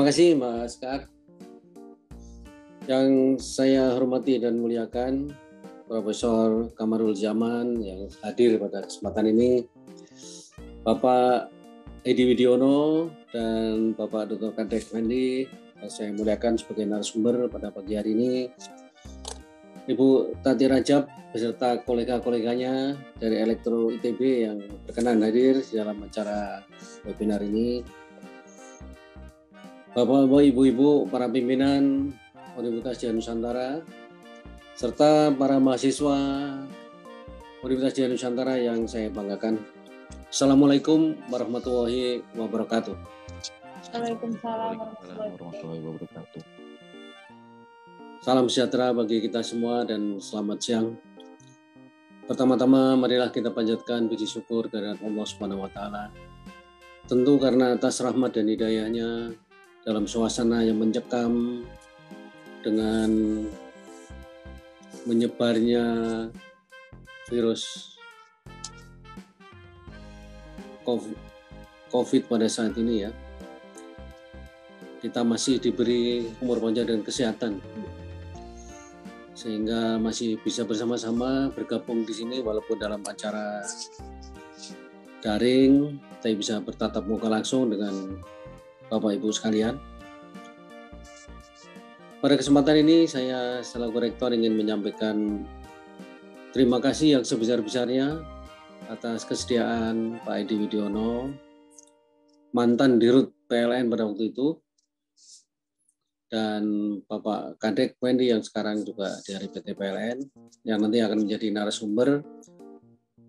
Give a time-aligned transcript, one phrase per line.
[0.00, 1.12] Terima kasih Mas Kak.
[2.88, 5.28] Yang saya hormati dan muliakan
[5.84, 9.68] Profesor Kamarul Zaman yang hadir pada kesempatan ini,
[10.88, 11.52] Bapak
[12.00, 14.56] Edi Widiono dan Bapak Dr.
[14.56, 15.44] Kadek Mendi,
[15.92, 18.48] saya muliakan sebagai narasumber pada pagi hari ini.
[19.84, 26.64] Ibu Tati Rajab beserta kolega-koleganya dari Elektro ITB yang berkenan hadir dalam acara
[27.04, 27.99] webinar ini.
[29.90, 32.14] Bapak-bapak, ibu-ibu, para pimpinan
[32.54, 33.82] Universitas Jaya Nusantara,
[34.78, 36.14] serta para mahasiswa
[37.66, 39.58] Universitas Jaya Nusantara yang saya banggakan.
[40.30, 42.94] Assalamualaikum warahmatullahi wabarakatuh.
[43.90, 46.42] Waalaikumsalam warahmatullahi wabarakatuh.
[48.22, 50.94] Salam sejahtera bagi kita semua dan selamat siang.
[52.30, 56.14] Pertama-tama marilah kita panjatkan puji syukur kehadirat Allah Subhanahu wa taala.
[57.10, 59.34] Tentu karena atas rahmat dan hidayahnya
[59.84, 61.64] dalam suasana yang mencekam
[62.60, 63.08] dengan
[65.08, 65.84] menyebarnya
[67.30, 67.96] virus
[71.90, 73.10] COVID pada saat ini ya.
[75.00, 77.62] Kita masih diberi umur panjang dan kesehatan
[79.32, 83.64] sehingga masih bisa bersama-sama bergabung di sini walaupun dalam acara
[85.24, 88.20] daring, tapi bisa bertatap muka langsung dengan
[88.90, 89.78] Bapak Ibu sekalian.
[92.20, 95.46] Pada kesempatan ini saya selaku rektor ingin menyampaikan
[96.50, 98.20] terima kasih yang sebesar-besarnya
[98.90, 101.30] atas kesediaan Pak Edi Widiono,
[102.50, 104.58] mantan Dirut PLN pada waktu itu,
[106.26, 106.62] dan
[107.06, 110.18] Bapak Kadek Wendy yang sekarang juga dari PT PLN,
[110.66, 112.26] yang nanti akan menjadi narasumber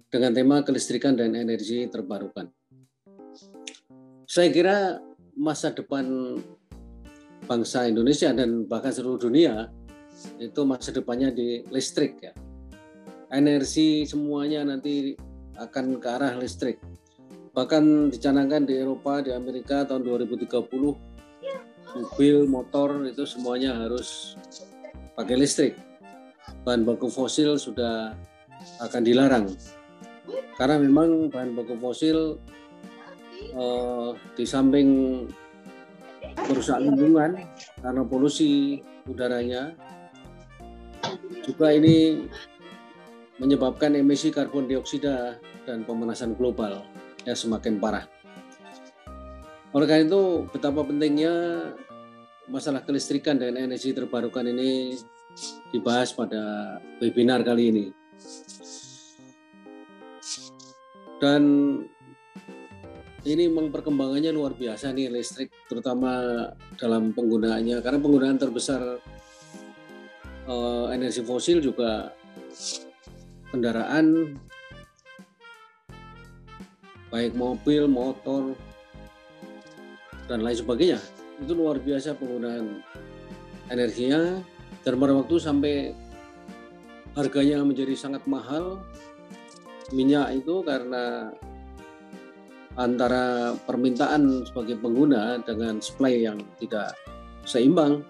[0.09, 2.49] dengan tema kelistrikan dan energi terbarukan.
[4.27, 4.99] Saya kira
[5.35, 6.37] masa depan
[7.45, 9.69] bangsa Indonesia dan bahkan seluruh dunia
[10.37, 12.33] itu masa depannya di listrik ya.
[13.31, 15.15] Energi semuanya nanti
[15.55, 16.77] akan ke arah listrik.
[17.51, 21.11] Bahkan dicanangkan di Eropa, di Amerika tahun 2030
[21.91, 24.39] mobil, motor itu semuanya harus
[25.15, 25.75] pakai listrik.
[26.63, 28.15] Bahan baku fosil sudah
[28.79, 29.51] akan dilarang.
[30.55, 32.39] Karena memang bahan baku fosil
[33.49, 34.89] eh, di samping
[36.37, 37.37] merusak lingkungan
[37.81, 38.79] karena polusi
[39.09, 39.73] udaranya
[41.41, 42.27] juga ini
[43.41, 46.85] menyebabkan emisi karbon dioksida dan pemanasan global
[47.25, 48.05] yang semakin parah.
[49.73, 51.33] Oleh karena itu betapa pentingnya
[52.51, 54.99] masalah kelistrikan dan energi terbarukan ini
[55.71, 57.85] dibahas pada webinar kali ini.
[61.21, 61.41] Dan
[63.21, 67.77] ini memang perkembangannya luar biasa nih listrik terutama dalam penggunaannya.
[67.85, 68.81] Karena penggunaan terbesar
[70.49, 72.09] uh, energi fosil juga
[73.53, 74.37] kendaraan
[77.13, 78.57] baik mobil, motor
[80.25, 80.99] dan lain sebagainya.
[81.37, 82.81] Itu luar biasa penggunaan
[83.69, 84.41] energinya.
[84.81, 85.93] Dan pada waktu sampai
[87.13, 88.81] harganya menjadi sangat mahal
[89.93, 91.29] minyak itu karena
[92.79, 96.95] antara permintaan sebagai pengguna dengan supply yang tidak
[97.43, 98.03] seimbang.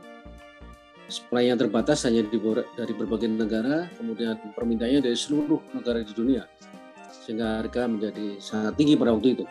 [1.11, 2.23] Supply yang terbatas hanya
[2.79, 6.47] dari berbagai negara, kemudian permintaannya dari seluruh negara di dunia.
[7.27, 9.45] Sehingga harga menjadi sangat tinggi pada waktu itu.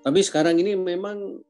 [0.00, 1.40] Tapi sekarang ini memang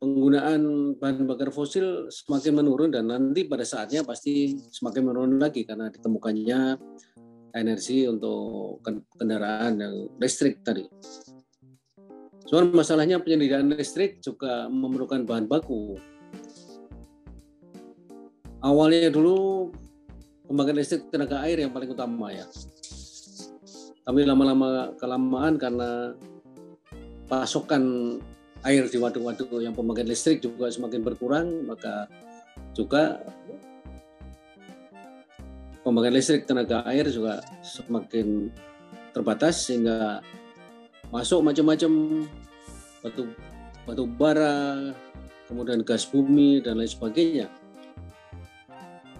[0.00, 0.60] penggunaan
[0.96, 6.80] bahan bakar fosil semakin menurun dan nanti pada saatnya pasti semakin menurun lagi karena ditemukannya
[7.54, 8.82] energi untuk
[9.14, 10.86] kendaraan yang listrik tadi.
[12.50, 15.94] Cuman masalahnya penyediaan listrik juga memerlukan bahan baku.
[18.60, 19.70] Awalnya dulu
[20.50, 22.44] pembangkit listrik tenaga air yang paling utama ya.
[24.02, 26.18] Tapi lama-lama kelamaan karena
[27.30, 28.18] pasokan
[28.66, 32.10] air di waduk-waduk yang pembangkit listrik juga semakin berkurang, maka
[32.74, 33.22] juga
[35.80, 38.52] pembangkit listrik tenaga air juga semakin
[39.10, 40.20] terbatas sehingga
[41.10, 42.24] masuk macam-macam
[43.02, 43.32] batu
[43.88, 44.92] batu bara,
[45.48, 47.46] kemudian gas bumi dan lain sebagainya.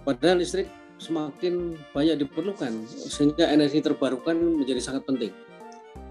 [0.06, 0.68] Padahal listrik
[1.00, 5.32] semakin banyak diperlukan sehingga energi terbarukan menjadi sangat penting.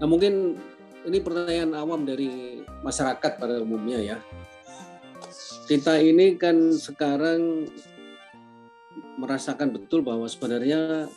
[0.02, 0.58] Nah mungkin
[1.06, 4.18] ini pertanyaan awam dari masyarakat pada umumnya ya.
[5.70, 7.70] Kita ini kan sekarang
[9.18, 11.08] merasakan betul bahwa sebenarnya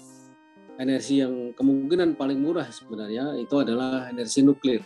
[0.78, 4.82] energi yang kemungkinan paling murah sebenarnya itu adalah energi nuklir.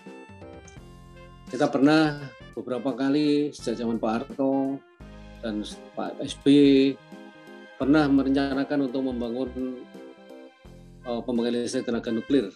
[1.48, 2.20] Kita pernah
[2.52, 4.82] beberapa kali sejak zaman Pak Harto
[5.40, 5.64] dan
[5.96, 6.98] Pak SBY
[7.78, 9.80] pernah merencanakan untuk membangun
[11.08, 12.52] uh, pembangkit listrik tenaga nuklir.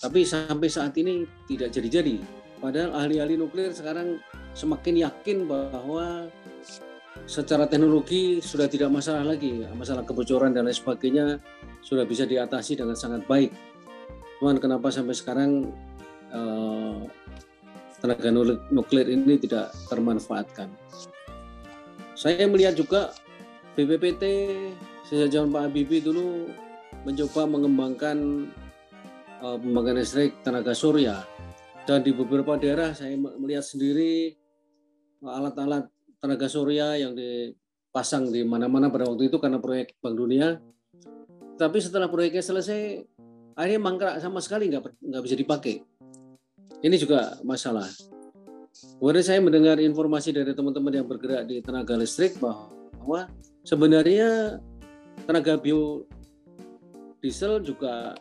[0.00, 2.16] Tapi sampai saat ini tidak jadi-jadi.
[2.60, 4.20] Padahal ahli-ahli nuklir sekarang
[4.56, 6.28] semakin yakin bahwa
[7.26, 11.38] secara teknologi sudah tidak masalah lagi, masalah kebocoran dan lain sebagainya
[11.82, 13.50] sudah bisa diatasi dengan sangat baik.
[14.38, 15.68] Cuman kenapa sampai sekarang
[16.32, 17.04] uh,
[18.00, 18.32] tenaga
[18.72, 20.72] nuklir ini tidak termanfaatkan.
[22.16, 23.12] Saya melihat juga
[23.76, 24.24] BPPT
[25.08, 26.48] sejak zaman Pak Habibie dulu
[27.04, 28.48] mencoba mengembangkan
[29.40, 31.24] uh, pembangkit listrik tenaga surya
[31.88, 34.36] dan di beberapa daerah saya melihat sendiri
[35.24, 35.88] alat-alat
[36.20, 40.60] tenaga surya yang dipasang di mana-mana pada waktu itu karena proyek Bank Dunia.
[41.56, 43.04] Tapi setelah proyeknya selesai,
[43.56, 45.80] akhirnya mangkrak sama sekali nggak nggak bisa dipakai.
[46.80, 47.88] Ini juga masalah.
[48.96, 53.28] Kemudian saya mendengar informasi dari teman-teman yang bergerak di tenaga listrik bahwa
[53.66, 54.60] sebenarnya
[55.28, 56.04] tenaga biodiesel
[57.60, 58.16] juga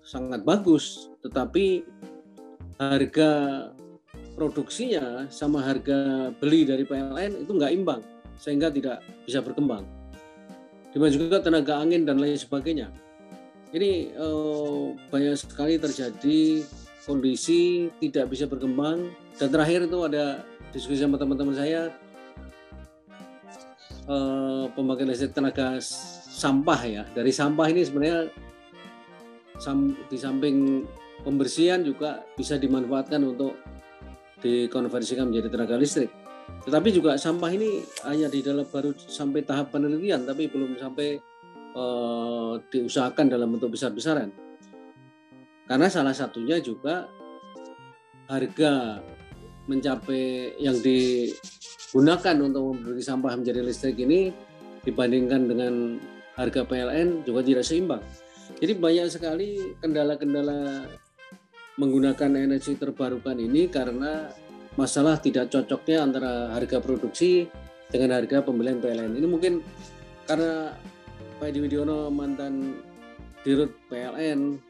[0.00, 1.84] sangat bagus, tetapi
[2.80, 3.30] harga
[4.34, 8.00] produksinya sama harga beli dari PLN itu nggak imbang,
[8.36, 9.84] sehingga tidak bisa berkembang.
[10.90, 12.90] Demikian juga tenaga angin dan lain sebagainya.
[13.70, 16.66] Ini eh, banyak sekali terjadi
[17.06, 20.42] kondisi tidak bisa berkembang dan terakhir itu ada
[20.74, 21.90] diskusi sama teman-teman saya
[24.10, 25.78] eh, listrik tenaga
[26.30, 28.18] sampah ya dari sampah ini sebenarnya
[29.60, 30.88] sam, di samping
[31.22, 33.54] pembersihan juga bisa dimanfaatkan untuk
[34.40, 36.10] dikonversikan menjadi tenaga listrik.
[36.66, 41.20] Tetapi juga sampah ini hanya di dalam baru sampai tahap penelitian, tapi belum sampai
[41.78, 44.34] uh, diusahakan dalam bentuk besar-besaran.
[45.70, 47.06] Karena salah satunya juga
[48.26, 48.98] harga
[49.70, 54.34] mencapai yang digunakan untuk memberi sampah menjadi listrik ini
[54.82, 56.02] dibandingkan dengan
[56.34, 58.02] harga PLN juga tidak seimbang.
[58.58, 60.90] Jadi banyak sekali kendala-kendala
[61.80, 64.28] menggunakan energi terbarukan ini karena
[64.76, 67.48] masalah tidak cocoknya antara harga produksi
[67.88, 69.16] dengan harga pembelian PLN.
[69.16, 69.64] Ini mungkin
[70.28, 70.76] karena
[71.40, 72.76] Pak Edi Widiono mantan
[73.40, 74.60] dirut PLN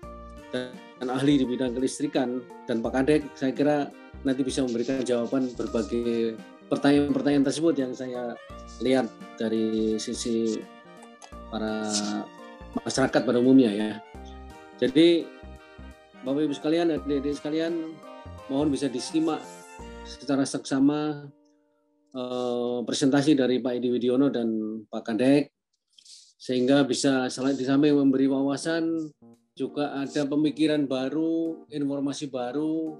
[0.55, 2.39] dan ahli di bidang kelistrikan
[2.71, 3.91] dan Pak Kadek saya kira
[4.23, 6.39] nanti bisa memberikan jawaban berbagai
[6.71, 8.39] pertanyaan-pertanyaan tersebut yang saya
[8.79, 10.63] lihat dari sisi
[11.51, 11.91] para
[12.87, 13.93] masyarakat pada umumnya ya.
[14.79, 15.27] Jadi
[16.21, 17.97] Bapak Ibu sekalian, adik-adik sekalian,
[18.53, 19.41] mohon bisa disimak
[20.05, 21.33] secara seksama
[22.13, 24.49] eh, presentasi dari Pak Edi Widiono dan
[24.85, 25.49] Pak Kadek
[26.41, 29.13] sehingga bisa di samping memberi wawasan
[29.53, 32.97] juga ada pemikiran baru, informasi baru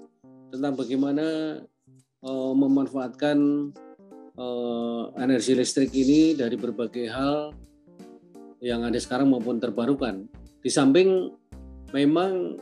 [0.53, 1.57] tentang bagaimana
[2.21, 3.37] uh, memanfaatkan
[4.37, 7.49] uh, energi listrik ini dari berbagai hal
[8.61, 10.29] yang ada sekarang maupun terbarukan.
[10.61, 11.33] Di samping
[11.97, 12.61] memang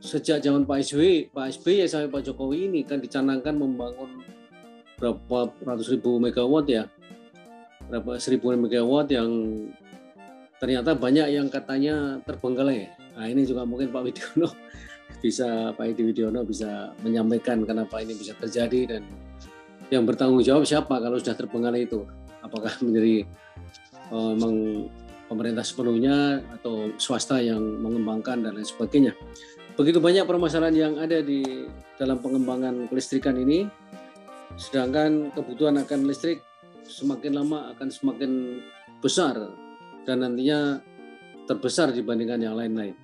[0.00, 4.24] sejak zaman Pak SBY, Pak SBY sampai Pak Jokowi ini kan dicanangkan membangun
[4.96, 6.88] berapa ratus ribu megawatt ya,
[7.88, 9.28] berapa seribu megawatt yang
[10.60, 12.88] ternyata banyak yang katanya terbengkalai.
[13.16, 14.48] Nah ini juga mungkin Pak Widiono
[15.24, 19.02] bisa Pak Edi Widiono bisa menyampaikan kenapa ini bisa terjadi dan
[19.92, 22.08] yang bertanggung jawab siapa kalau sudah terbengkalai itu?
[22.40, 23.28] Apakah menjadi
[24.12, 24.32] uh,
[25.28, 29.12] pemerintah sepenuhnya atau swasta yang mengembangkan dan lain sebagainya?
[29.78, 33.68] Begitu banyak permasalahan yang ada di dalam pengembangan kelistrikan ini,
[34.58, 36.42] sedangkan kebutuhan akan listrik
[36.90, 38.60] semakin lama akan semakin
[38.98, 39.38] besar
[40.04, 40.82] dan nantinya
[41.46, 42.98] terbesar dibandingkan yang lain-lain.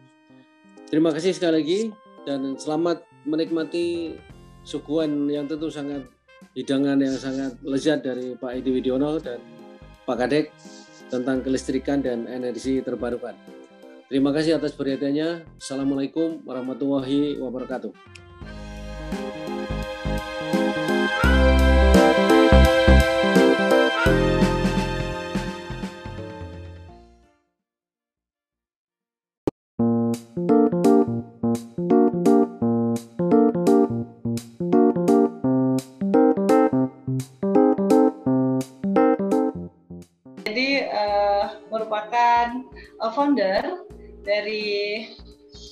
[0.90, 1.80] Terima kasih sekali lagi
[2.26, 4.18] dan selamat menikmati
[4.66, 6.06] suguhan yang tentu sangat
[6.54, 9.38] hidangan yang sangat lezat dari Pak Edi Widiono dan
[10.06, 10.50] Pak Kadek
[11.10, 13.55] tentang kelistrikan dan energi terbarukan.
[14.06, 15.58] Terima kasih atas perhatiannya.
[15.58, 17.90] Assalamualaikum warahmatullahi wabarakatuh.
[43.00, 43.86] uh, founder
[44.26, 45.06] dari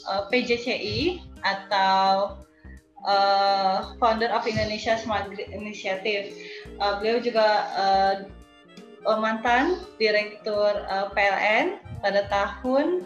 [0.08, 2.38] uh, PJCI atau
[3.04, 6.32] uh, founder of Indonesia Smart Grid Initiative.
[6.80, 8.16] Uh, beliau juga uh,
[9.20, 13.04] mantan direktur uh, PLN pada tahun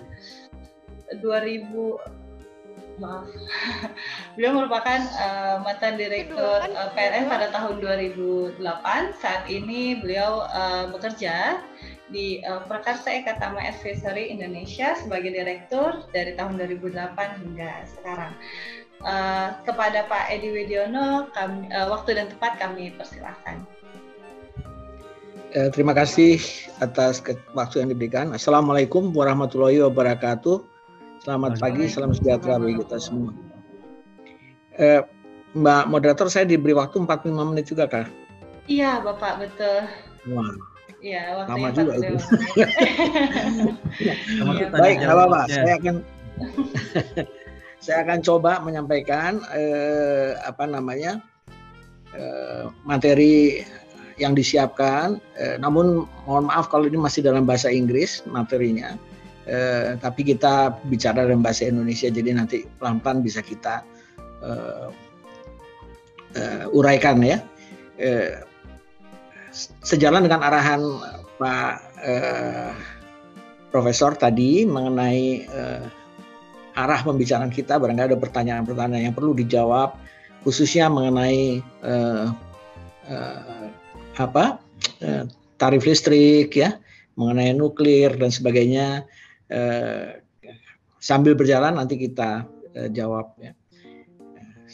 [1.18, 2.18] 2000
[2.98, 3.30] maaf.
[4.34, 8.58] Beliau merupakan uh, mantan direktur uh, PLN pada tahun 2008.
[9.22, 11.62] Saat ini beliau uh, bekerja
[12.08, 18.32] di uh, Prakarsa Ekatama Advisory Indonesia sebagai direktur dari tahun 2008 hingga sekarang.
[18.98, 23.62] Uh, kepada Pak Edi Widiono, kami, uh, waktu dan tempat kami persilahkan.
[25.56, 26.36] Eh, terima kasih
[26.84, 27.24] atas
[27.56, 28.36] waktu yang diberikan.
[28.36, 30.60] Assalamualaikum warahmatullahi wabarakatuh.
[31.24, 33.32] Selamat pagi, salam sejahtera bagi kita semua.
[34.76, 35.00] Eh,
[35.56, 38.04] Mbak moderator, saya diberi waktu 45 menit juga kah?
[38.68, 39.88] Iya, Bapak, betul.
[40.36, 40.77] Wah.
[40.98, 42.16] Iya, waktu lama juga itu.
[44.02, 44.14] ya,
[44.82, 45.40] Baik, nggak apa-apa.
[45.46, 45.96] Saya akan
[47.84, 51.22] saya akan coba menyampaikan eh, apa namanya
[52.18, 53.62] eh, materi
[54.18, 55.22] yang disiapkan.
[55.38, 58.98] Eh, namun mohon maaf kalau ini masih dalam bahasa Inggris materinya.
[59.48, 63.86] Eh, tapi kita bicara dalam bahasa Indonesia, jadi nanti pelan-pelan bisa kita
[64.42, 64.88] eh,
[66.34, 67.38] eh, uraikan ya.
[68.02, 68.47] Eh,
[69.82, 70.82] sejalan dengan arahan
[71.38, 72.72] Pak eh,
[73.68, 75.84] Profesor tadi mengenai eh,
[76.78, 79.98] arah pembicaraan kita barangkali ada pertanyaan-pertanyaan yang perlu dijawab
[80.46, 82.30] khususnya mengenai uh,
[83.10, 83.66] uh,
[84.14, 84.62] apa
[85.02, 85.26] uh,
[85.58, 86.78] tarif listrik ya
[87.18, 89.02] mengenai nuklir dan sebagainya
[89.50, 90.22] uh,
[91.02, 92.46] sambil berjalan nanti kita
[92.78, 93.57] uh, jawab ya.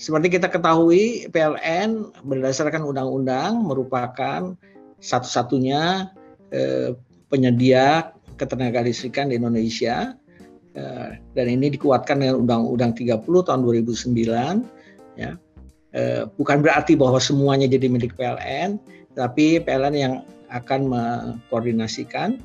[0.05, 4.53] Seperti kita ketahui PLN berdasarkan undang-undang merupakan
[5.01, 6.13] satu-satunya
[6.53, 6.91] uh,
[7.33, 10.13] penyedia ketenaga listrikan di Indonesia
[10.75, 14.67] Eh, dan ini dikuatkan dengan Undang-Undang 30 tahun 2009
[15.15, 15.39] ya.
[15.95, 18.83] Eh, bukan berarti bahwa semuanya jadi milik PLN
[19.15, 20.15] tapi PLN yang
[20.51, 22.43] akan mengkoordinasikan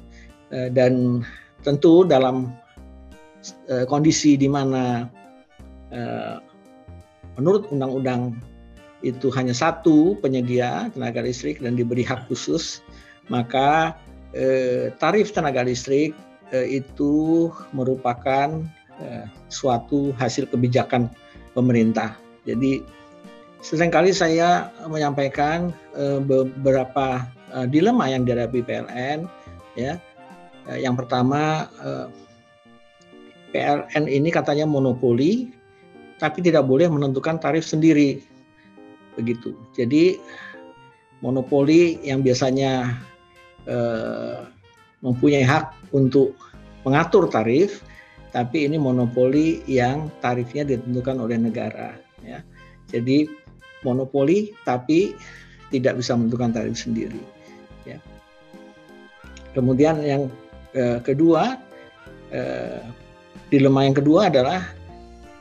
[0.53, 1.25] eh, dan
[1.65, 2.53] tentu dalam
[3.87, 5.07] kondisi di mana
[7.37, 8.37] menurut undang-undang
[9.05, 12.83] itu hanya satu penyedia tenaga listrik dan diberi hak khusus
[13.31, 13.95] maka
[14.99, 16.13] tarif tenaga listrik
[16.49, 17.45] Eh, itu
[17.77, 18.49] merupakan
[18.97, 21.05] eh, suatu hasil kebijakan
[21.53, 22.17] pemerintah.
[22.49, 22.81] Jadi
[23.61, 27.29] sering kali saya menyampaikan eh, beberapa
[27.69, 29.25] dilema yang dihadapi PLN
[29.73, 29.97] ya.
[30.69, 31.65] Yang pertama
[33.49, 35.49] PLN ini katanya monopoli
[36.19, 38.19] tapi tidak boleh menentukan tarif sendiri.
[39.15, 39.55] Begitu.
[39.73, 40.19] Jadi
[41.23, 42.99] monopoli yang biasanya
[45.05, 46.33] mempunyai hak untuk
[46.81, 47.85] mengatur tarif,
[48.33, 51.97] tapi ini monopoli yang tarifnya ditentukan oleh negara.
[52.25, 52.41] Ya.
[52.89, 53.29] Jadi
[53.85, 55.13] monopoli tapi
[55.69, 57.21] tidak bisa menentukan tarif sendiri.
[57.85, 58.01] Ya.
[59.53, 60.29] Kemudian yang
[60.73, 61.57] eh, kedua,
[62.33, 62.81] eh,
[63.49, 64.61] dilema yang kedua adalah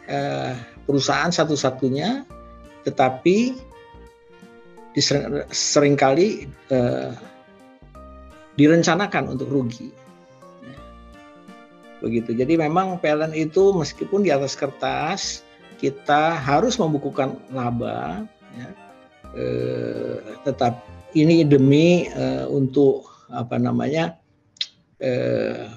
[0.08, 0.56] eh,
[0.88, 2.24] perusahaan satu-satunya,
[2.88, 3.54] tetapi
[5.52, 7.12] sering kali eh,
[8.58, 9.94] direncanakan untuk rugi.
[12.02, 12.34] Begitu.
[12.34, 15.42] Jadi memang PLN itu meskipun di atas kertas
[15.78, 18.26] kita harus membukukan laba,
[18.58, 18.68] ya,
[19.38, 20.82] eh, tetap
[21.14, 24.16] ini demi eh, untuk apa namanya
[24.98, 25.68] eh,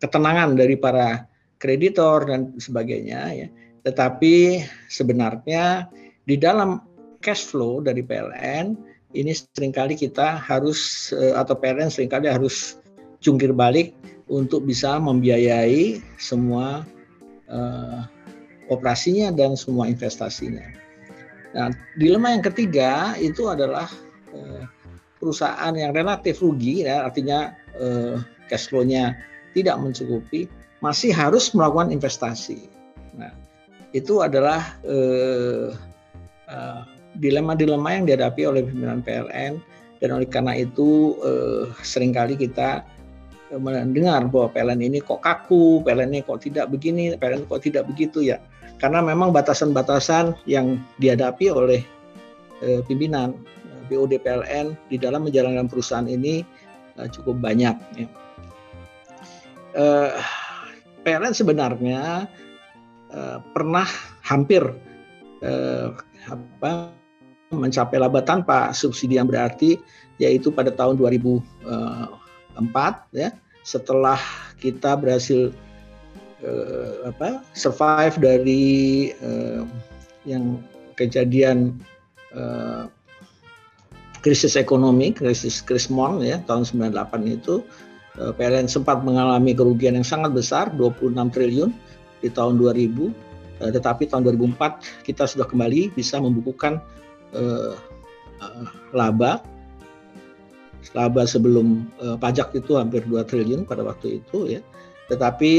[0.00, 1.27] ketenangan dari para
[1.58, 3.22] kreditor dan sebagainya.
[3.34, 3.48] Ya.
[3.86, 5.86] Tetapi sebenarnya
[6.24, 6.82] di dalam
[7.22, 8.78] cash flow dari PLN
[9.16, 12.78] ini sering kali kita harus eh, atau parent sering kali harus
[13.18, 13.96] jungkir balik
[14.28, 16.84] untuk bisa membiayai semua
[17.48, 18.04] uh,
[18.68, 20.62] operasinya dan semua investasinya.
[21.56, 23.88] Nah, dilema yang ketiga itu adalah
[24.36, 24.68] uh,
[25.16, 29.16] perusahaan yang relatif rugi, ya, artinya uh, cash flow-nya
[29.56, 30.46] tidak mencukupi,
[30.78, 32.70] masih harus melakukan investasi.
[33.18, 33.34] Nah,
[33.90, 35.74] itu adalah uh,
[36.46, 36.82] uh,
[37.18, 39.58] dilema-dilema yang dihadapi oleh pimpinan PLN
[39.98, 42.86] dan oleh karena itu eh, sering kali kita
[43.50, 47.86] eh, mendengar bahwa PLN ini kok kaku, PLN ini kok tidak begini, PLN kok tidak
[47.90, 48.38] begitu ya.
[48.78, 51.82] Karena memang batasan-batasan yang dihadapi oleh
[52.62, 53.34] eh, pimpinan
[53.66, 56.46] eh, BOD PLN di dalam menjalankan perusahaan ini
[57.02, 57.74] eh, cukup banyak.
[57.98, 58.08] Ya.
[59.74, 60.10] Eh,
[61.08, 62.28] PLN sebenarnya
[63.08, 63.88] eh, pernah
[64.20, 64.60] hampir
[65.40, 65.88] eh,
[66.28, 66.92] apa
[67.48, 69.80] mencapai laba tanpa subsidi yang berarti
[70.20, 71.40] yaitu pada tahun 2004
[73.16, 73.32] ya.
[73.64, 74.20] Setelah
[74.60, 75.48] kita berhasil
[76.44, 78.66] uh, apa survive dari
[79.22, 79.62] uh,
[80.24, 80.60] yang
[80.98, 81.78] kejadian
[82.34, 82.90] uh,
[84.20, 87.62] krisis ekonomi krisis krismon ya tahun 98 itu
[88.18, 91.70] PLN sempat mengalami kerugian yang sangat besar 26 triliun
[92.18, 92.98] di tahun 2000
[93.62, 96.82] uh, tetapi tahun 2004 kita sudah kembali bisa membukukan
[97.34, 97.78] uh,
[98.42, 99.42] uh, laba.
[100.96, 104.60] Laba sebelum uh, pajak itu hampir 2 triliun pada waktu itu ya.
[105.08, 105.52] Tetapi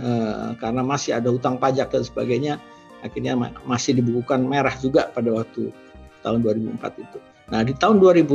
[0.00, 2.56] uh, karena masih ada hutang pajak dan sebagainya
[3.00, 5.72] akhirnya masih dibukukan merah juga pada waktu
[6.20, 7.18] tahun 2004 itu.
[7.50, 8.28] Nah di tahun 2005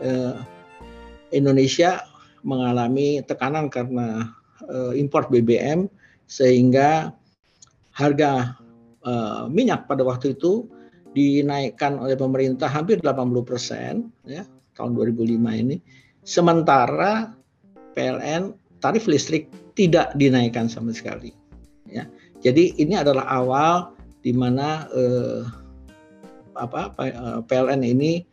[0.00, 0.34] eh,
[1.34, 2.00] Indonesia
[2.42, 4.32] mengalami tekanan karena
[4.66, 5.86] eh, impor BBM
[6.30, 7.12] sehingga
[7.94, 8.56] harga
[9.04, 10.68] eh, minyak pada waktu itu
[11.10, 14.46] dinaikkan oleh pemerintah hampir 80 persen ya
[14.78, 15.76] tahun 2005 ini.
[16.22, 17.34] Sementara
[17.98, 21.34] PLN tarif listrik tidak dinaikkan sama sekali.
[21.90, 22.06] Ya,
[22.38, 23.90] jadi ini adalah awal
[24.22, 25.42] di mana eh,
[26.54, 26.92] apa
[27.48, 28.29] PLN ini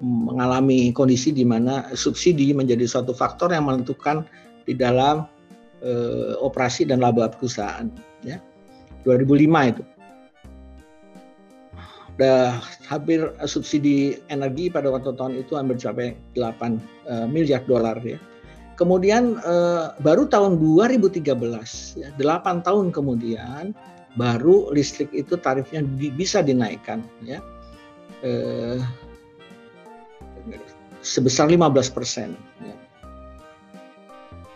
[0.00, 4.24] mengalami kondisi di mana subsidi menjadi suatu faktor yang menentukan
[4.64, 5.28] di dalam
[5.84, 7.88] eh, operasi dan laba perusahaan.
[8.24, 8.40] Ya,
[9.04, 9.84] 2005 itu.
[12.20, 16.76] Udah hampir subsidi energi pada waktu tahun itu hampir mencapai 8
[17.08, 18.20] eh, miliar dolar ya
[18.80, 21.20] Kemudian eh, baru tahun 2013,
[22.00, 23.76] ya, 8 tahun kemudian
[24.16, 27.44] baru listrik itu tarifnya di, bisa dinaikkan, ya,
[28.24, 28.80] eh,
[31.00, 32.36] sebesar 15 persen.
[32.60, 32.76] Ya.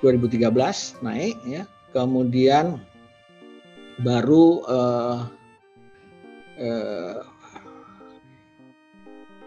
[0.05, 1.65] 2013 naik, ya,
[1.97, 2.77] kemudian
[4.05, 5.21] baru eh,
[6.61, 7.21] eh,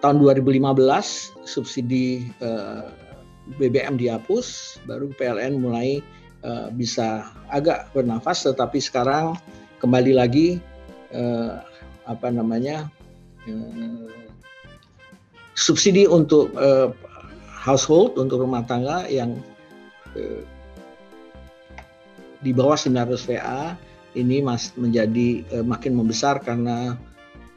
[0.02, 2.90] tahun 2015 subsidi eh,
[3.56, 6.04] BBM dihapus, baru PLN mulai
[6.44, 9.40] uh, bisa agak bernafas, tetapi sekarang
[9.80, 10.60] kembali lagi
[11.16, 11.64] uh,
[12.04, 12.92] apa namanya
[13.48, 14.27] uh,
[15.58, 16.94] subsidi untuk uh,
[17.50, 19.34] household untuk rumah tangga yang
[20.14, 20.42] uh,
[22.46, 23.74] di bawah 900 VA
[24.14, 26.94] ini mas menjadi uh, makin membesar karena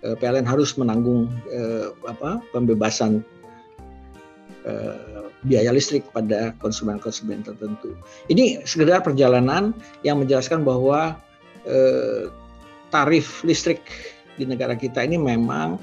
[0.00, 3.20] uh, PLN harus menanggung uh, apa pembebasan
[5.44, 7.96] biaya listrik pada konsumen-konsumen tertentu.
[8.28, 9.72] Ini sekedar perjalanan
[10.04, 11.16] yang menjelaskan bahwa
[11.64, 12.28] eh,
[12.92, 13.80] tarif listrik
[14.36, 15.80] di negara kita ini memang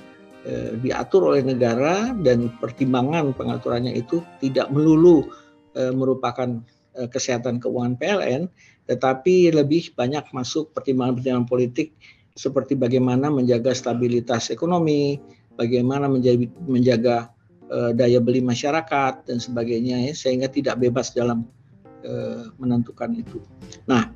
[0.47, 5.27] eh, diatur oleh negara dan pertimbangan pengaturannya itu tidak melulu
[5.75, 6.63] eh, merupakan
[6.95, 8.47] eh, kesehatan keuangan PLN,
[8.87, 11.99] tetapi lebih banyak masuk pertimbangan-pertimbangan politik
[12.37, 15.19] seperti bagaimana menjaga stabilitas ekonomi,
[15.57, 16.07] bagaimana
[16.63, 17.33] menjaga,
[17.67, 21.43] daya beli masyarakat dan sebagainya ya sehingga tidak bebas dalam
[22.55, 23.43] menentukan itu.
[23.91, 24.07] Nah,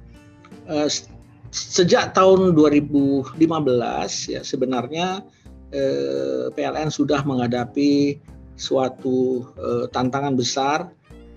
[1.51, 3.35] sejak tahun 2015
[4.31, 5.27] ya sebenarnya
[5.71, 8.19] uh, PLN sudah menghadapi
[8.59, 10.91] suatu uh, tantangan besar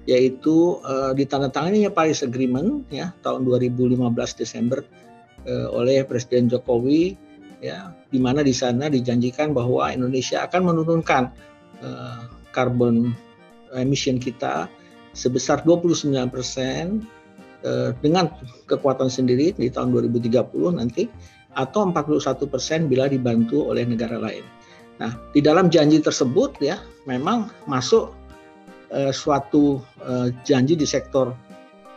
[0.04, 4.04] yaitu uh, ditandatangani Paris Agreement ya tahun 2015
[4.40, 4.84] Desember
[5.76, 7.20] oleh Presiden Jokowi
[7.60, 11.28] ya di mana di sana dijanjikan bahwa Indonesia akan menurunkan
[12.48, 13.12] carbon
[13.76, 14.72] emission kita
[15.12, 17.04] sebesar 29 persen
[18.00, 18.32] dengan
[18.64, 21.12] kekuatan sendiri di tahun 2030 nanti
[21.54, 24.42] atau 41 persen bila dibantu oleh negara lain.
[25.02, 28.14] Nah, di dalam janji tersebut ya memang masuk
[28.94, 31.34] uh, suatu uh, janji di sektor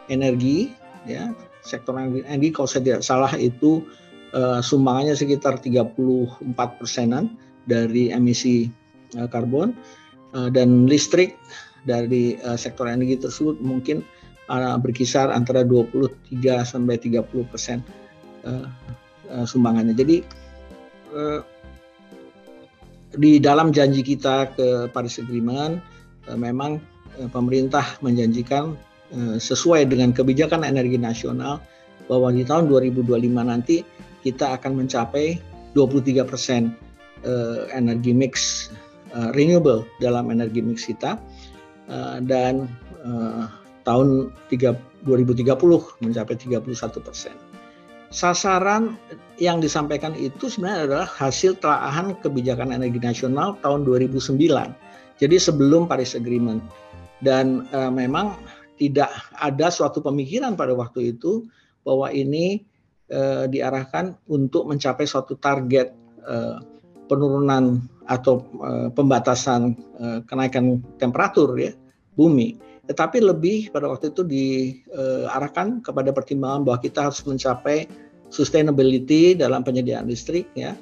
[0.10, 0.74] energi
[1.06, 3.84] ya sektor energi kalau saya tidak salah itu
[4.34, 6.48] uh, sumbangannya sekitar 34
[6.80, 7.36] persenan
[7.68, 8.72] dari emisi
[9.20, 9.76] uh, karbon
[10.34, 11.36] uh, dan listrik
[11.84, 14.02] dari uh, sektor energi tersebut mungkin
[14.50, 16.16] uh, berkisar antara 23
[16.64, 17.84] sampai 30 persen
[18.48, 18.68] uh,
[19.32, 19.94] uh, sumbangannya.
[19.96, 20.24] Jadi
[21.14, 21.42] uh,
[23.18, 25.80] di dalam janji kita ke Paris Agreement
[26.28, 26.78] uh, memang
[27.18, 28.76] uh, pemerintah menjanjikan
[29.16, 31.64] uh, sesuai dengan kebijakan energi nasional
[32.08, 33.84] bahwa di tahun 2025 nanti
[34.24, 35.40] kita akan mencapai
[35.76, 36.76] 23 persen
[37.28, 38.68] uh, energi mix
[39.14, 41.20] uh, renewable dalam energi mix kita
[41.92, 42.68] uh, dan
[43.04, 43.48] uh,
[43.88, 47.36] tahun 3, 2030 mencapai 31 persen.
[48.08, 48.96] Sasaran
[49.38, 54.40] yang disampaikan itu sebenarnya adalah hasil telaahan kebijakan energi nasional tahun 2009.
[55.18, 56.64] Jadi sebelum Paris Agreement
[57.20, 58.38] dan uh, memang
[58.78, 59.10] tidak
[59.42, 61.50] ada suatu pemikiran pada waktu itu
[61.82, 62.64] bahwa ini
[63.12, 65.92] uh, diarahkan untuk mencapai suatu target
[66.24, 66.62] uh,
[67.10, 71.72] penurunan atau uh, pembatasan uh, kenaikan temperatur ya
[72.16, 72.56] bumi
[72.88, 77.88] tetapi lebih pada waktu itu diarahkan kepada pertimbangan bahwa kita harus mencapai
[78.32, 80.76] sustainability dalam penyediaan listrik ya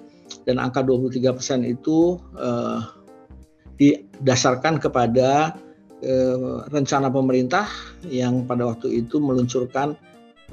[0.45, 2.81] dan angka 23% itu uh,
[3.81, 5.57] didasarkan kepada
[6.05, 7.65] uh, rencana pemerintah
[8.05, 9.97] yang pada waktu itu meluncurkan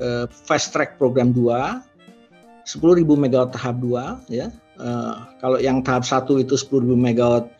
[0.00, 1.92] uh, fast track program 2
[2.62, 4.46] 10.000 megawatt tahap 2 ya.
[4.78, 7.50] Uh, kalau yang tahap 1 itu 10.000 megawatt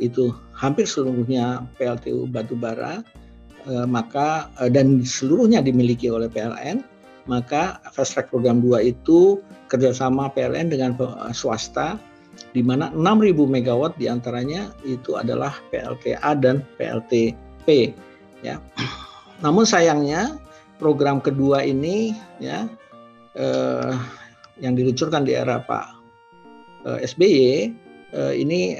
[0.00, 3.00] itu hampir seluruhnya PLTU batubara
[3.86, 6.82] maka uh, dan seluruhnya dimiliki oleh PLN
[7.30, 9.38] maka fast track program 2 itu
[9.70, 10.98] kerjasama PLN dengan
[11.30, 11.94] swasta
[12.52, 17.94] di mana 6.000 megawatt di antaranya itu adalah PLTA dan PLTP
[18.42, 18.58] ya.
[19.40, 20.36] Namun sayangnya
[20.76, 22.66] program kedua ini ya
[23.38, 23.94] eh,
[24.60, 25.86] yang diluncurkan di era Pak
[26.90, 27.46] eh, SBY
[28.12, 28.76] eh, ini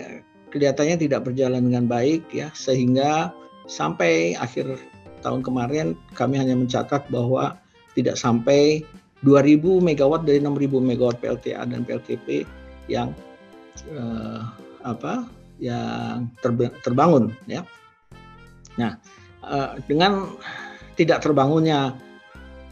[0.53, 3.33] kelihatannya tidak berjalan dengan baik ya sehingga
[3.67, 4.79] sampai akhir
[5.23, 7.59] tahun kemarin kami hanya mencatat bahwa
[7.95, 8.83] tidak sampai
[9.23, 12.43] 2000 megawatt dari 6000 megawatt PLTA dan PLTP
[12.91, 13.15] yang
[13.87, 14.41] eh,
[14.83, 15.31] apa
[15.63, 16.27] yang
[16.83, 17.63] terbangun ya.
[18.75, 18.99] Nah,
[19.47, 20.35] eh, dengan
[20.99, 21.95] tidak terbangunnya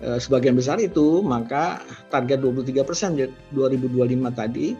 [0.02, 1.78] eh, sebagian besar itu, maka
[2.10, 3.14] target 23 persen
[3.54, 3.94] 2025
[4.34, 4.74] tadi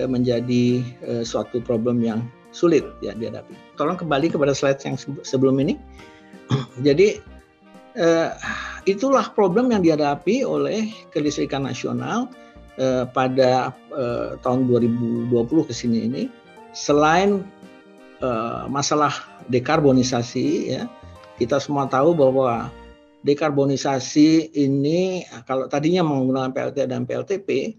[0.00, 0.64] eh, menjadi
[1.04, 3.54] eh, suatu problem yang sulit ya dihadapi.
[3.78, 5.78] Tolong kembali kepada slide yang sebelum ini.
[6.86, 7.18] Jadi
[7.94, 8.30] eh,
[8.86, 12.30] itulah problem yang dihadapi oleh kelistrikan nasional
[12.78, 15.30] eh, pada eh, tahun 2020
[15.68, 16.22] ke sini ini
[16.74, 17.42] selain
[18.22, 19.12] eh, masalah
[19.50, 20.82] dekarbonisasi ya
[21.40, 22.68] kita semua tahu bahwa
[23.24, 27.76] dekarbonisasi ini kalau tadinya menggunakan PLT dan PLTP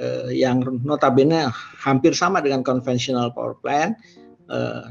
[0.00, 3.94] eh, yang notabene hampir sama dengan konvensional power plant
[4.48, 4.88] eh,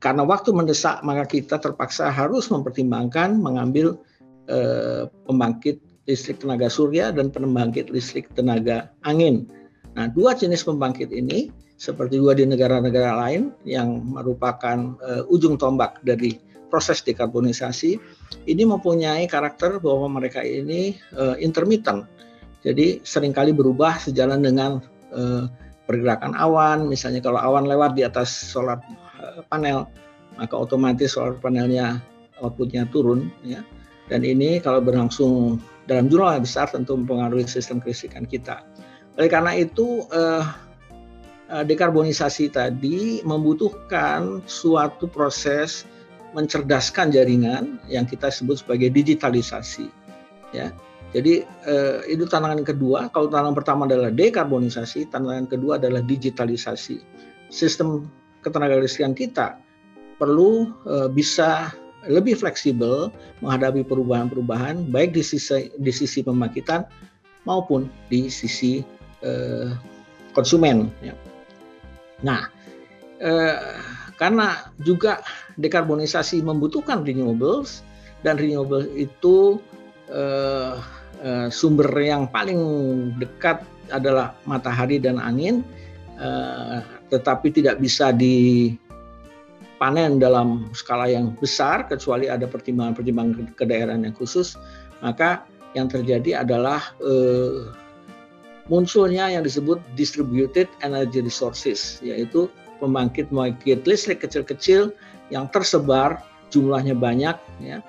[0.00, 4.00] karena waktu mendesak maka kita terpaksa harus mempertimbangkan mengambil
[4.48, 9.44] eh, pembangkit listrik tenaga surya dan pembangkit listrik tenaga angin.
[9.92, 16.02] Nah, dua jenis pembangkit ini seperti dua di negara-negara lain yang merupakan uh, ujung tombak
[16.02, 16.34] dari
[16.68, 17.96] proses dekarbonisasi
[18.50, 22.04] ini mempunyai karakter bahwa mereka ini uh, intermittent.
[22.66, 24.82] Jadi sering kali berubah sejalan dengan
[25.14, 25.46] uh,
[25.86, 28.82] pergerakan awan, misalnya kalau awan lewat di atas solar
[29.48, 29.88] panel,
[30.36, 32.02] maka otomatis solar panelnya
[32.42, 33.62] outputnya turun ya.
[34.08, 38.64] Dan ini kalau berlangsung dalam jumlah besar tentu mempengaruhi sistem kelistrikan kita.
[39.20, 40.44] Oleh karena itu eh,
[41.52, 45.84] eh, dekarbonisasi tadi membutuhkan suatu proses
[46.32, 49.88] mencerdaskan jaringan yang kita sebut sebagai digitalisasi.
[50.56, 50.72] Ya,
[51.08, 53.08] jadi eh, itu tantangan kedua.
[53.08, 57.00] Kalau tantangan pertama adalah dekarbonisasi, tantangan kedua adalah digitalisasi.
[57.48, 58.04] Sistem
[58.44, 59.56] ketenaga listrikan kita
[60.18, 61.72] perlu uh, bisa
[62.06, 66.84] lebih fleksibel menghadapi perubahan-perubahan baik di sisi di sisi pembangkitan
[67.46, 68.82] maupun di sisi
[69.22, 69.72] uh,
[70.34, 70.90] konsumen.
[71.00, 71.14] Ya.
[72.20, 72.50] Nah,
[73.22, 73.58] uh,
[74.18, 75.22] karena juga
[75.56, 77.86] dekarbonisasi membutuhkan renewables
[78.26, 79.62] dan renewable itu
[80.10, 80.82] uh,
[81.22, 82.60] uh, sumber yang paling
[83.18, 85.64] dekat adalah matahari dan angin.
[86.18, 89.00] Uh, tetapi tidak bisa dipanen
[90.20, 94.60] dalam skala yang besar kecuali ada pertimbangan-pertimbangan kedaerahan yang khusus,
[95.00, 97.72] maka yang terjadi adalah eh,
[98.68, 104.92] munculnya yang disebut distributed energy resources, yaitu pembangkit-pembangkit listrik kecil-kecil
[105.32, 107.80] yang tersebar jumlahnya banyak, ya,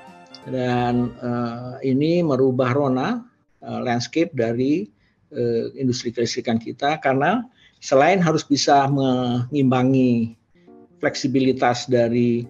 [0.48, 3.26] dan eh, ini merubah rona
[3.60, 4.88] eh, landscape dari
[5.36, 7.44] eh, industri kelistrikan kita karena
[7.80, 10.36] selain harus bisa mengimbangi
[11.00, 12.44] fleksibilitas dari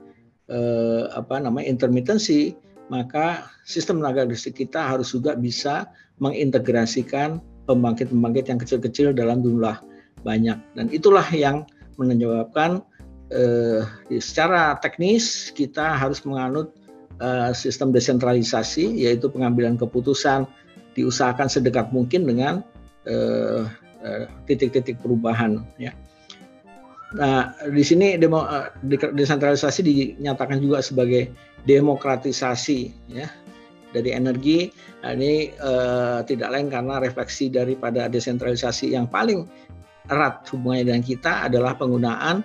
[0.50, 2.58] eh, apa namanya intermittency,
[2.90, 9.78] maka sistem tenaga listrik kita harus juga bisa mengintegrasikan pembangkit-pembangkit yang kecil-kecil dalam jumlah
[10.26, 10.58] banyak.
[10.74, 11.70] Dan itulah yang
[12.02, 12.82] menyebabkan
[13.30, 13.86] eh,
[14.18, 16.74] secara teknis kita harus menganut
[17.20, 20.50] eh, sistem desentralisasi yaitu pengambilan keputusan
[20.98, 22.66] diusahakan sedekat mungkin dengan
[23.08, 23.64] eh,
[24.00, 25.92] Eh, titik-titik perubahan ya.
[27.20, 28.48] Nah, di sini demo,
[29.12, 31.36] desentralisasi dinyatakan juga sebagai
[31.68, 33.28] demokratisasi ya
[33.92, 34.72] dari energi.
[35.04, 39.44] Nah, ini uh, tidak lain karena refleksi daripada desentralisasi yang paling
[40.08, 42.40] erat hubungannya dengan kita adalah penggunaan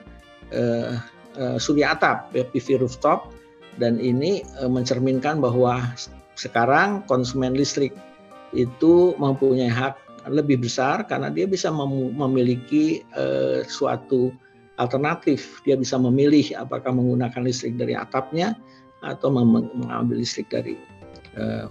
[0.51, 0.99] uh,
[1.39, 3.31] uh, surya atap PV rooftop
[3.79, 5.83] dan ini uh, mencerminkan bahwa
[6.35, 7.95] sekarang konsumen listrik
[8.55, 9.99] itu mempunyai hak
[10.31, 11.69] lebih besar karena dia bisa
[12.15, 14.33] memiliki uh, suatu
[14.81, 15.61] alternatif.
[15.63, 18.57] Dia bisa memilih apakah menggunakan listrik dari atapnya
[19.05, 20.81] atau mengambil listrik dari
[21.37, 21.69] uh,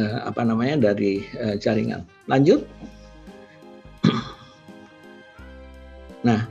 [0.00, 2.06] uh, apa namanya dari uh, jaringan.
[2.26, 2.64] Lanjut.
[6.20, 6.44] Nah,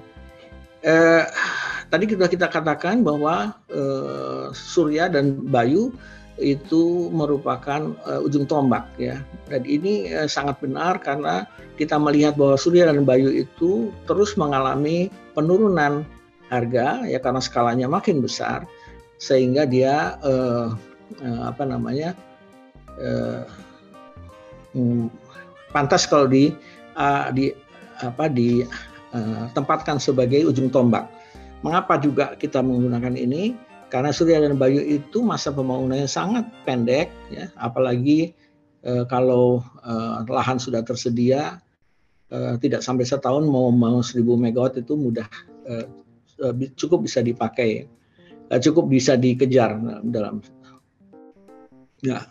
[0.81, 1.21] eh,
[1.89, 5.93] tadi sudah kita katakan bahwa eh, surya dan bayu
[6.39, 9.19] itu merupakan uh, ujung tombak ya.
[9.51, 11.43] Dan ini uh, sangat benar karena
[11.75, 16.07] kita melihat bahwa Surya dan Bayu itu terus mengalami penurunan
[16.49, 18.65] harga ya karena skalanya makin besar
[19.21, 20.73] sehingga dia uh,
[21.21, 22.15] uh, apa namanya
[22.97, 23.45] uh,
[24.73, 25.11] um,
[25.75, 26.55] pantas kalau di
[26.97, 27.53] uh, di
[27.99, 28.63] apa di
[29.13, 31.18] uh, sebagai ujung tombak.
[31.59, 33.67] Mengapa juga kita menggunakan ini?
[33.89, 38.37] Karena Surya dan Bayu itu masa pembangunannya sangat pendek, ya, apalagi
[38.85, 41.57] eh, kalau eh, lahan sudah tersedia,
[42.29, 45.25] eh, tidak sampai setahun mau membangun 1000 megawatt itu mudah,
[45.65, 45.89] eh,
[46.45, 47.89] eh, cukup bisa dipakai,
[48.53, 50.45] eh, cukup bisa dikejar dalam.
[52.05, 52.29] Nah,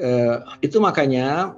[0.00, 1.52] eh, itu makanya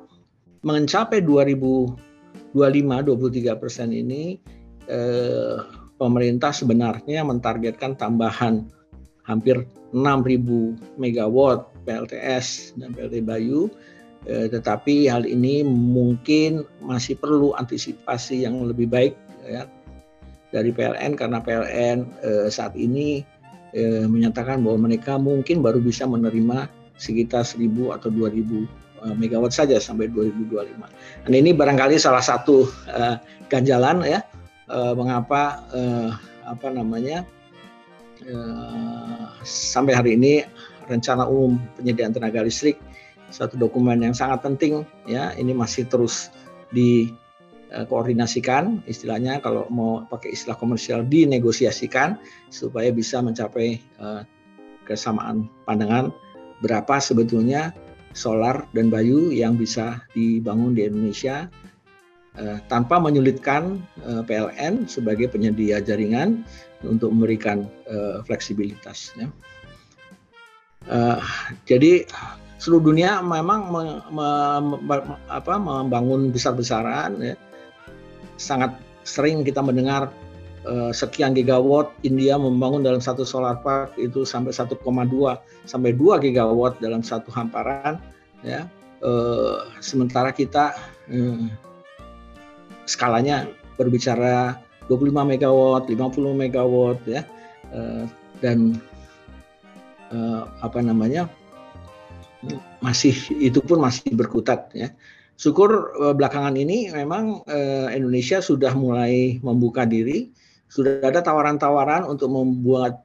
[0.67, 4.43] mencapai 2025-23 persen ini,
[4.91, 8.69] eh, pemerintah sebenarnya mentargetkan tambahan
[9.27, 13.73] hampir 6.000 megawatt PLTS dan PLT Bayu,
[14.29, 19.15] eh, tetapi hal ini mungkin masih perlu antisipasi yang lebih baik
[19.47, 19.67] ya,
[20.55, 23.23] dari PLN karena PLN eh, saat ini
[23.75, 28.37] eh, menyatakan bahwa mereka mungkin baru bisa menerima sekitar 1.000 atau 2.000
[29.07, 31.27] eh, megawatt saja sampai 2025.
[31.27, 34.21] Dan ini barangkali salah satu eh, ganjalan ya
[34.71, 36.11] eh, mengapa eh,
[36.47, 37.27] apa namanya
[38.25, 40.41] Eh, sampai hari ini
[40.89, 42.81] rencana umum penyediaan tenaga listrik
[43.29, 46.33] satu dokumen yang sangat penting ya ini masih terus
[46.73, 52.17] dikoordinasikan eh, istilahnya kalau mau pakai istilah komersial dinegosiasikan
[52.49, 54.25] supaya bisa mencapai uh,
[54.89, 56.09] kesamaan pandangan
[56.65, 57.77] berapa sebetulnya
[58.17, 61.66] solar dan bayu yang bisa dibangun di Indonesia uh,
[62.69, 66.45] tanpa menyulitkan uh, PLN sebagai penyedia jaringan
[66.85, 69.17] untuk memberikan uh, fleksibilitas.
[69.17, 69.29] Ya.
[71.67, 72.07] Jadi
[72.63, 74.29] seluruh dunia memang me, me,
[74.85, 74.97] me,
[75.27, 77.35] apa, membangun besar-besaran, ya.
[78.39, 80.13] sangat sering kita mendengar
[80.91, 84.79] sekian gigawatt India membangun dalam satu solar park itu sampai 1,2
[85.63, 87.99] sampai 2 gigawatt dalam satu hamparan,
[88.47, 88.71] ya.
[89.83, 90.71] Sementara kita
[92.87, 94.57] skalanya berbicara
[94.89, 95.99] 25 megawatt, 50
[96.33, 97.23] megawatt ya.
[97.75, 98.07] Uh,
[98.41, 98.79] dan
[100.15, 101.29] uh, apa namanya?
[102.79, 104.95] masih itu pun masih berkutat ya.
[105.35, 107.43] Syukur uh, belakangan ini memang
[107.91, 110.31] Indonesia sudah mulai membuka diri,
[110.71, 113.03] sudah ada tawaran-tawaran untuk membuat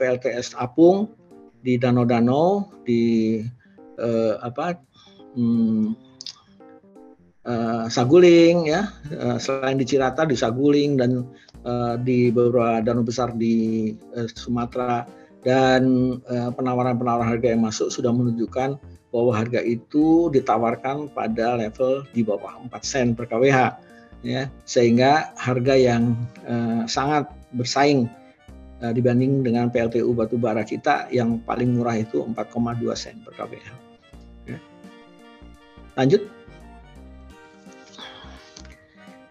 [0.00, 1.14] PLTS apung
[1.62, 3.38] di danau-danau di
[4.42, 4.74] apa
[5.38, 6.11] hmm,
[7.46, 11.26] uh, Saguling ya uh, selain di Cirata di Saguling dan
[11.66, 15.06] uh, di beberapa danau besar di uh, Sumatera
[15.42, 15.82] dan
[16.54, 18.78] penawaran-penawaran uh, harga yang masuk sudah menunjukkan
[19.10, 23.74] bahwa harga itu ditawarkan pada level di bawah 4 sen per kWh
[24.22, 26.14] ya sehingga harga yang
[26.46, 27.26] uh, sangat
[27.58, 28.06] bersaing
[28.82, 33.54] dibanding dengan PLTU batubara kita yang paling murah itu 4,2 sen per kWh.
[34.50, 34.58] Ya.
[35.94, 36.41] Lanjut.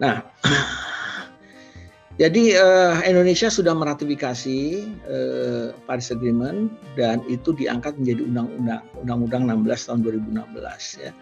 [0.01, 0.25] Nah,
[2.21, 4.59] jadi uh, Indonesia sudah meratifikasi
[5.05, 11.13] uh, Paris Agreement dan itu diangkat menjadi undang-undang Undang-Undang 16 tahun 2016 ya.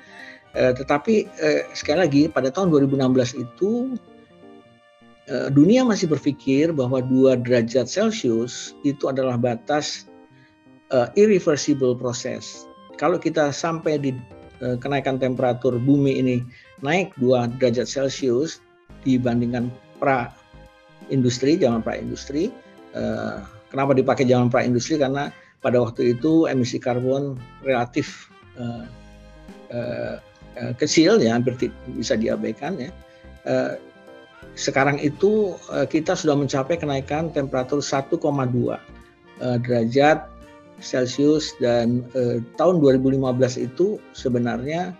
[0.49, 1.29] Uh, tetapi
[1.77, 3.93] sekali lagi pada tahun 2016 itu
[5.53, 10.09] dunia masih berpikir bahwa dua derajat Celcius itu adalah batas
[11.13, 12.65] irreversible proses.
[12.97, 14.17] Kalau kita sampai di
[14.81, 16.41] kenaikan temperatur bumi ini
[16.81, 18.57] naik 2 derajat Celcius,
[19.03, 20.31] dibandingkan pra
[21.09, 22.53] industri zaman pra industri.
[22.93, 24.97] Uh, kenapa dipakai zaman pra industri?
[24.97, 28.87] Karena pada waktu itu emisi karbon relatif uh,
[29.73, 30.15] uh,
[30.75, 31.55] kecil ya hampir
[31.95, 32.91] bisa diabaikan ya.
[34.59, 35.55] Sekarang itu
[35.87, 38.77] kita sudah mencapai kenaikan temperatur 1,2 uh,
[39.63, 40.27] derajat
[40.79, 44.95] Celcius dan uh, tahun 2015 itu sebenarnya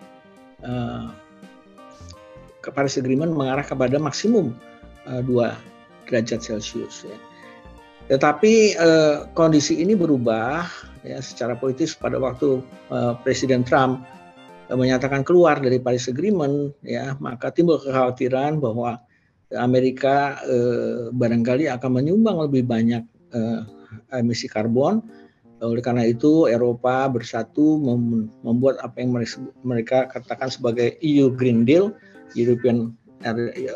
[2.68, 4.52] Paris Agreement mengarah kepada maksimum
[5.08, 7.18] uh, eh, 2 derajat Celcius ya.
[8.10, 10.66] Tetapi uh, kondisi ini berubah
[11.06, 14.02] ya secara politis pada waktu uh, Presiden Trump
[14.68, 18.98] uh, menyatakan keluar dari Paris Agreement ya, maka timbul kekhawatiran bahwa
[19.54, 23.62] Amerika uh, barangkali akan menyumbang lebih banyak uh,
[24.14, 25.06] emisi karbon
[25.60, 27.76] oleh karena itu Eropa bersatu
[28.44, 29.12] membuat apa yang
[29.64, 31.92] mereka katakan sebagai EU Green Deal
[32.36, 32.96] European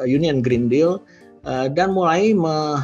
[0.07, 1.03] Union Green Deal
[1.43, 2.79] uh, dan mulai me,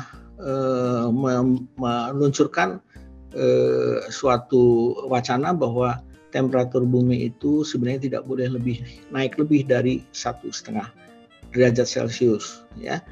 [1.80, 2.80] meluncurkan
[4.10, 6.02] suatu wacana bahwa
[6.34, 8.82] temperatur bumi itu sebenarnya tidak boleh lebih
[9.14, 10.88] naik lebih dari satu setengah
[11.52, 13.04] derajat Celcius ya.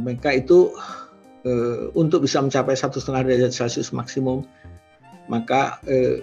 [0.00, 0.72] Mereka itu
[1.92, 4.42] untuk bisa mencapai satu setengah derajat Celcius maksimum
[5.32, 6.20] maka uh,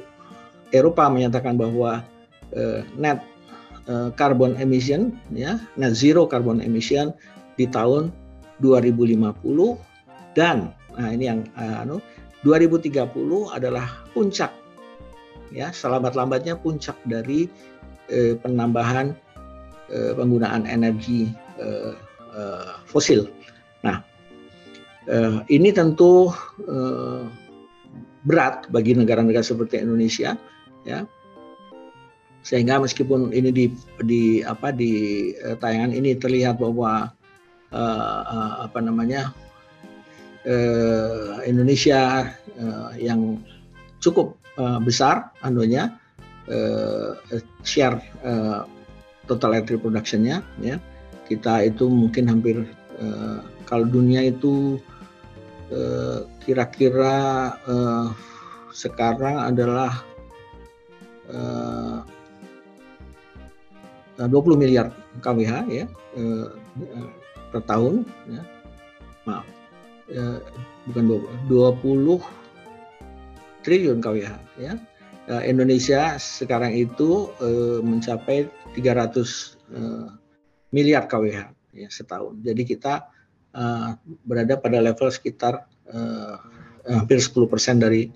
[0.69, 2.05] Eropa menyatakan bahwa
[2.53, 3.25] uh, net
[3.89, 7.09] uh, carbon emission ya net zero carbon emission
[7.57, 8.13] di tahun
[8.61, 9.33] 2050
[10.37, 11.97] dan nah ini yang uh,
[12.45, 13.09] 2030
[13.49, 14.53] adalah puncak
[15.49, 17.49] ya selamat-lambatnya puncak dari
[18.09, 19.13] eh, penambahan
[19.89, 21.93] eh, penggunaan energi eh,
[22.37, 23.29] eh, fosil.
[23.85, 24.01] Nah,
[25.09, 26.29] eh, ini tentu
[26.65, 27.23] eh,
[28.23, 30.35] berat bagi negara-negara seperti Indonesia,
[30.83, 31.05] ya.
[32.43, 33.65] Sehingga meskipun ini di
[34.03, 37.11] di apa di eh, tayangan ini terlihat bahwa
[37.71, 39.35] eh, eh apa namanya
[40.47, 43.43] eh, Indonesia eh, yang
[43.99, 45.95] cukup uh, besar anunya
[46.51, 47.15] uh,
[47.63, 48.67] share uh,
[49.27, 50.79] total electric productionnya ya
[51.31, 52.65] kita itu mungkin hampir
[52.99, 54.81] uh, kalau dunia itu
[56.41, 57.17] kira-kira
[57.69, 58.09] uh,
[58.73, 60.01] sekarang adalah
[61.29, 62.01] uh,
[64.17, 64.89] 20 miliar
[65.21, 65.85] kWh ya
[66.17, 66.47] uh,
[67.53, 68.41] per tahun ya
[69.29, 69.45] maaf
[70.09, 70.41] uh,
[70.89, 71.03] bukan
[71.47, 72.39] 20 20
[73.63, 74.73] triliun KWH ya.
[75.29, 79.21] Eh, Indonesia sekarang itu uh, mencapai 300 uh,
[79.77, 80.07] eh,
[80.73, 82.41] miliar KWH ya setahun.
[82.41, 83.05] Jadi kita
[83.55, 86.35] uh, berada pada level sekitar uh,
[86.89, 87.45] hampir 10%
[87.79, 88.09] dari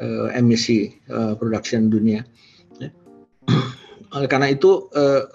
[0.00, 2.22] uh, emisi uh, production dunia.
[2.78, 2.90] Ya.
[4.14, 5.26] Oleh karena itu uh,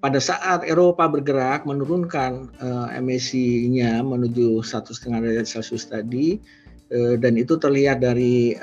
[0.00, 6.38] pada saat Eropa bergerak menurunkan uh, emisinya menuju satu setengah derajat Celcius tadi,
[6.86, 8.54] Eh, dan itu terlihat dari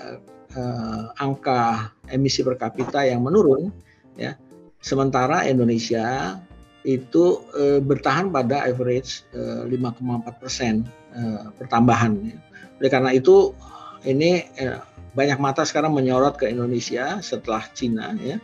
[0.55, 3.67] uh, angka emisi per kapita yang menurun
[4.15, 4.39] ya
[4.79, 6.39] sementara Indonesia
[6.83, 10.83] itu uh, bertahan pada average uh, 5,4 persen
[11.15, 12.37] uh, pertambahan ya.
[12.79, 13.55] oleh karena itu
[14.03, 14.83] ini uh,
[15.15, 18.37] banyak mata sekarang menyorot ke Indonesia setelah Cina ya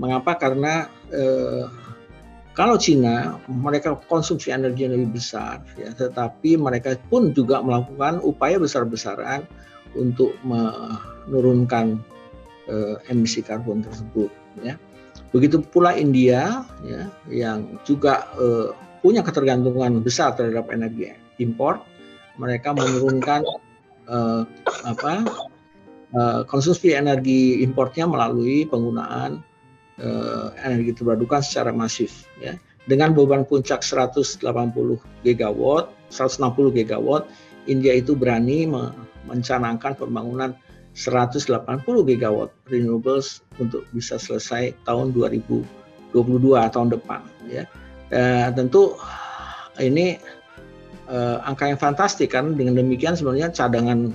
[0.00, 1.68] mengapa karena uh,
[2.56, 8.58] kalau Cina mereka konsumsi energi yang lebih besar, ya, tetapi mereka pun juga melakukan upaya
[8.58, 9.46] besar-besaran
[9.94, 12.02] untuk menurunkan
[12.66, 14.28] uh, emisi karbon tersebut.
[14.66, 14.74] Ya.
[15.30, 21.80] Begitu pula India, ya, yang juga uh, punya ketergantungan besar terhadap energi impor,
[22.34, 23.46] mereka menurunkan
[24.10, 24.42] uh,
[24.82, 25.12] apa
[26.18, 29.38] uh, konsumsi energi importnya melalui penggunaan
[30.02, 32.58] uh, energi terbarukan secara masif ya.
[32.88, 34.40] Dengan beban puncak 180
[35.22, 37.28] gigawatt 160 gigawatt
[37.68, 38.66] India itu berani
[39.28, 40.56] mencanangkan pembangunan
[40.94, 41.66] 180
[42.08, 45.64] gigawatt renewables untuk bisa selesai tahun 2022
[46.74, 47.64] tahun depan ya
[48.10, 48.98] uh, tentu
[49.78, 50.18] ini
[51.10, 54.10] uh, angka yang fantastik kan dengan demikian sebenarnya cadangan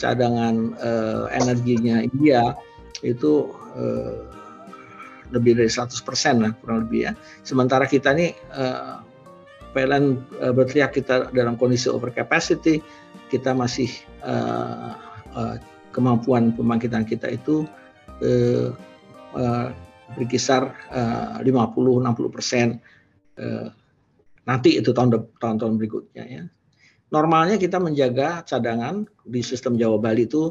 [0.00, 2.56] cadangan uh, energinya India
[3.02, 4.32] itu uh,
[5.32, 5.96] lebih dari 100%
[6.44, 7.12] lah kurang lebih ya.
[7.42, 9.00] Sementara kita ini uh,
[9.72, 12.84] PLN uh, berteriak kita dalam kondisi over capacity,
[13.32, 13.88] kita masih
[14.22, 14.92] uh,
[15.92, 17.68] kemampuan pembangkitan kita itu
[18.24, 18.72] uh,
[19.36, 19.68] uh,
[20.16, 22.80] berkisar uh, 50-60 persen
[23.38, 23.68] uh,
[24.48, 26.44] nanti itu tahun tahun-tahun berikutnya ya.
[27.12, 30.48] Normalnya kita menjaga cadangan di sistem Jawa Bali itu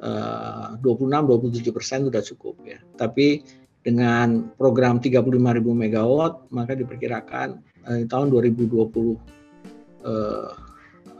[0.00, 2.80] uh, 26-27 persen sudah cukup ya.
[2.96, 3.44] Tapi
[3.88, 5.32] dengan program 35.000
[5.64, 10.52] megawatt maka diperkirakan eh, tahun 2020 eh,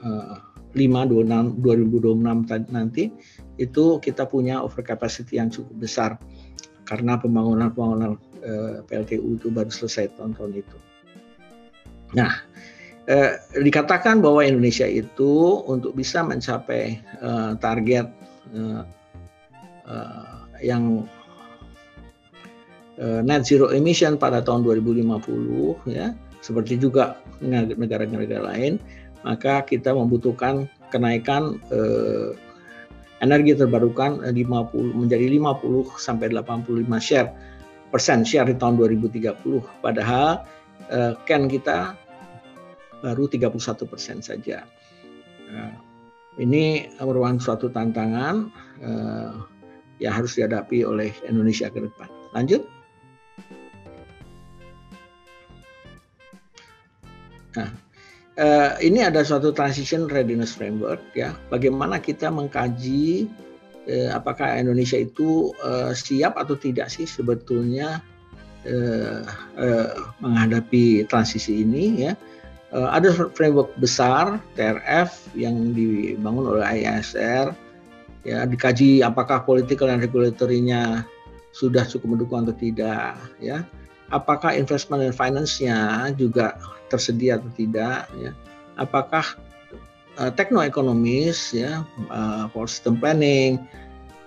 [0.04, 0.47] eh, 5
[0.78, 3.10] 26 2026 nanti
[3.58, 6.10] itu kita punya overcapacity yang cukup besar
[6.86, 10.78] karena pembangunan-pembangunan eh, PLTU itu baru selesai tahun-tahun itu.
[12.14, 12.32] Nah,
[13.10, 18.06] eh, dikatakan bahwa Indonesia itu untuk bisa mencapai eh, target
[18.54, 18.82] eh,
[19.90, 21.04] eh, yang
[22.98, 27.14] Eh, net zero emission pada tahun 2050 ya seperti juga
[27.78, 28.82] negara-negara lain
[29.22, 32.34] maka kita membutuhkan kenaikan eh,
[33.18, 37.30] energi terbarukan 50 eh, menjadi 50 sampai 85 share
[37.88, 40.44] persen share di tahun 2030 padahal
[40.90, 41.96] eh, ken kita
[42.98, 43.54] baru 31
[43.86, 44.66] persen saja.
[45.48, 45.72] Nah,
[46.38, 48.50] ini merupakan suatu tantangan
[48.82, 49.32] eh,
[49.98, 52.08] yang harus dihadapi oleh Indonesia ke depan.
[52.34, 52.62] Lanjut.
[57.58, 57.70] Nah,
[58.38, 61.34] uh, ini ada suatu transition readiness framework ya.
[61.50, 63.28] Bagaimana kita mengkaji
[63.88, 68.04] eh, apakah Indonesia itu eh, siap atau tidak sih sebetulnya
[68.68, 69.24] eh,
[69.58, 72.12] eh, menghadapi transisi ini ya.
[72.68, 77.56] Eh, ada framework besar TRF yang dibangun oleh IASR
[78.28, 81.00] ya dikaji apakah political dan regulatorinya
[81.56, 83.64] sudah cukup mendukung atau tidak ya
[84.12, 88.32] apakah investment dan finance-nya juga tersedia atau tidak ya
[88.80, 89.36] apakah
[90.18, 93.60] uh, teknoekonomis ya uh, for system planning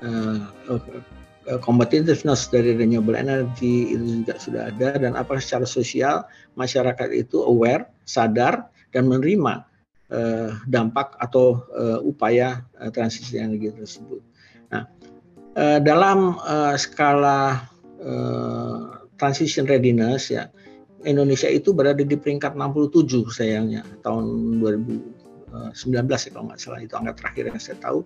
[0.05, 6.15] uh, uh, competitiveness dari renewable energy itu juga sudah ada dan apakah secara sosial
[6.55, 9.65] masyarakat itu aware sadar dan menerima
[10.13, 14.21] uh, dampak atau uh, upaya uh, transisi energi tersebut.
[14.69, 14.85] Nah,
[15.57, 17.65] uh, dalam uh, skala
[18.03, 20.51] uh, transition readiness ya
[21.03, 26.79] Indonesia itu berada di peringkat 67 sayangnya tahun 2019 ya kalau nggak salah.
[26.81, 28.05] Itu angka terakhir yang saya tahu.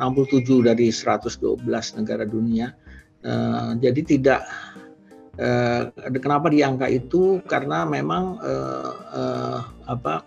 [0.00, 1.60] 67 dari 112
[2.00, 2.72] negara dunia.
[3.20, 4.40] Uh, jadi tidak
[5.36, 7.44] uh, kenapa di angka itu?
[7.44, 8.40] Karena memang
[9.84, 10.24] apa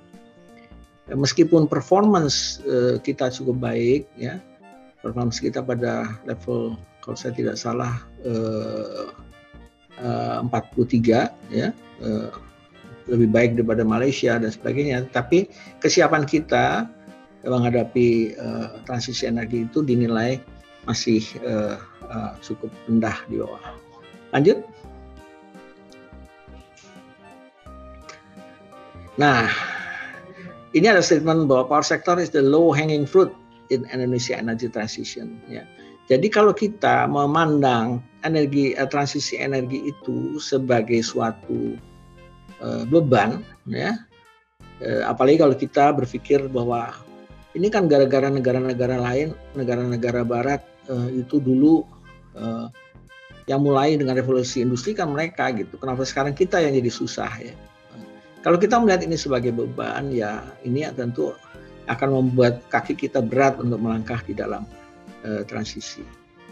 [1.09, 2.61] meskipun performance
[3.01, 4.39] kita cukup baik ya
[5.03, 9.11] performance kita pada level kalau saya tidak salah uh,
[10.03, 11.71] 43 ya
[12.03, 12.29] uh,
[13.07, 15.47] lebih baik daripada Malaysia dan sebagainya tapi
[15.79, 16.87] kesiapan kita
[17.43, 20.39] menghadapi uh, transisi energi itu dinilai
[20.83, 21.23] masih
[22.43, 23.63] cukup rendah di bawah.
[24.35, 24.67] Lanjut.
[29.15, 29.47] Nah,
[30.73, 33.29] ini ada statement bahwa power sector is the low hanging fruit
[33.69, 35.37] in Indonesia energy transition.
[35.45, 35.69] Ya.
[36.11, 41.79] Jadi kalau kita memandang energi uh, transisi energi itu sebagai suatu
[42.59, 43.95] uh, beban, ya,
[44.83, 46.91] uh, apalagi kalau kita berpikir bahwa
[47.55, 51.87] ini kan gara-gara negara-negara lain, negara-negara Barat uh, itu dulu
[52.35, 52.67] uh,
[53.47, 55.79] yang mulai dengan revolusi industri kan mereka gitu.
[55.79, 57.55] Kenapa sekarang kita yang jadi susah ya?
[58.43, 61.31] Kalau kita melihat ini sebagai beban, ya ini tentu
[61.87, 64.67] akan membuat kaki kita berat untuk melangkah di dalam
[65.23, 66.05] uh, transisi.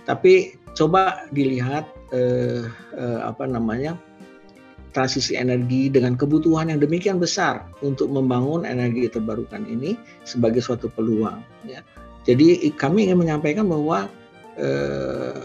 [0.07, 2.65] Tapi coba dilihat uh,
[2.97, 3.99] uh, apa namanya
[4.91, 9.95] transisi energi dengan kebutuhan yang demikian besar untuk membangun energi terbarukan ini
[10.27, 11.39] sebagai suatu peluang.
[11.63, 11.81] Ya.
[12.27, 14.11] Jadi kami ingin menyampaikan bahwa
[14.59, 15.41] eh,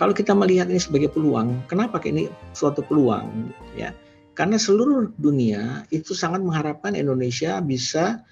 [0.00, 3.52] kalau kita melihat ini sebagai peluang, kenapa ini suatu peluang?
[3.76, 3.94] Ya,
[4.34, 8.24] karena seluruh dunia itu sangat mengharapkan Indonesia bisa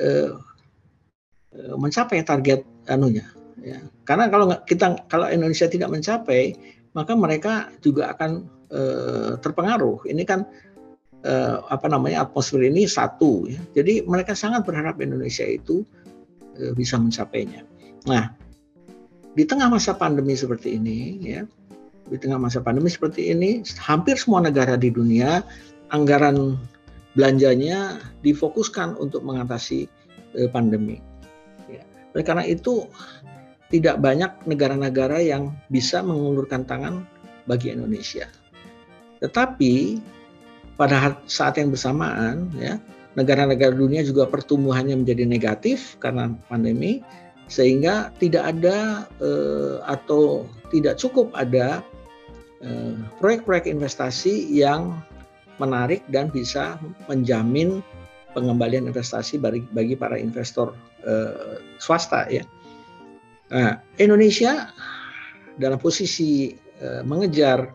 [0.00, 0.30] eh,
[1.54, 3.24] eh mencapai target anunya.
[3.64, 3.80] Ya.
[4.04, 6.52] Karena kalau kita kalau Indonesia tidak mencapai,
[6.92, 10.04] maka mereka juga akan eh, terpengaruh.
[10.04, 10.44] Ini kan
[11.24, 13.60] eh, apa namanya atmosfer ini satu, ya.
[13.72, 15.82] jadi mereka sangat berharap Indonesia itu
[16.60, 17.64] eh, bisa mencapainya.
[18.04, 18.36] Nah,
[19.32, 21.42] di tengah masa pandemi seperti ini, ya,
[22.12, 25.40] di tengah masa pandemi seperti ini, hampir semua negara di dunia
[25.88, 26.60] anggaran
[27.16, 29.86] belanjanya difokuskan untuk mengatasi
[30.50, 30.98] pandemi.
[32.14, 32.86] Oleh karena itu
[33.74, 37.02] tidak banyak negara-negara yang bisa mengulurkan tangan
[37.50, 38.30] bagi Indonesia.
[39.18, 39.98] Tetapi
[40.78, 42.78] pada saat yang bersamaan ya
[43.14, 47.02] negara-negara dunia juga pertumbuhannya menjadi negatif karena pandemi
[47.46, 51.82] sehingga tidak ada eh, atau tidak cukup ada
[52.62, 54.98] eh, proyek-proyek investasi yang
[55.62, 56.74] menarik dan bisa
[57.06, 57.78] menjamin
[58.34, 60.74] pengembalian investasi bagi, bagi para investor
[61.04, 62.42] eh, swasta ya.
[63.52, 64.72] Nah, Indonesia
[65.60, 67.70] dalam posisi eh, mengejar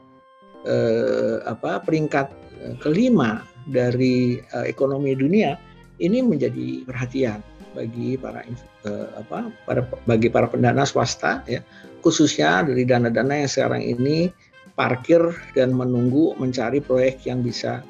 [0.68, 2.28] eh, apa peringkat
[2.66, 5.56] eh, kelima dari eh, ekonomi dunia
[6.00, 7.40] ini menjadi perhatian
[7.78, 11.62] bagi para eh, apa para bagi para pendana swasta ya
[12.02, 14.34] khususnya dari dana-dana yang sekarang ini
[14.74, 15.20] parkir
[15.54, 17.84] dan menunggu mencari proyek yang bisa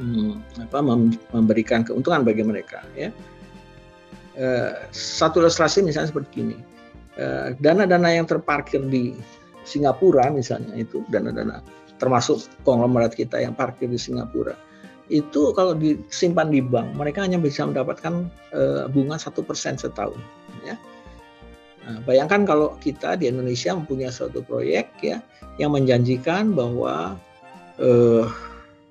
[0.00, 0.80] hmm, apa
[1.36, 3.12] memberikan keuntungan bagi mereka ya
[4.94, 6.56] satu ilustrasi misalnya seperti ini
[7.20, 9.12] eh, dana-dana yang terparkir di
[9.68, 11.60] Singapura misalnya itu dana-dana
[12.00, 14.56] termasuk konglomerat kita yang parkir di Singapura
[15.10, 20.22] itu kalau disimpan di bank mereka hanya bisa mendapatkan uh, bunga satu persen setahun
[20.62, 20.78] ya.
[21.82, 25.18] Nah, bayangkan kalau kita di Indonesia mempunyai suatu proyek ya
[25.58, 27.18] yang menjanjikan bahwa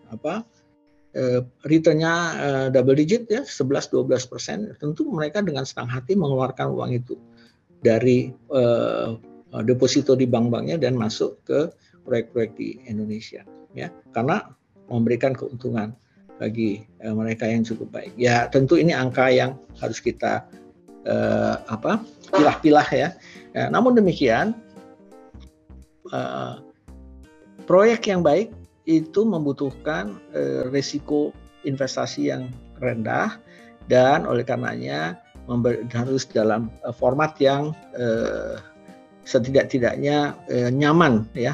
[0.10, 0.42] apa
[1.66, 7.18] returnnya uh, double digit ya 11-12 persen tentu mereka dengan senang hati mengeluarkan uang itu
[7.82, 9.18] dari uh,
[9.66, 11.74] deposito di bank-banknya dan masuk ke
[12.06, 13.42] proyek-proyek di Indonesia
[13.74, 14.54] ya karena
[14.86, 15.98] memberikan keuntungan
[16.38, 20.46] bagi uh, mereka yang cukup baik ya tentu ini angka yang harus kita
[21.10, 23.10] uh, apa pilah-pilah ya.
[23.58, 23.66] ya.
[23.74, 24.54] Namun demikian
[27.70, 28.50] proyek yang baik
[28.90, 31.30] itu membutuhkan uh, risiko
[31.62, 32.50] investasi yang
[32.82, 33.38] rendah
[33.86, 35.22] dan oleh karenanya
[35.94, 38.58] harus dalam uh, format yang uh,
[39.30, 41.54] setidak-tidaknya uh, nyaman ya.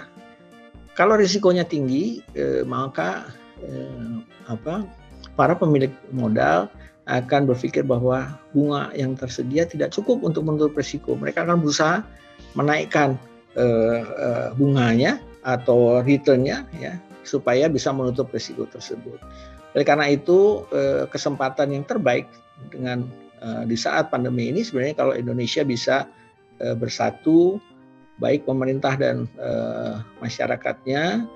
[0.95, 2.23] Kalau risikonya tinggi
[2.63, 3.27] maka
[4.47, 4.87] apa
[5.35, 6.71] para pemilik modal
[7.03, 11.19] akan berpikir bahwa bunga yang tersedia tidak cukup untuk menutup risiko.
[11.19, 11.99] Mereka akan berusaha
[12.55, 13.19] menaikkan
[14.55, 16.95] bunganya atau returnnya ya
[17.25, 19.19] supaya bisa menutup risiko tersebut.
[19.75, 22.31] Oleh karena itu uh, kesempatan yang terbaik
[22.71, 23.03] dengan
[23.43, 26.07] uh, di saat pandemi ini sebenarnya kalau Indonesia bisa
[26.63, 27.59] uh, bersatu
[28.15, 29.27] baik pemerintah dan
[30.23, 31.27] masyarakatnya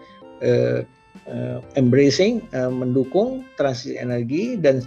[1.76, 2.40] embracing
[2.72, 4.80] mendukung transisi energi dan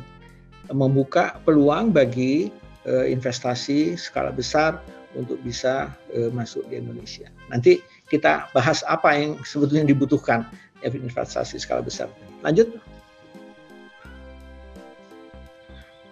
[0.72, 2.48] membuka peluang bagi
[2.88, 4.80] investasi skala besar
[5.12, 5.92] untuk bisa
[6.32, 7.28] masuk di Indonesia.
[7.52, 10.48] Nanti kita bahas apa yang sebetulnya dibutuhkan
[10.84, 12.10] investasi skala besar.
[12.42, 12.68] Lanjut.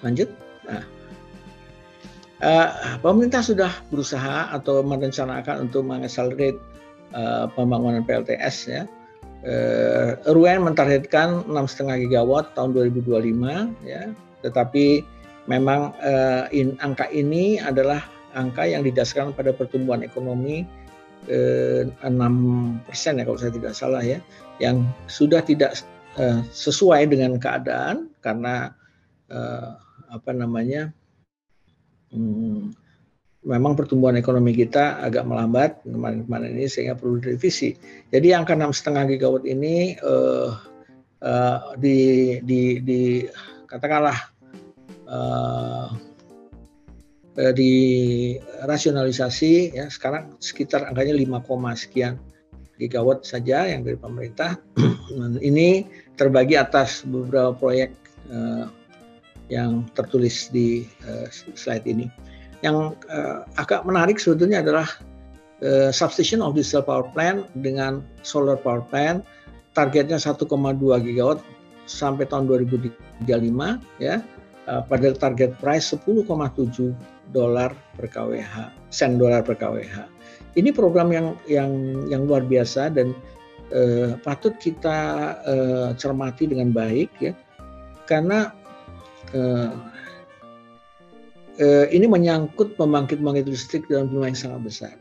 [0.01, 0.31] Lanjut.
[0.65, 0.85] Nah,
[2.41, 2.71] uh,
[3.05, 6.57] pemerintah sudah berusaha atau merencanakan untuk mengakselerate
[7.13, 8.83] uh, pembangunan PLTS ya.
[9.41, 14.13] Uh, RUN mentargetkan 6,5 gigawatt tahun 2025 ya
[14.45, 15.01] tetapi
[15.49, 18.05] memang uh, in, angka ini adalah
[18.37, 20.63] angka yang didasarkan pada pertumbuhan ekonomi
[21.27, 24.23] eh, 6 persen ya kalau saya tidak salah ya,
[24.61, 25.81] yang sudah tidak
[26.21, 28.77] eh, sesuai dengan keadaan karena
[29.33, 29.71] eh,
[30.11, 30.93] apa namanya
[32.13, 32.77] hmm,
[33.41, 37.73] memang pertumbuhan ekonomi kita agak melambat kemarin-kemarin ini sehingga perlu direvisi.
[38.13, 40.51] Jadi angka enam setengah gigawatt ini eh,
[41.25, 41.99] eh, di,
[42.45, 43.01] di, di
[43.65, 44.19] katakanlah
[45.07, 45.89] uh,
[47.55, 47.73] di
[48.67, 52.19] rasionalisasi ya sekarang sekitar angkanya 5, sekian
[52.81, 54.57] gigawatt saja yang dari pemerintah
[55.45, 55.85] ini
[56.17, 57.93] terbagi atas beberapa proyek
[58.33, 58.73] uh,
[59.53, 62.09] yang tertulis di uh, slide ini.
[62.65, 64.89] Yang uh, agak menarik sebetulnya adalah
[65.61, 69.21] uh, substation of diesel power plant dengan solar power plant
[69.77, 70.49] targetnya 1,2
[71.05, 71.45] gigawatt
[71.85, 73.27] sampai tahun 2035
[73.99, 74.23] ya
[74.87, 76.31] pada target price 10,7
[77.35, 80.20] dolar per kWh, sen dolar per kWh.
[80.59, 81.71] Ini program yang yang
[82.11, 83.15] yang luar biasa dan
[83.71, 84.99] uh, patut kita
[85.47, 87.33] uh, cermati dengan baik ya,
[88.11, 88.51] karena
[89.31, 89.71] uh,
[91.63, 94.95] uh, ini menyangkut pembangkit-pembangkit listrik dalam jumlah yang sangat besar.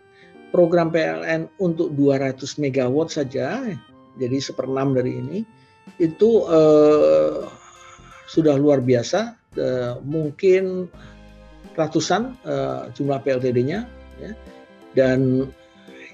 [0.49, 3.61] Program PLN untuk 200 megawatt saja,
[4.17, 5.45] jadi seperenam dari ini,
[6.01, 7.45] itu uh,
[8.29, 10.89] sudah luar biasa, uh, mungkin
[11.77, 13.85] ratusan uh, jumlah PLTD-nya,
[14.21, 14.31] ya.
[14.97, 15.49] Dan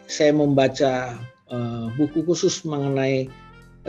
[0.06, 1.18] saya membaca
[1.50, 3.30] uh, buku khusus mengenai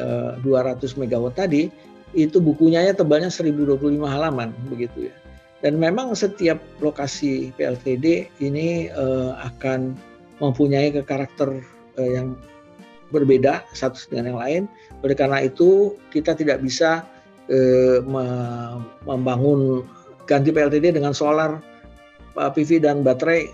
[0.01, 1.69] uh, 200 megawatt tadi,
[2.17, 3.77] itu bukunya ya tebalnya 1025
[4.07, 5.15] halaman begitu ya.
[5.65, 9.97] Dan memang setiap lokasi PLTD ini uh, akan
[10.39, 11.65] mempunyai karakter
[11.97, 12.37] uh, yang
[13.11, 14.63] berbeda satu dengan yang lain.
[15.05, 17.07] Oleh karena itu kita tidak bisa
[17.47, 18.03] eh,
[19.07, 19.87] membangun
[20.27, 21.63] ganti PLTD dengan solar,
[22.35, 23.47] PV dan baterai,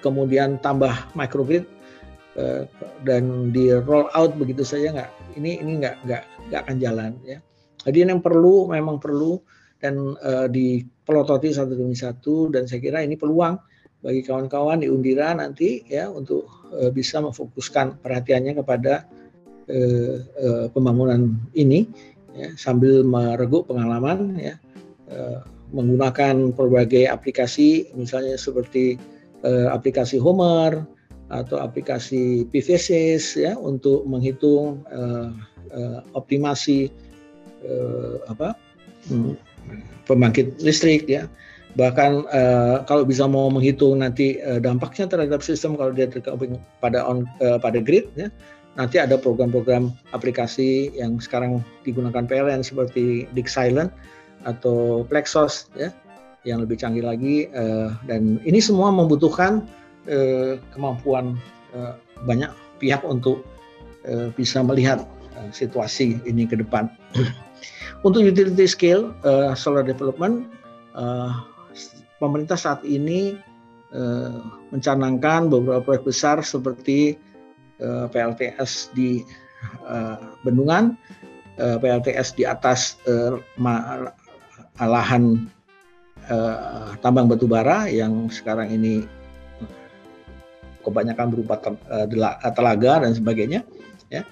[0.00, 1.64] kemudian tambah microgrid
[2.36, 2.64] eh,
[3.04, 5.10] dan di roll out begitu saja nggak.
[5.38, 7.38] Ini ini nggak nggak nggak akan jalan ya.
[7.86, 9.40] Jadi yang perlu memang perlu
[9.80, 13.56] dan uh, dipelototi satu demi satu dan saya kira ini peluang
[14.04, 19.08] bagi kawan-kawan di Undira nanti ya untuk uh, bisa memfokuskan perhatiannya kepada
[19.70, 21.86] eh, eh, pembangunan ini
[22.34, 24.54] ya, sambil mereguk pengalaman ya
[25.08, 25.38] eh,
[25.70, 28.98] menggunakan berbagai aplikasi misalnya seperti
[29.44, 30.84] eh, aplikasi Homer
[31.30, 35.28] atau aplikasi PVSys ya untuk menghitung eh,
[35.70, 36.90] eh, optimasi
[37.62, 38.56] eh, apa
[39.08, 39.34] hmm,
[40.10, 41.30] pembangkit listrik ya.
[41.78, 46.98] Bahkan uh, kalau bisa mau menghitung nanti uh, dampaknya terhadap sistem kalau dia tergabung pada
[47.06, 48.26] on uh, pada grid ya
[48.74, 53.90] nanti ada program-program aplikasi yang sekarang digunakan PLN seperti Dick Silent
[54.42, 55.94] atau Plexos ya
[56.48, 59.68] yang lebih canggih lagi uh, dan ini semua membutuhkan
[60.08, 61.36] uh, kemampuan
[61.76, 62.48] uh, banyak
[62.80, 63.44] pihak untuk
[64.08, 65.04] uh, bisa melihat
[65.36, 66.88] uh, situasi ini ke depan.
[68.06, 70.48] untuk utility scale uh, solar development
[70.96, 71.44] uh,
[72.20, 73.36] pemerintah saat ini
[74.70, 77.18] mencanangkan beberapa proyek besar seperti
[77.82, 79.26] PLTS di
[80.46, 80.94] bendungan,
[81.58, 83.42] PLTS di atas uh,
[84.78, 85.50] lahan
[86.30, 89.04] uh, tambang batu bara yang sekarang ini
[90.80, 91.60] kebanyakan berupa
[92.56, 93.60] telaga dan sebagainya
[94.08, 94.24] ya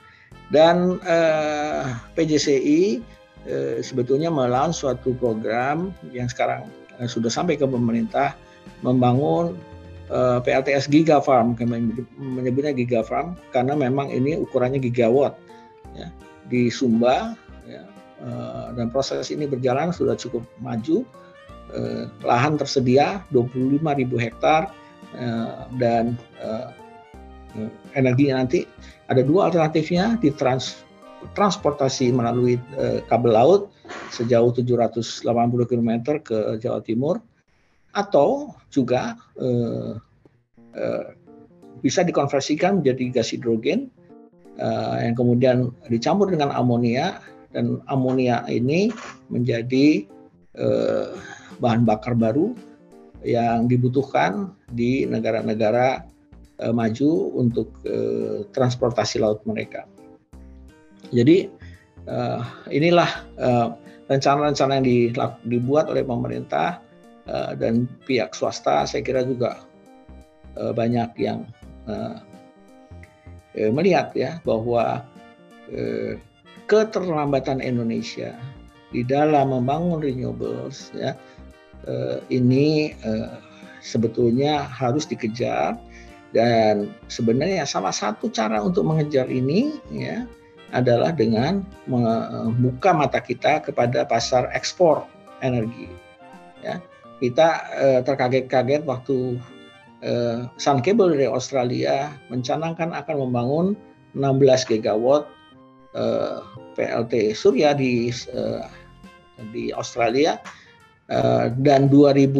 [0.48, 1.84] dan uh,
[2.16, 3.04] PJCI
[3.44, 6.64] uh, sebetulnya melawan suatu program yang sekarang
[6.96, 8.32] uh, sudah sampai ke pemerintah
[8.80, 9.58] membangun
[10.12, 11.56] uh, PLTS Gigafarm,
[12.16, 15.36] menyebutnya Gigafarm karena memang ini ukurannya gigawatt
[15.96, 16.08] ya,
[16.48, 17.36] di Sumba
[17.68, 17.82] ya,
[18.24, 21.04] uh, dan proses ini berjalan sudah cukup maju.
[21.68, 23.84] Uh, lahan tersedia 25.000
[24.16, 24.72] hektar
[25.20, 26.72] uh, dan uh,
[27.92, 28.64] energinya nanti
[29.12, 30.80] ada dua alternatifnya di trans
[31.36, 33.62] transportasi melalui uh, kabel laut
[34.12, 35.24] sejauh 780
[35.68, 35.90] km
[36.24, 37.20] ke Jawa Timur
[37.96, 39.92] atau juga eh,
[40.76, 41.04] eh,
[41.80, 43.88] bisa dikonversikan menjadi gas hidrogen
[44.60, 45.56] eh, yang kemudian
[45.88, 47.22] dicampur dengan amonia
[47.56, 48.92] dan amonia ini
[49.32, 50.04] menjadi
[50.58, 51.08] eh,
[51.58, 52.54] bahan bakar baru
[53.22, 56.06] yang dibutuhkan di negara-negara
[56.62, 59.86] eh, maju untuk eh, transportasi laut mereka.
[61.10, 61.50] Jadi
[62.06, 62.42] eh,
[62.72, 63.10] inilah
[64.08, 64.86] rencana-rencana yang
[65.44, 66.80] dibuat oleh pemerintah
[67.60, 69.68] dan pihak swasta saya kira juga
[70.58, 71.46] uh, banyak yang
[71.86, 72.18] uh,
[73.54, 75.06] uh, melihat ya bahwa
[75.70, 76.12] uh,
[76.66, 78.34] keterlambatan Indonesia
[78.90, 81.12] di dalam membangun renewables ya
[81.88, 83.40] uh, ini uh,
[83.80, 85.80] sebetulnya harus dikejar.
[86.28, 90.28] Dan sebenarnya salah satu cara untuk mengejar ini ya
[90.76, 95.08] adalah dengan membuka mata kita kepada pasar ekspor
[95.40, 95.88] energi.
[96.60, 96.84] Ya
[97.18, 99.38] kita uh, terkaget-kaget waktu
[100.06, 103.66] uh, Sun Cable dari Australia mencanangkan akan membangun
[104.14, 105.26] 16 gigawatt
[105.98, 106.42] uh,
[106.78, 108.66] PLT surya di uh,
[109.54, 110.38] di Australia
[111.12, 112.32] uh, dan 2000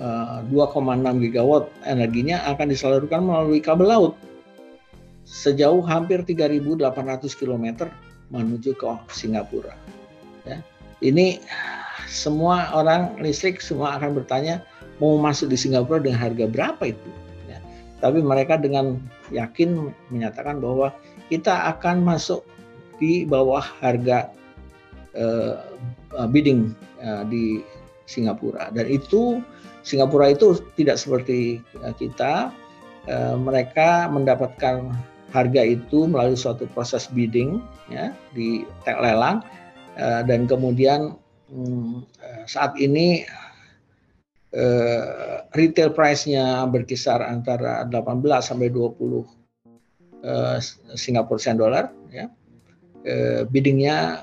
[0.00, 4.14] uh, 2,6 gigawatt energinya akan disalurkan melalui kabel laut
[5.28, 7.86] sejauh hampir 3.800 km
[8.34, 9.74] menuju ke Singapura.
[10.42, 10.58] Ya.
[11.00, 11.38] Ini
[12.10, 14.66] semua orang listrik semua akan bertanya
[14.98, 17.10] mau masuk di Singapura dengan harga berapa itu.
[17.46, 17.62] Ya.
[18.02, 18.98] Tapi mereka dengan
[19.30, 20.90] yakin menyatakan bahwa
[21.30, 22.42] kita akan masuk
[22.98, 24.34] di bawah harga
[25.14, 25.62] uh,
[26.28, 27.62] bidding uh, di
[28.10, 29.38] Singapura dan itu
[29.86, 31.62] Singapura itu tidak seperti
[31.96, 32.50] kita
[33.06, 34.90] uh, mereka mendapatkan
[35.30, 39.46] harga itu melalui suatu proses bidding ya di lelang
[39.96, 41.14] uh, dan kemudian
[41.50, 43.22] eh, saat ini
[44.54, 48.98] uh, retail price-nya berkisar antara 18 sampai 20
[50.26, 50.58] uh,
[50.94, 52.26] Singapura sen dolar ya.
[53.00, 54.20] Uh, biddingnya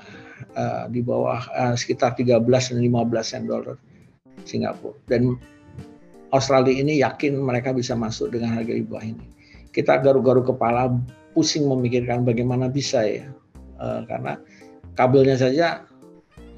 [0.56, 3.76] uh, di bawah uh, sekitar 13 dan 15 sen dolar
[4.46, 5.36] Singapura dan
[6.30, 9.26] Australia ini yakin mereka bisa masuk dengan harga di bawah ini.
[9.72, 10.92] Kita garuk-garuk kepala
[11.32, 13.32] pusing memikirkan bagaimana bisa ya
[13.80, 14.36] uh, karena
[14.92, 15.88] kabelnya saja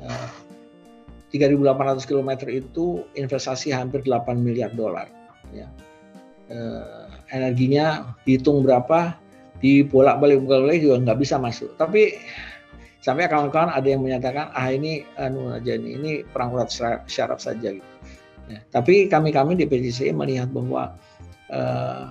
[0.03, 0.29] uh,
[1.31, 5.07] 3.800 km itu investasi hampir 8 miliar dolar.
[5.55, 5.71] Ya.
[6.51, 9.15] Eh, energinya dihitung berapa,
[9.63, 11.71] dibolak-balik bolak juga nggak bisa masuk.
[11.79, 12.19] Tapi
[13.01, 16.69] sampai kawan-kawan ada yang menyatakan ah ini anu aja ini, ini perang urat
[17.09, 17.91] syarat saja gitu.
[18.51, 18.61] Ya.
[18.75, 20.95] Tapi kami-kami di PCC melihat bahwa
[21.55, 22.05] uh,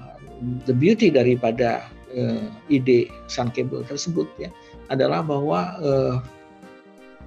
[0.66, 1.86] the beauty daripada
[2.16, 4.50] uh, ide Sun Cable tersebut ya
[4.90, 6.16] adalah bahwa uh,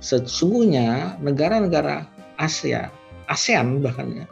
[0.03, 2.09] sesungguhnya negara-negara
[2.41, 2.91] Asia,
[3.31, 4.27] ASEAN bahkan ya,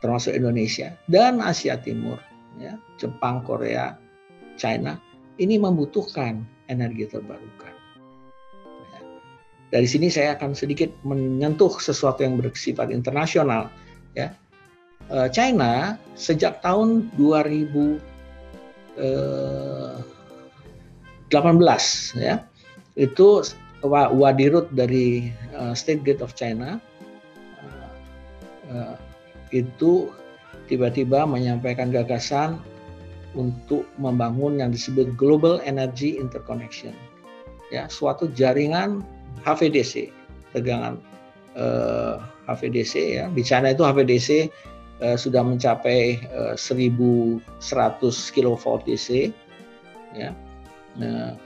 [0.00, 2.16] termasuk Indonesia dan Asia Timur,
[2.56, 4.00] ya, Jepang, Korea,
[4.56, 4.96] China,
[5.36, 6.40] ini membutuhkan
[6.72, 7.69] energi terbarukan.
[9.70, 13.70] Dari sini saya akan sedikit menyentuh sesuatu yang bersifat internasional.
[14.18, 14.34] Ya,
[15.10, 18.02] eh, China sejak tahun 2018
[18.98, 19.94] eh,
[22.18, 22.42] ya
[22.98, 23.46] itu
[23.80, 26.76] Wadirut dari uh, State Gate of China
[29.56, 30.12] itu
[30.68, 32.60] tiba-tiba menyampaikan gagasan
[33.32, 36.94] untuk membangun yang disebut Global Energy Interconnection,
[37.72, 39.02] ya suatu jaringan
[39.46, 40.12] HVDC,
[40.52, 41.00] tegangan
[41.56, 42.20] uh,
[42.50, 43.24] HVDC ya.
[43.30, 44.50] Di China itu HVDC
[45.02, 47.40] uh, sudah mencapai uh, 1100
[48.34, 49.30] kV DC,
[50.14, 50.30] ya.
[50.98, 51.38] Nah,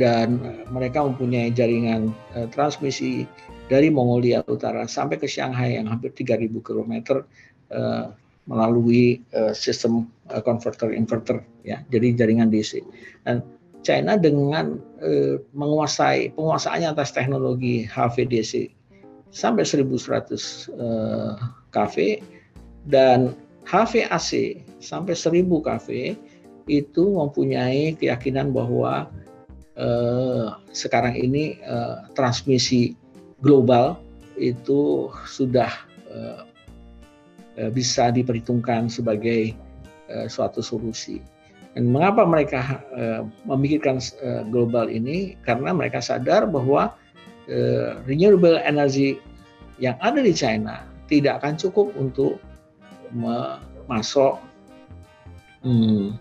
[0.00, 0.40] dan
[0.72, 3.28] mereka mempunyai jaringan uh, transmisi
[3.68, 7.24] dari Mongolia Utara sampai ke Shanghai yang hampir 3000 km
[7.72, 8.12] uh,
[8.44, 11.80] melalui uh, sistem uh, converter inverter ya.
[11.88, 12.84] Jadi jaringan DC
[13.24, 13.40] dan
[13.84, 18.72] China dengan uh, menguasai penguasaannya atas teknologi HVDC
[19.30, 21.36] sampai 1100 uh,
[21.70, 22.24] kV
[22.88, 23.36] dan
[23.68, 25.88] HVAC sampai 1000 kV
[26.64, 29.12] itu mempunyai keyakinan bahwa
[29.76, 32.96] uh, sekarang ini uh, transmisi
[33.44, 34.00] global
[34.40, 35.70] itu sudah
[36.08, 36.42] uh,
[37.70, 39.54] bisa diperhitungkan sebagai
[40.10, 41.22] uh, suatu solusi.
[41.74, 45.34] Dan mengapa mereka uh, memikirkan uh, global ini?
[45.42, 46.94] Karena mereka sadar bahwa
[47.50, 49.18] uh, renewable energy
[49.82, 52.38] yang ada di China tidak akan cukup untuk
[53.90, 54.38] masuk
[55.66, 56.14] hmm,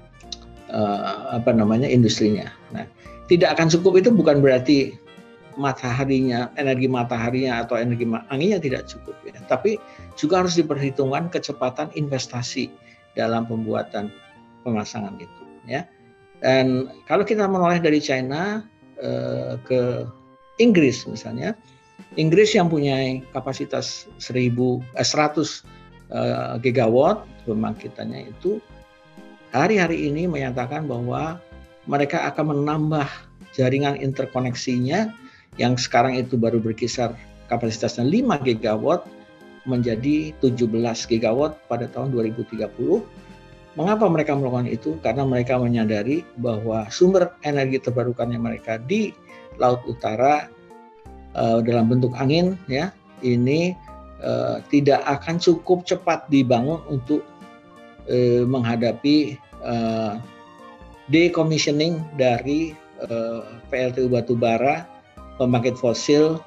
[0.74, 2.50] uh, apa namanya industrinya.
[2.74, 2.90] Nah,
[3.30, 4.98] tidak akan cukup itu bukan berarti
[5.54, 9.38] mataharinya, energi mataharinya atau energi anginnya tidak cukup ya.
[9.46, 9.78] Tapi
[10.18, 12.74] juga harus diperhitungkan kecepatan investasi
[13.14, 14.10] dalam pembuatan
[14.66, 15.88] pemasangan itu ya.
[16.44, 18.64] Dan kalau kita menoleh dari China
[19.00, 20.08] eh, ke
[20.60, 21.56] Inggris misalnya,
[22.20, 23.00] Inggris yang punya
[23.32, 24.52] kapasitas 1000
[25.00, 25.64] eh, 100
[26.12, 28.60] eh, gigawatt pembangkitannya itu
[29.56, 31.40] hari-hari ini menyatakan bahwa
[31.88, 33.08] mereka akan menambah
[33.54, 35.12] jaringan interkoneksinya
[35.62, 37.14] yang sekarang itu baru berkisar
[37.52, 39.06] kapasitasnya 5 gigawatt
[39.64, 40.68] menjadi 17
[41.08, 42.68] gigawatt pada tahun 2030
[43.74, 45.02] Mengapa mereka melakukan itu?
[45.02, 49.10] Karena mereka menyadari bahwa sumber energi terbarukannya mereka di
[49.58, 50.46] Laut Utara
[51.34, 52.94] uh, dalam bentuk angin ya
[53.26, 53.74] ini
[54.22, 57.26] uh, tidak akan cukup cepat dibangun untuk
[58.10, 60.22] uh, menghadapi uh,
[61.10, 62.78] decommissioning dari
[63.10, 63.42] uh,
[63.74, 64.86] PLTU batubara,
[65.42, 66.38] pembangkit fosil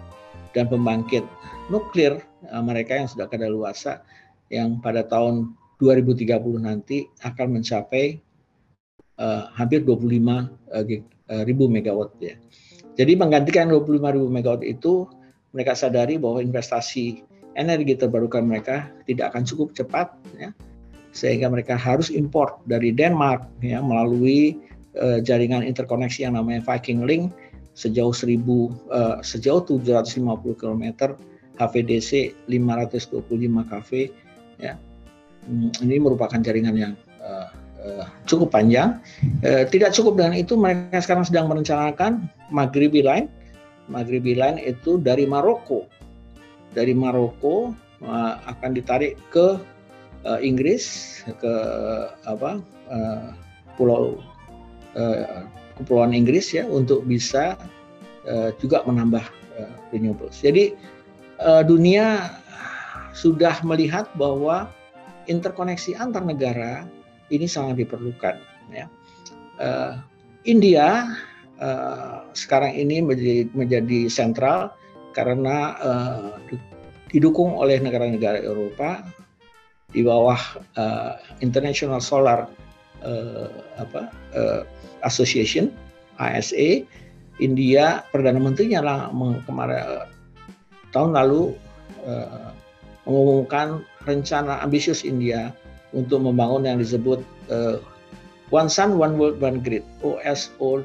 [0.54, 1.26] dan pembangkit
[1.68, 2.22] nuklir
[2.54, 4.00] uh, mereka yang sudah kadaluarsa
[4.48, 8.16] yang pada tahun 2030 nanti akan mencapai
[9.20, 12.36] uh, hampir 25 uh, eh, ribu megawatt ya.
[12.96, 15.04] Jadi menggantikan 25 ribu megawatt itu
[15.52, 17.24] mereka sadari bahwa investasi
[17.56, 20.52] energi terbarukan mereka tidak akan cukup cepat ya
[21.16, 24.60] sehingga mereka harus import dari Denmark ya melalui
[25.00, 27.32] uh, jaringan interkoneksi yang namanya Viking Link
[27.72, 28.36] sejauh 1000
[28.92, 30.84] uh, sejauh 750 km
[31.56, 33.16] HVDC 525
[33.72, 33.90] kV
[34.60, 34.76] ya
[35.82, 36.92] ini merupakan jaringan yang
[37.22, 37.48] uh,
[37.82, 38.98] uh, cukup panjang.
[39.46, 43.30] Uh, tidak cukup dengan itu, mereka sekarang sedang merencanakan Maghribi Line.
[43.86, 45.86] Maghribi Line itu dari Maroko.
[46.74, 47.72] Dari Maroko
[48.02, 49.56] uh, akan ditarik ke
[50.26, 51.54] uh, Inggris, ke
[52.26, 53.30] apa uh,
[53.78, 54.18] pulau
[54.98, 55.46] uh,
[55.78, 57.54] kepulauan Inggris ya untuk bisa
[58.26, 59.22] uh, juga menambah
[59.60, 60.40] uh, renewables.
[60.40, 60.74] Jadi
[61.40, 62.34] uh, dunia
[63.16, 64.68] sudah melihat bahwa
[65.26, 66.86] interkoneksi antar negara
[67.30, 68.38] ini sangat diperlukan.
[68.70, 68.86] Ya.
[69.58, 69.98] Uh,
[70.46, 71.06] India
[71.58, 74.74] uh, sekarang ini menjadi, menjadi sentral
[75.16, 76.30] karena uh,
[77.10, 79.02] didukung oleh negara-negara Eropa
[79.90, 80.38] di bawah
[80.76, 82.46] uh, International Solar
[83.02, 83.48] uh,
[83.80, 84.62] apa, uh,
[85.06, 85.72] Association
[86.20, 86.84] (ISA).
[87.36, 89.00] India perdana menterinya lah
[89.44, 90.08] kemarin
[90.88, 91.52] tahun lalu
[92.08, 92.48] uh,
[93.06, 95.54] mengumumkan rencana ambisius India
[95.94, 97.78] untuk membangun yang disebut uh,
[98.50, 100.82] One Sun One World One Grid OSO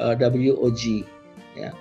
[0.00, 1.04] uh, WOG
[1.56, 1.72] ya.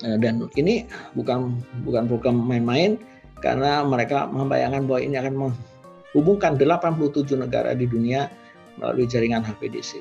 [0.00, 2.96] Uh, dan ini bukan bukan program main-main
[3.44, 8.32] karena mereka membayangkan bahwa ini akan menghubungkan 87 negara di dunia
[8.80, 10.00] melalui jaringan HVDC.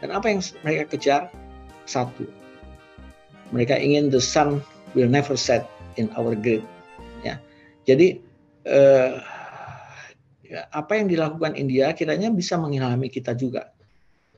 [0.00, 1.22] Dan apa yang mereka kejar?
[1.90, 2.22] Satu,
[3.50, 4.62] mereka ingin the sun
[4.94, 5.66] will never set
[5.98, 6.62] in our grid.
[7.86, 8.20] Jadi
[8.66, 9.12] eh,
[10.46, 13.72] ya, apa yang dilakukan India kiranya bisa mengilhami kita juga.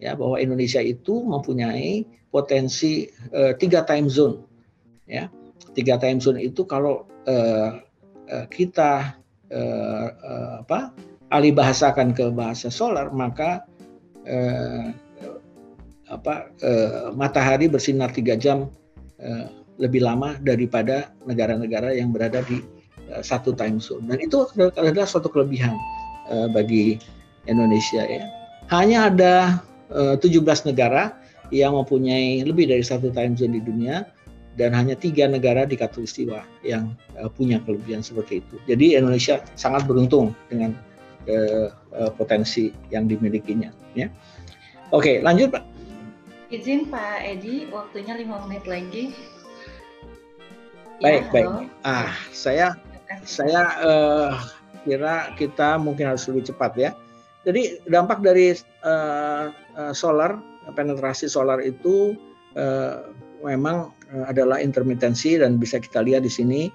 [0.03, 4.43] Ya bahwa Indonesia itu mempunyai potensi eh, tiga time zone.
[5.07, 5.30] Ya
[5.74, 7.80] tiga time zone itu kalau eh,
[8.28, 9.16] eh, kita
[9.49, 10.93] eh, eh, apa
[11.32, 13.64] alih bahasakan ke bahasa solar maka
[14.28, 14.93] eh,
[16.12, 18.68] apa eh, matahari bersinar tiga jam
[19.16, 19.49] eh,
[19.80, 22.61] lebih lama daripada negara-negara yang berada di
[23.20, 25.74] satu time zone dan itu adalah suatu kelebihan
[26.30, 26.98] uh, bagi
[27.50, 28.24] Indonesia ya.
[28.70, 29.34] Hanya ada
[29.92, 31.12] uh, 17 negara
[31.53, 34.09] yang mempunyai lebih dari satu time zone di dunia
[34.57, 38.57] dan hanya tiga negara di Katulistiwa yang uh, punya kelebihan seperti itu.
[38.68, 40.76] Jadi Indonesia sangat beruntung dengan
[41.28, 43.72] uh, uh, potensi yang dimilikinya.
[43.96, 44.09] Ya.
[44.92, 45.64] Oke, lanjut Pak.
[46.53, 49.16] Izin Pak Edi, waktunya lima menit lagi.
[51.00, 51.48] Baik, ya, baik.
[51.82, 52.76] Ah, saya
[53.24, 54.32] saya uh,
[54.82, 56.90] kira kita mungkin harus lebih cepat ya.
[57.42, 58.54] Jadi dampak dari
[58.86, 59.50] uh,
[59.92, 60.38] solar
[60.78, 62.14] penetrasi solar itu
[62.54, 63.10] uh,
[63.42, 63.90] memang
[64.28, 66.68] adalah intermitensi dan bisa kita lihat di sini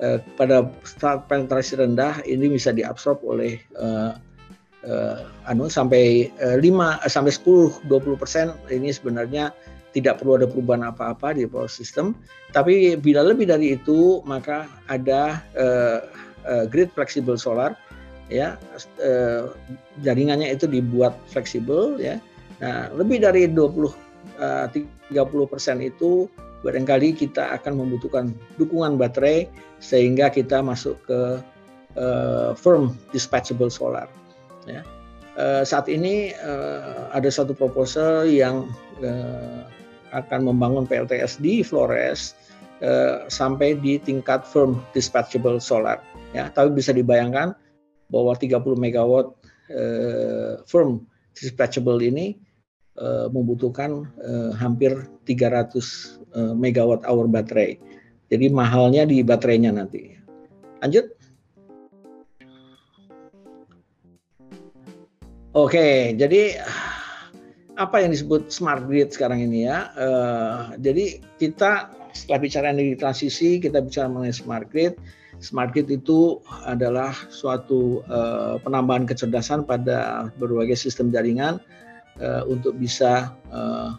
[0.00, 4.16] uh, pada saat penetrasi rendah ini bisa diabsorb oleh uh,
[4.86, 5.18] uh,
[5.48, 9.52] anu sampai uh, 5 sampai 10 20 persen ini sebenarnya
[9.94, 12.18] tidak perlu ada perubahan apa-apa di power system.
[12.50, 15.98] Tapi bila lebih dari itu maka ada uh,
[16.44, 17.78] uh, grid flexible solar
[18.32, 18.56] ya
[19.00, 19.52] uh,
[20.02, 22.18] jaringannya itu dibuat fleksibel ya.
[22.58, 23.90] Nah, lebih dari 20
[24.40, 26.26] uh, 30 persen itu
[26.64, 29.46] barangkali kita akan membutuhkan dukungan baterai
[29.84, 31.20] sehingga kita masuk ke
[32.00, 34.08] uh, firm dispatchable solar.
[34.64, 34.80] Ya.
[35.34, 38.70] Uh, saat ini uh, ada satu proposal yang
[39.02, 39.66] uh,
[40.14, 42.38] akan membangun PLTS di Flores
[42.80, 45.98] uh, sampai di tingkat firm dispatchable solar.
[46.32, 47.54] Ya, tapi bisa dibayangkan
[48.10, 49.34] bahwa 30 megawatt
[49.74, 52.38] uh, firm dispatchable ini
[52.98, 54.94] uh, membutuhkan uh, hampir
[55.26, 55.74] 300
[56.34, 57.78] uh, megawatt hour baterai.
[58.30, 60.14] Jadi mahalnya di baterainya nanti.
[60.80, 61.06] Lanjut.
[65.54, 66.58] Oke, jadi
[67.74, 69.90] apa yang disebut smart grid sekarang ini ya?
[69.98, 74.94] Uh, jadi kita setelah bicara energi transisi, kita bicara mengenai smart grid.
[75.42, 81.58] Smart grid itu adalah suatu uh, penambahan kecerdasan pada berbagai sistem jaringan
[82.22, 83.98] uh, untuk bisa uh,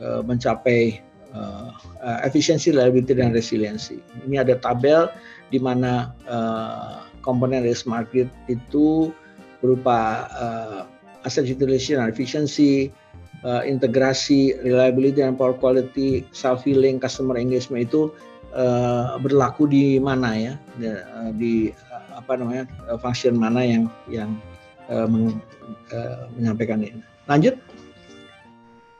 [0.00, 1.04] uh, mencapai
[1.36, 1.76] uh,
[2.24, 4.00] efisiensi, reliability dan resiliensi.
[4.24, 5.12] Ini ada tabel
[5.52, 9.12] di mana uh, komponen dari smart grid itu
[9.60, 10.82] berupa uh,
[11.26, 12.94] asset utilization and efficiency,
[13.42, 18.14] uh, integrasi, reliability dan power quality, self healing, customer engagement itu
[18.54, 23.90] uh, berlaku di mana ya, di, uh, di uh, apa namanya uh, function mana yang
[24.06, 24.38] yang
[24.86, 25.42] uh, meng,
[25.90, 27.02] uh, menyampaikan ini.
[27.26, 27.58] Lanjut.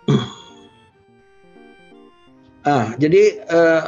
[2.71, 3.87] ah, jadi uh,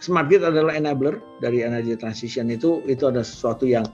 [0.00, 3.84] smart grid adalah enabler dari energy transition itu itu ada sesuatu yang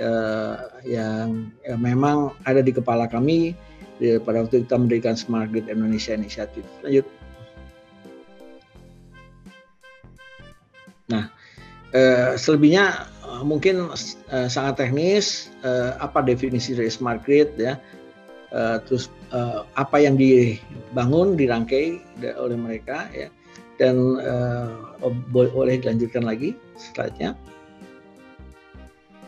[0.00, 3.52] uh, yang uh, memang ada di kepala kami
[3.98, 6.64] di, pada waktu kita mendirikan Smart Grid Indonesia Initiative.
[6.86, 7.06] Lanjut.
[11.10, 11.28] Nah,
[11.92, 13.10] uh, selebihnya
[13.42, 13.90] mungkin
[14.32, 15.50] uh, sangat teknis.
[15.66, 17.76] Uh, apa definisi dari smart grid ya?
[18.52, 21.98] uh, terus uh, apa yang dibangun dirangkai
[22.36, 23.28] oleh mereka ya
[23.80, 25.00] dan uh,
[25.32, 27.34] boleh dilanjutkan lagi slide-nya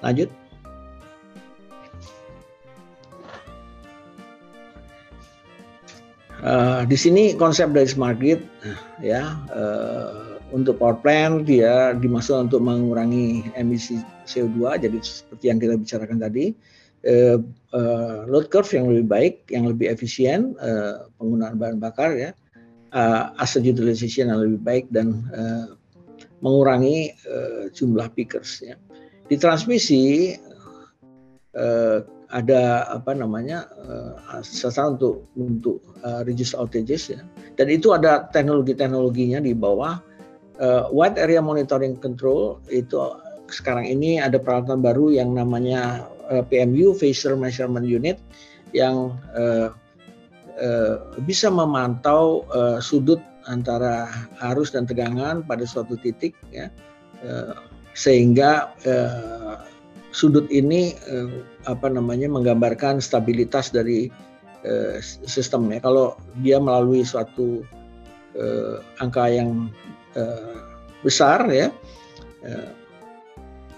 [0.04, 0.28] lanjut
[6.44, 8.44] uh, di sini konsep dari smart grid
[9.00, 15.74] ya uh, untuk power plant dia dimaksud untuk mengurangi emisi CO2 jadi seperti yang kita
[15.74, 16.54] bicarakan tadi
[17.04, 17.38] uh,
[17.76, 22.30] uh, load curve yang lebih baik, yang lebih efisien uh, penggunaan bahan bakar ya,
[22.96, 25.76] uh, asset utilization yang lebih baik dan uh,
[26.40, 28.76] mengurangi uh, jumlah pickers ya.
[29.28, 30.36] Di transmisi
[31.56, 31.98] uh,
[32.34, 37.22] ada apa namanya uh, sasaran untuk untuk uh, reduce outages ya.
[37.54, 40.02] Dan itu ada teknologi-teknologinya di bawah
[40.58, 42.98] uh, wide area monitoring control itu
[43.54, 48.16] sekarang ini ada peralatan baru yang namanya eh, PMU Facial Measurement Unit
[48.72, 49.14] yang
[51.28, 52.48] bisa memantau
[52.80, 54.08] sudut antara
[54.50, 56.72] arus dan tegangan pada suatu titik ya
[57.92, 58.72] sehingga
[60.14, 64.06] sudut ini uh, apa namanya menggambarkan stabilitas dari
[64.62, 67.66] uh, sistemnya kalau dia melalui suatu
[68.38, 69.74] uh, angka yang
[70.14, 70.62] uh,
[71.02, 71.74] besar ya
[72.46, 72.70] uh,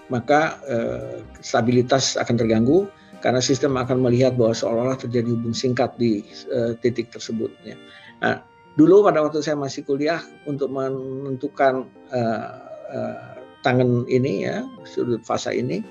[0.07, 2.87] maka eh, stabilitas akan terganggu
[3.19, 7.51] karena sistem akan melihat bahwa seolah-olah terjadi hubung singkat di eh, titik tersebut.
[7.67, 7.75] Ya.
[8.23, 8.43] Nah,
[8.79, 12.47] dulu pada waktu saya masih kuliah untuk menentukan eh,
[12.91, 13.17] eh,
[13.65, 15.83] tangan ini ya sudut fasa ini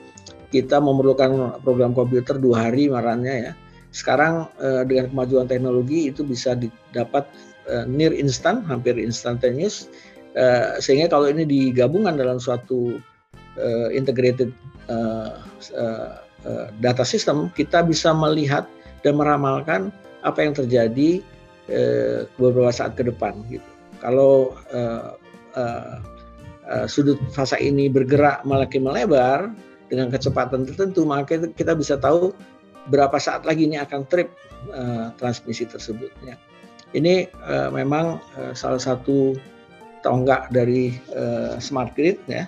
[0.52, 3.52] kita memerlukan program komputer dua hari marahnya ya.
[3.90, 7.26] Sekarang eh, dengan kemajuan teknologi itu bisa didapat
[7.66, 9.88] eh, near instant, hampir instantaneous.
[10.36, 13.00] Eh, sehingga kalau ini digabungkan dalam suatu
[13.56, 14.52] uh, integrated
[14.92, 15.40] uh,
[15.72, 18.68] uh, uh, data system, kita bisa melihat
[19.00, 19.88] dan meramalkan
[20.22, 21.24] apa yang terjadi
[21.72, 23.40] uh, beberapa saat ke depan.
[23.48, 23.64] Gitu.
[24.04, 25.16] Kalau uh,
[25.56, 25.96] uh,
[26.68, 29.50] uh, sudut fasa ini bergerak makin melebar
[29.86, 32.34] dengan kecepatan tertentu, maka kita bisa tahu
[32.90, 34.30] berapa saat lagi ini akan trip
[34.70, 36.10] uh, transmisi tersebut.
[36.22, 36.38] Ya.
[36.94, 39.34] Ini uh, memang uh, salah satu
[40.06, 42.46] tonggak dari uh, smart grid ya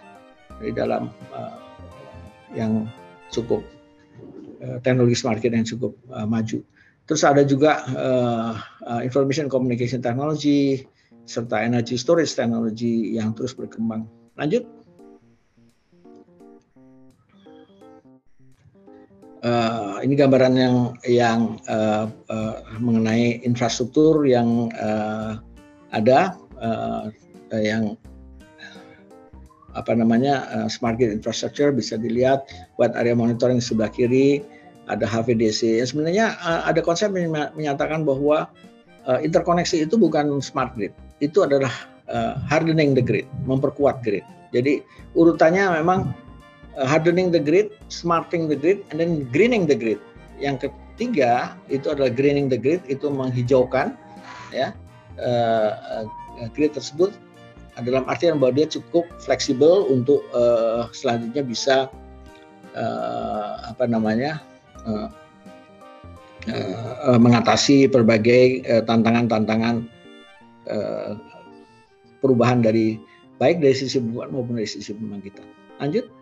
[0.63, 1.59] di dalam uh,
[2.55, 2.87] yang
[3.35, 3.67] cukup
[4.63, 6.63] uh, teknologi smart grid yang cukup uh, maju.
[7.09, 7.89] Terus ada juga
[9.01, 10.85] information communication technology
[11.25, 14.05] serta energy storage technology yang terus berkembang.
[14.37, 14.78] Lanjut.
[19.49, 20.77] Uh, ini gambaran yang
[21.09, 21.41] yang
[21.73, 25.41] uh, uh, mengenai infrastruktur yang uh,
[25.97, 27.09] ada uh,
[27.57, 27.97] yang
[29.73, 32.45] apa namanya uh, smart grid infrastructure bisa dilihat
[32.77, 34.45] buat area monitoring sebelah kiri
[34.89, 35.81] ada HVDC.
[35.81, 38.49] Ya, sebenarnya uh, ada konsep yang menyatakan bahwa
[39.05, 41.71] uh, interkoneksi itu bukan smart grid, itu adalah
[42.09, 44.25] uh, hardening the grid, memperkuat grid.
[44.57, 44.81] Jadi
[45.13, 46.09] urutannya memang
[46.87, 49.99] hardening the grid, smarting the grid, and then greening the grid.
[50.39, 53.99] Yang ketiga itu adalah greening the grid, itu menghijaukan
[54.55, 54.73] ya
[55.19, 56.07] uh,
[56.55, 57.11] grid tersebut
[57.79, 61.77] dalam artian bahwa dia cukup fleksibel untuk uh, selanjutnya bisa
[62.75, 64.43] uh, apa namanya
[64.83, 65.07] uh,
[66.51, 69.87] uh, mengatasi berbagai tantangan-tantangan
[70.67, 71.15] uh,
[72.19, 72.99] perubahan dari
[73.39, 75.47] baik dari sisi pembuat maupun dari sisi pembangkitan.
[75.79, 76.18] Lanjut.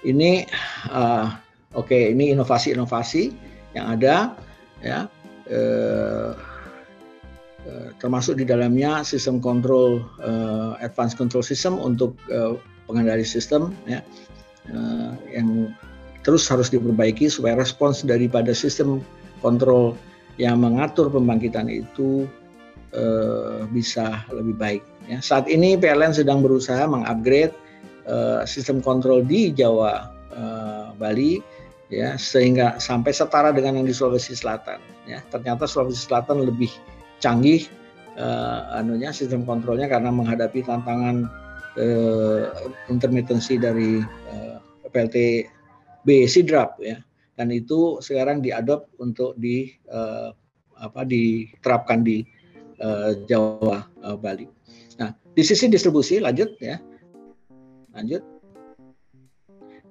[0.00, 0.48] Ini
[0.88, 1.28] uh,
[1.76, 3.32] oke, okay, ini inovasi-inovasi
[3.76, 4.34] yang ada
[4.80, 5.06] ya.
[5.50, 6.32] Uh,
[8.00, 12.56] termasuk di dalamnya sistem kontrol uh, advanced control system untuk uh,
[12.88, 14.00] pengendali sistem ya
[14.72, 15.70] uh, yang
[16.24, 19.04] terus harus diperbaiki supaya respons daripada sistem
[19.44, 19.96] kontrol
[20.40, 22.24] yang mengatur pembangkitan itu
[22.96, 24.82] uh, bisa lebih baik.
[25.08, 25.20] Ya.
[25.20, 27.52] Saat ini PLN sedang berusaha mengupgrade
[28.10, 31.38] uh, sistem kontrol di Jawa uh, Bali
[31.90, 34.82] ya sehingga sampai setara dengan yang di Sulawesi Selatan.
[35.06, 35.22] Ya.
[35.30, 36.70] Ternyata Sulawesi Selatan lebih
[37.22, 37.70] canggih
[38.18, 41.30] uh, anunya sistem kontrolnya karena menghadapi tantangan
[41.78, 42.42] uh,
[42.90, 44.58] intermitensi dari uh,
[44.90, 45.46] PLT
[46.02, 46.98] B Sidrap ya
[47.40, 50.28] dan itu sekarang diadop untuk di uh,
[50.80, 52.20] apa diterapkan di
[52.84, 54.44] uh, Jawa uh, Bali.
[55.00, 56.76] Nah, di sisi distribusi lanjut ya.
[57.94, 58.22] Lanjut.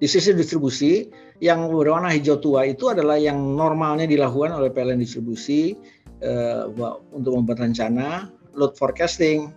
[0.00, 1.04] Di sisi distribusi
[1.44, 5.76] yang berwarna hijau tua itu adalah yang normalnya dilakukan oleh PLN distribusi
[6.24, 6.72] uh,
[7.12, 9.52] untuk membuat rencana, load forecasting,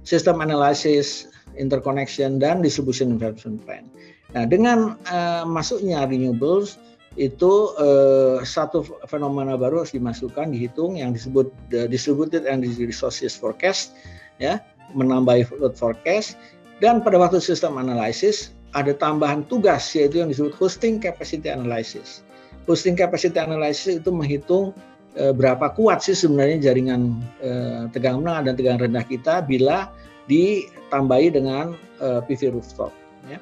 [0.00, 1.28] system analysis,
[1.60, 3.84] interconnection dan distribution investment plan.
[4.32, 6.80] Nah, dengan uh, masuknya renewables
[7.16, 13.96] itu uh, satu fenomena baru harus dimasukkan dihitung yang disebut the distributed energy resources forecast
[14.36, 14.60] ya
[14.92, 16.36] menambah load forecast
[16.78, 22.20] dan pada waktu sistem analysis ada tambahan tugas yaitu yang disebut hosting capacity analysis.
[22.68, 24.76] Hosting capacity analysis itu menghitung
[25.16, 29.88] uh, berapa kuat sih sebenarnya jaringan uh, tegangan menengah dan tegangan rendah kita bila
[30.28, 31.72] ditambahi dengan
[32.04, 32.92] uh, PV rooftop
[33.30, 33.40] ya.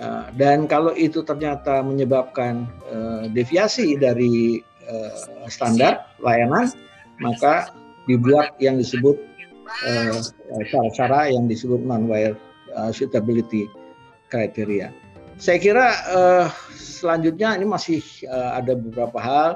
[0.00, 6.72] Eh, dan kalau itu ternyata menyebabkan uh, deviasi dari uh, standar layanan,
[7.20, 7.68] maka
[8.08, 9.20] dibuat yang disebut
[10.72, 12.34] cara-cara yang disebut non-wire
[12.76, 13.66] uh, suitability
[14.30, 14.94] criteria.
[15.40, 16.46] Saya kira uh,
[16.76, 19.50] selanjutnya ini masih uh, ada beberapa hal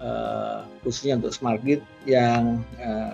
[0.00, 3.12] uh, khususnya untuk smart grid yang uh,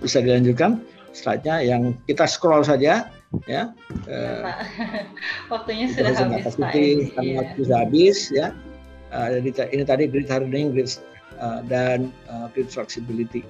[0.00, 0.80] bisa dilanjutkan.
[1.14, 3.06] Selanjutnya yang kita scroll saja
[3.46, 3.62] ya.
[4.08, 4.50] Uh,
[5.52, 6.72] Waktunya sudah habis Pak.
[7.14, 8.56] Waktu sudah habis ya.
[9.14, 10.90] Uh, ini tadi grid hardening, grid
[11.38, 13.46] uh, dan uh, grid flexibility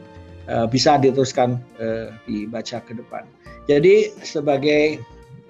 [0.49, 3.25] uh, bisa diteruskan uh, dibaca ke depan.
[3.65, 5.01] Jadi sebagai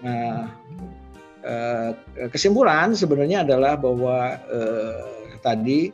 [0.04, 1.92] uh,
[2.30, 5.02] kesimpulan sebenarnya adalah bahwa uh,
[5.40, 5.90] tadi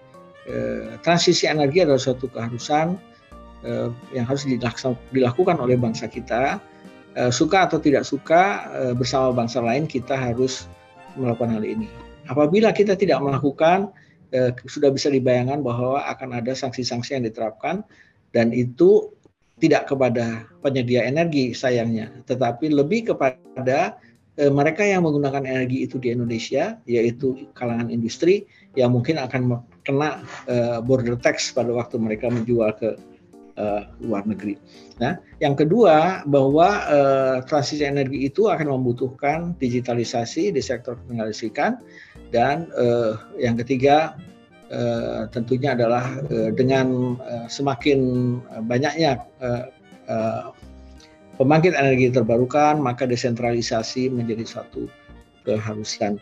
[0.50, 2.98] uh, transisi energi adalah suatu keharusan
[3.64, 4.46] uh, yang harus
[5.10, 6.58] dilakukan oleh bangsa kita
[7.10, 10.70] Eh, suka atau tidak suka eh, bersama bangsa lain kita harus
[11.18, 11.90] melakukan hal ini.
[12.30, 13.90] Apabila kita tidak melakukan,
[14.30, 17.82] eh, sudah bisa dibayangkan bahwa akan ada sanksi-sanksi yang diterapkan
[18.30, 19.10] dan itu
[19.60, 24.00] tidak kepada penyedia energi sayangnya, tetapi lebih kepada
[24.40, 30.24] mereka yang menggunakan energi itu di Indonesia, yaitu kalangan industri yang mungkin akan kena
[30.80, 32.96] border tax pada waktu mereka menjual ke
[33.60, 34.56] uh, luar negeri.
[34.96, 41.80] Nah, yang kedua bahwa uh, transisi energi itu akan membutuhkan digitalisasi di sektor pengelisikan
[42.32, 44.16] dan uh, yang ketiga
[44.70, 48.00] uh, tentunya adalah uh, dengan uh, semakin
[48.66, 49.66] banyaknya uh,
[50.08, 50.42] uh,
[51.36, 54.88] pembangkit energi terbarukan maka desentralisasi menjadi satu
[55.44, 56.18] keharusan.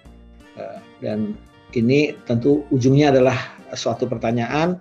[0.59, 1.39] Uh, dan
[1.77, 3.37] ini tentu ujungnya adalah
[3.77, 4.81] suatu pertanyaan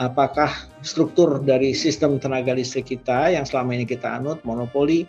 [0.00, 0.48] apakah
[0.80, 5.04] struktur dari sistem tenaga listrik kita yang selama ini kita anut monopoli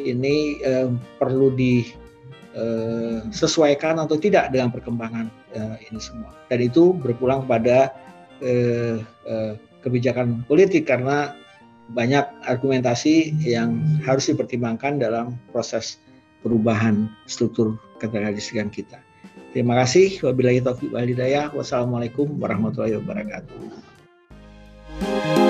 [0.00, 0.88] ini eh,
[1.20, 6.34] perlu disesuaikan eh, atau tidak dengan perkembangan eh, ini semua.
[6.50, 7.94] Dan itu berpulang pada
[8.42, 11.32] eh, eh, kebijakan politik karena
[11.92, 16.00] banyak argumentasi yang harus dipertimbangkan dalam proses
[16.40, 18.96] perubahan struktur ketenagalistrikan kita.
[19.52, 20.18] Terima kasih.
[20.24, 20.90] Wabillahi taufiq.
[21.54, 25.43] Wassalamualaikum warahmatullahi wabarakatuh.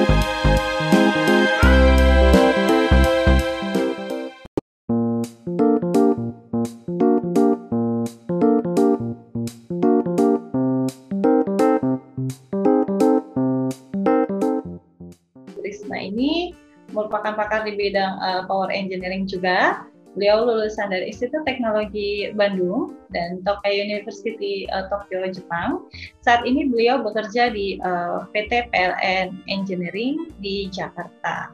[16.95, 19.85] Merupakan pakar di bidang uh, power engineering juga.
[20.15, 25.91] Beliau lulusan dari Institut Teknologi Bandung dan Tokai University uh, Tokyo, Jepang.
[26.23, 31.51] Saat ini beliau bekerja di uh, PT PLN Engineering di Jakarta.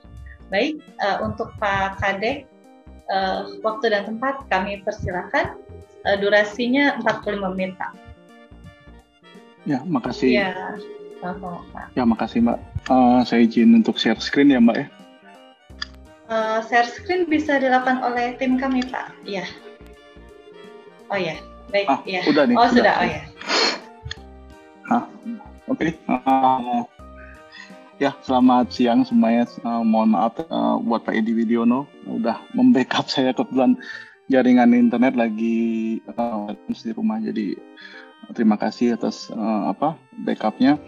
[0.53, 2.45] Baik, uh, untuk Pak Kadek,
[3.09, 5.57] uh, waktu dan tempat kami persilahkan.
[6.05, 7.93] Uh, durasinya 45 menit, Pak.
[9.64, 10.28] Ya, makasih.
[10.36, 10.53] Ya,
[11.20, 11.93] sama Pak.
[11.97, 12.59] Ya, makasih, Mbak.
[12.88, 14.86] Uh, saya izin untuk share screen ya Mbak ya.
[16.31, 19.11] Uh, share screen bisa dilakukan oleh tim kami Pak.
[19.26, 19.43] Iya.
[21.11, 21.35] Oh ya,
[21.74, 21.91] baik.
[21.91, 22.22] Ah, ya.
[22.22, 22.55] Udah nih.
[22.55, 23.22] Oh sudah, oh ya.
[25.70, 25.91] Oke.
[25.91, 25.91] Okay.
[26.07, 26.87] Uh,
[27.99, 29.47] ya, selamat siang semuanya.
[29.66, 33.74] Uh, mohon maaf uh, buat Pak Edi Widiono udah membackup saya kebetulan
[34.31, 37.59] jaringan internet lagi uh, di rumah jadi
[38.35, 40.78] terima kasih atas uh, apa backupnya.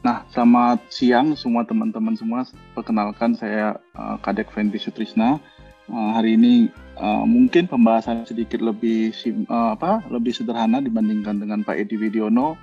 [0.00, 2.48] Nah, selamat siang semua teman-teman semua.
[2.72, 5.36] Perkenalkan saya uh, Kadek Fendi Sutrisna.
[5.92, 9.12] Uh, hari ini uh, mungkin pembahasan sedikit lebih
[9.52, 12.56] uh, apa lebih sederhana dibandingkan dengan Pak Edi Widiono.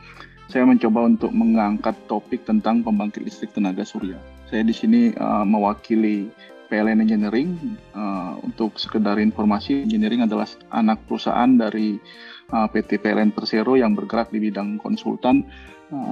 [0.49, 4.17] Saya mencoba untuk mengangkat topik tentang pembangkit listrik tenaga surya.
[4.49, 6.33] Saya di sini uh, mewakili
[6.73, 7.77] PLN Engineering.
[7.93, 12.01] Uh, untuk sekedar informasi, Engineering adalah anak perusahaan dari
[12.49, 15.45] uh, PT PLN Persero yang bergerak di bidang konsultan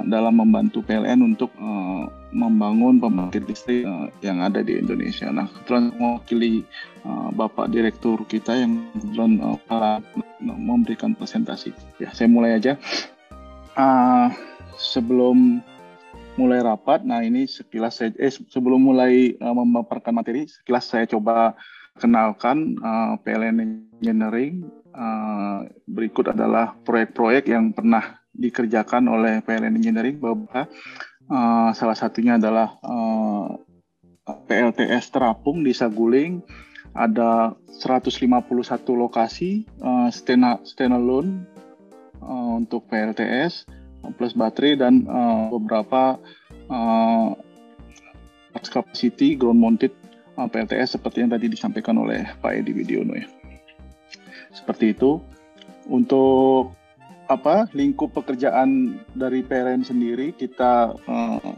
[0.07, 5.27] dalam membantu PLN untuk uh, membangun pembangkit listrik uh, yang ada di Indonesia.
[5.27, 6.63] Nah, kebetulan mewakili
[7.35, 9.99] Bapak Direktur kita yang kebetulan uh,
[10.41, 11.75] memberikan presentasi.
[11.99, 12.79] Ya, saya mulai aja.
[13.75, 14.31] Uh,
[14.79, 15.59] sebelum
[16.35, 21.55] mulai rapat, nah ini sekilas saya, eh sebelum mulai uh, memaparkan materi, sekilas saya coba
[21.99, 24.67] kenalkan uh, PLN Engineering.
[24.95, 30.67] Uh, berikut adalah proyek-proyek yang pernah dikerjakan oleh PLN Engineering bahwa
[31.31, 33.55] uh, salah satunya adalah uh,
[34.27, 36.43] eh, PLTS Terapung di Saguling
[36.95, 38.15] ada 151
[38.95, 40.07] lokasi uh,
[40.63, 41.43] standalone
[42.23, 43.67] uh, untuk PLTS
[44.15, 46.21] plus baterai dan uh, beberapa
[46.69, 47.33] uh,
[48.69, 49.91] capacity ground mounted
[50.37, 53.27] uh, PLTS seperti yang tadi disampaikan oleh Pak Edi Widiono ya.
[54.55, 55.19] Seperti itu.
[55.85, 56.73] Untuk
[57.25, 61.53] apa lingkup pekerjaan dari PLN sendiri kita uh,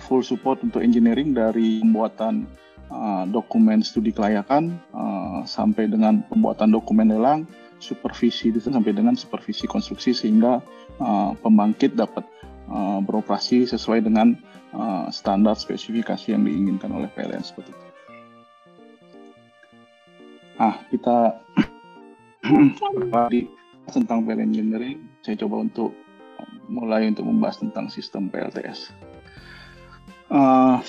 [0.00, 2.46] full support untuk engineering dari pembuatan
[2.94, 7.44] uh, dokumen studi kelayakan uh, sampai dengan pembuatan dokumen lelang,
[7.82, 10.62] supervisi sampai dengan supervisi konstruksi sehingga
[11.02, 12.24] uh, pembangkit dapat
[12.70, 14.38] uh, beroperasi sesuai dengan
[14.72, 17.84] uh, standar spesifikasi yang diinginkan oleh PLN seperti itu.
[20.54, 21.42] Ah, kita
[23.32, 23.42] di
[23.92, 25.92] tentang PLN Engineering, saya coba untuk
[26.68, 28.92] mulai untuk membahas tentang sistem PLTS.
[30.32, 30.80] Uh,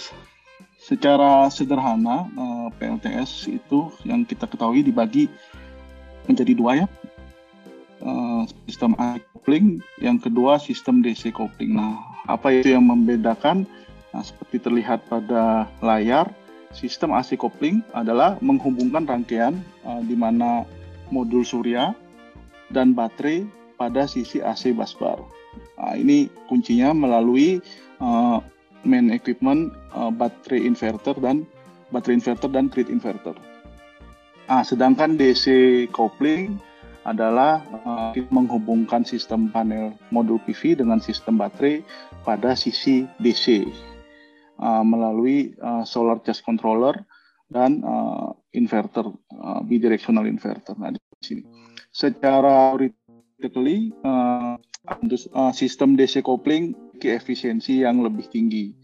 [0.80, 5.28] secara sederhana, uh, PLTS itu yang kita ketahui dibagi
[6.26, 6.88] menjadi dua ya,
[8.02, 11.76] uh, sistem AC coupling, yang kedua sistem DC coupling.
[11.76, 13.68] Nah, apa itu yang membedakan?
[14.16, 16.32] Nah, seperti terlihat pada layar,
[16.72, 20.64] sistem AC coupling adalah menghubungkan rangkaian uh, di mana
[21.14, 21.94] modul surya
[22.76, 23.48] dan baterai
[23.80, 25.24] pada sisi AC busbar.
[25.80, 27.64] Nah, ini kuncinya melalui
[28.04, 28.44] uh,
[28.84, 31.48] main equipment uh, baterai inverter dan
[31.96, 33.36] baterai inverter dan grid inverter.
[34.52, 35.48] Nah, sedangkan DC
[35.96, 36.60] coupling
[37.06, 41.86] adalah uh, menghubungkan sistem panel modul PV dengan sistem baterai
[42.26, 43.64] pada sisi DC
[44.58, 46.98] uh, melalui uh, solar charge controller
[47.46, 49.06] dan uh, inverter
[49.38, 50.74] uh, bidirectional inverter.
[50.82, 51.55] Nah di sini
[51.96, 54.60] secara theoretically uh,
[55.32, 58.76] uh, sistem DC coupling ke efisiensi yang lebih tinggi.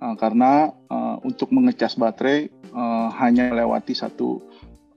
[0.00, 4.40] Uh, karena uh, untuk mengecas baterai uh, hanya melewati satu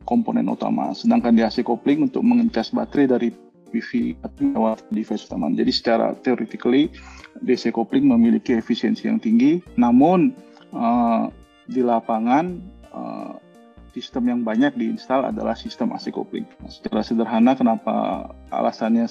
[0.08, 0.96] komponen utama.
[0.96, 3.30] Sedangkan di AC coupling untuk mengecas baterai dari
[3.70, 4.18] PV
[4.56, 5.52] lewat device utama.
[5.52, 6.92] Jadi secara theoretically
[7.44, 10.36] DC coupling memiliki efisiensi yang tinggi, namun
[10.76, 11.32] uh,
[11.70, 12.60] di lapangan
[12.92, 13.38] uh,
[13.94, 16.46] sistem yang banyak diinstal adalah sistem AC coupling.
[16.70, 19.10] Secara sederhana kenapa alasannya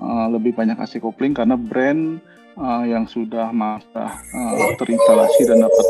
[0.00, 2.18] uh, lebih banyak AC coupling karena brand
[2.56, 5.86] uh, yang sudah masa uh, terinstalasi dan dapat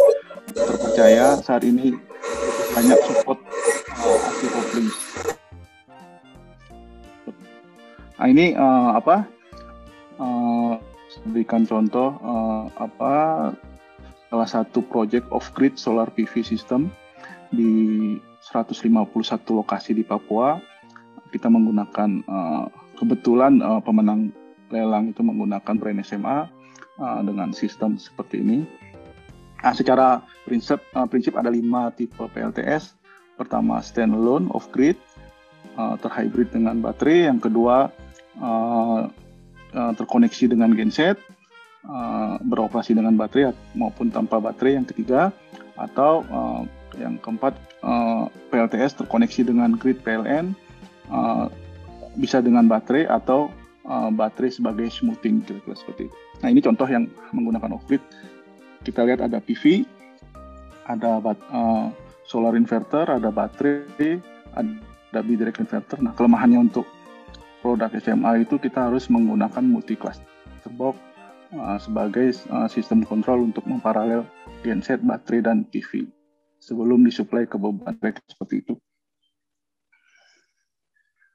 [0.55, 1.95] terpercaya saat ini
[2.75, 3.39] banyak support
[4.03, 4.89] uh, AC coupling.
[8.15, 9.29] Nah, ini uh, apa?
[10.15, 10.79] Uh,
[11.31, 13.15] berikan contoh uh, apa
[14.29, 16.91] salah satu project off grid solar PV system
[17.55, 17.75] di
[18.45, 18.93] 151
[19.57, 20.61] lokasi di Papua.
[21.33, 24.31] Kita menggunakan uh, kebetulan uh, pemenang
[24.71, 26.47] lelang itu menggunakan brand SMA
[27.01, 28.59] uh, dengan sistem seperti ini.
[29.65, 33.01] Nah, secara prinsip prinsip ada lima tipe PLTS.
[33.35, 34.95] Pertama standalone off grid,
[35.75, 37.33] uh, terhybrid dengan baterai.
[37.33, 37.91] Yang kedua
[39.75, 41.15] terkoneksi dengan genset,
[42.43, 44.83] beroperasi dengan baterai maupun tanpa baterai.
[44.83, 45.31] Yang ketiga
[45.79, 46.27] atau
[46.99, 50.55] yang keempat uh, PLTS terkoneksi dengan grid PLN,
[51.11, 51.51] uh,
[52.19, 53.51] bisa dengan baterai atau
[53.87, 56.17] uh, baterai sebagai smoothing kira-kira seperti itu.
[56.43, 58.03] Nah ini contoh yang menggunakan off grid.
[58.85, 59.89] Kita lihat ada PV,
[60.85, 61.17] ada
[62.29, 64.21] solar inverter, ada baterai,
[64.53, 66.05] ada bidirect inverter.
[66.05, 66.85] Nah, kelemahannya untuk
[67.65, 70.29] produk SMA itu kita harus menggunakan multi cluster
[70.77, 71.01] box
[71.81, 72.37] sebagai
[72.69, 74.29] sistem kontrol untuk memparalel
[74.61, 76.13] genset, baterai, dan PV
[76.65, 78.75] sebelum disuplai ke beban baterai seperti itu.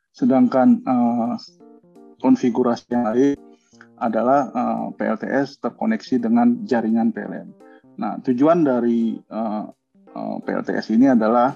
[0.10, 1.38] Sedangkan uh,
[2.20, 3.38] konfigurasi yang lain
[4.02, 7.48] adalah uh, PLTS terkoneksi dengan jaringan PLN.
[8.00, 9.68] Nah, tujuan dari uh,
[10.16, 11.56] uh, PLTS ini adalah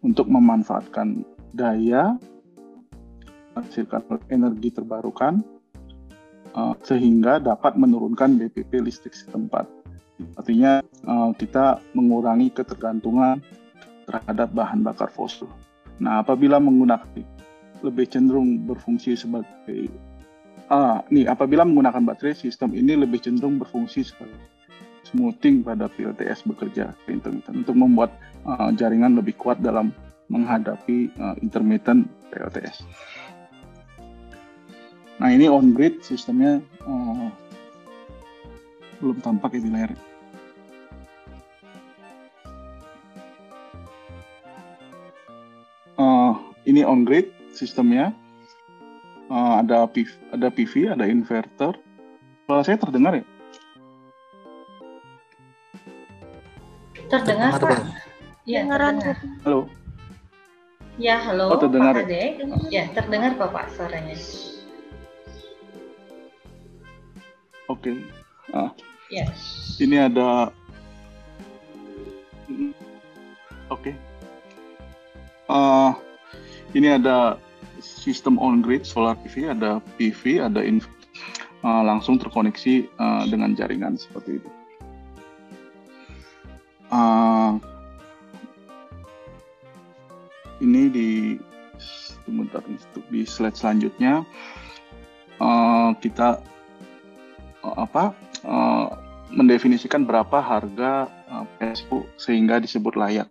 [0.00, 2.16] untuk memanfaatkan daya
[3.54, 5.42] menghasilkan energi terbarukan
[6.54, 9.79] uh, sehingga dapat menurunkan BPP listrik setempat.
[10.36, 13.40] Artinya uh, kita mengurangi ketergantungan
[14.08, 15.46] terhadap bahan bakar fosil.
[16.00, 17.06] Nah, apabila menggunakan
[17.80, 19.88] lebih cenderung berfungsi sebagai
[20.68, 24.36] ah, nih apabila menggunakan baterai sistem ini lebih cenderung berfungsi sebagai
[25.08, 28.14] smoothing pada PLTS bekerja intermittent untuk membuat
[28.46, 29.90] uh, jaringan lebih kuat dalam
[30.30, 32.86] menghadapi uh, intermittent PLTS.
[35.18, 37.26] Nah ini on grid sistemnya uh,
[39.02, 40.09] belum tampak ya di layar.
[46.70, 48.14] Ini on grid sistemnya
[49.26, 51.74] uh, ada PV, ada PV, ada inverter.
[52.46, 53.26] Kalau saya terdengar ya?
[57.10, 57.78] Terdengar, Pak.
[58.46, 59.16] Iya, terdengar.
[59.42, 59.60] Halo.
[60.94, 61.50] Ya, halo.
[61.50, 61.94] Oh, terdengar.
[61.98, 62.38] Pak Ade.
[62.70, 64.14] Ya, terdengar Pak, Pak suaranya.
[67.66, 67.90] Oke.
[67.90, 67.96] Okay.
[68.54, 68.70] Ah.
[69.10, 69.26] Ya.
[69.82, 70.54] Ini ada
[73.70, 73.90] Oke.
[73.90, 73.94] Okay.
[75.50, 75.94] Uh,
[76.74, 77.38] ini ada
[77.80, 80.78] sistem on grid solar PV, ada PV, ada in,
[81.64, 84.50] uh, langsung terkoneksi uh, dengan jaringan seperti itu.
[86.90, 87.62] Uh,
[90.58, 91.10] ini di
[92.26, 92.62] sebentar
[93.08, 94.26] di slide selanjutnya
[95.38, 96.42] uh, kita
[97.62, 98.12] uh, apa
[98.44, 98.88] uh,
[99.30, 103.30] mendefinisikan berapa harga uh, PSU sehingga disebut layak.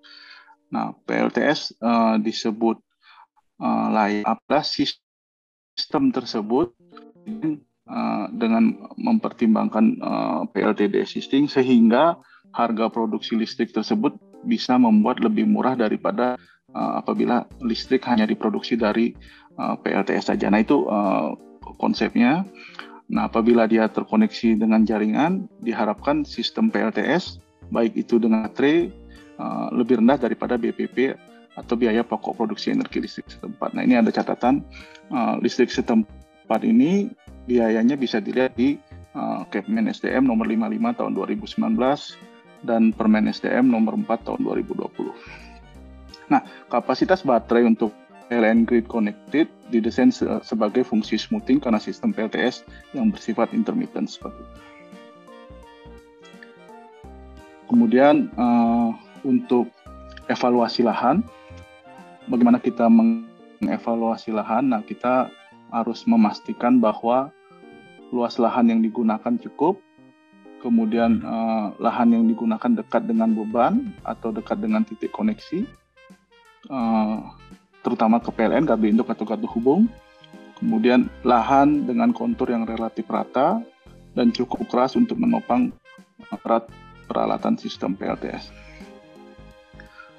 [0.72, 2.80] Nah, PLTS uh, disebut
[3.60, 6.73] uh, layak apa sistem tersebut
[7.88, 12.18] uh, dengan mempertimbangkan uh, PLTD existing sehingga
[12.56, 14.18] harga produksi listrik tersebut
[14.48, 16.40] bisa membuat lebih murah daripada
[16.73, 19.14] uh, apabila listrik hanya diproduksi dari
[19.60, 20.48] uh, PLTS saja.
[20.49, 21.36] Nah itu uh,
[21.77, 22.48] konsepnya.
[23.10, 28.90] Nah apabila dia terkoneksi dengan jaringan, diharapkan sistem PLTS baik itu dengan baterai
[29.38, 31.14] uh, lebih rendah daripada BPP
[31.60, 33.76] atau biaya pokok produksi energi listrik setempat.
[33.76, 34.64] Nah ini ada catatan
[35.11, 37.11] uh, listrik setempat ini
[37.44, 38.80] biayanya bisa dilihat di
[39.14, 42.30] uh, Kepmen SDM nomor 55 tahun 2019
[42.64, 46.30] dan Permen SDM nomor 4 tahun 2020.
[46.30, 47.95] Nah, kapasitas baterai untuk
[48.30, 52.61] PLN Grid Connected didesain se sebagai fungsi smoothing karena sistem PLTS
[52.94, 54.60] yang bersifat intermittent seperti itu.
[57.69, 58.94] Kemudian uh,
[59.26, 59.69] untuk
[60.30, 61.26] evaluasi lahan,
[62.30, 64.72] bagaimana kita mengevaluasi lahan?
[64.72, 65.34] Nah, kita
[65.73, 67.34] harus memastikan bahwa
[68.14, 69.81] luas lahan yang digunakan cukup,
[70.61, 75.65] kemudian uh, lahan yang digunakan dekat dengan beban atau dekat dengan titik koneksi,
[76.69, 77.22] uh,
[77.85, 79.85] terutama ke PLN, gardu induk atau gardu hubung,
[80.57, 83.61] kemudian lahan dengan kontur yang relatif rata
[84.18, 85.69] dan cukup keras untuk menopang
[87.06, 88.68] peralatan sistem PLTS.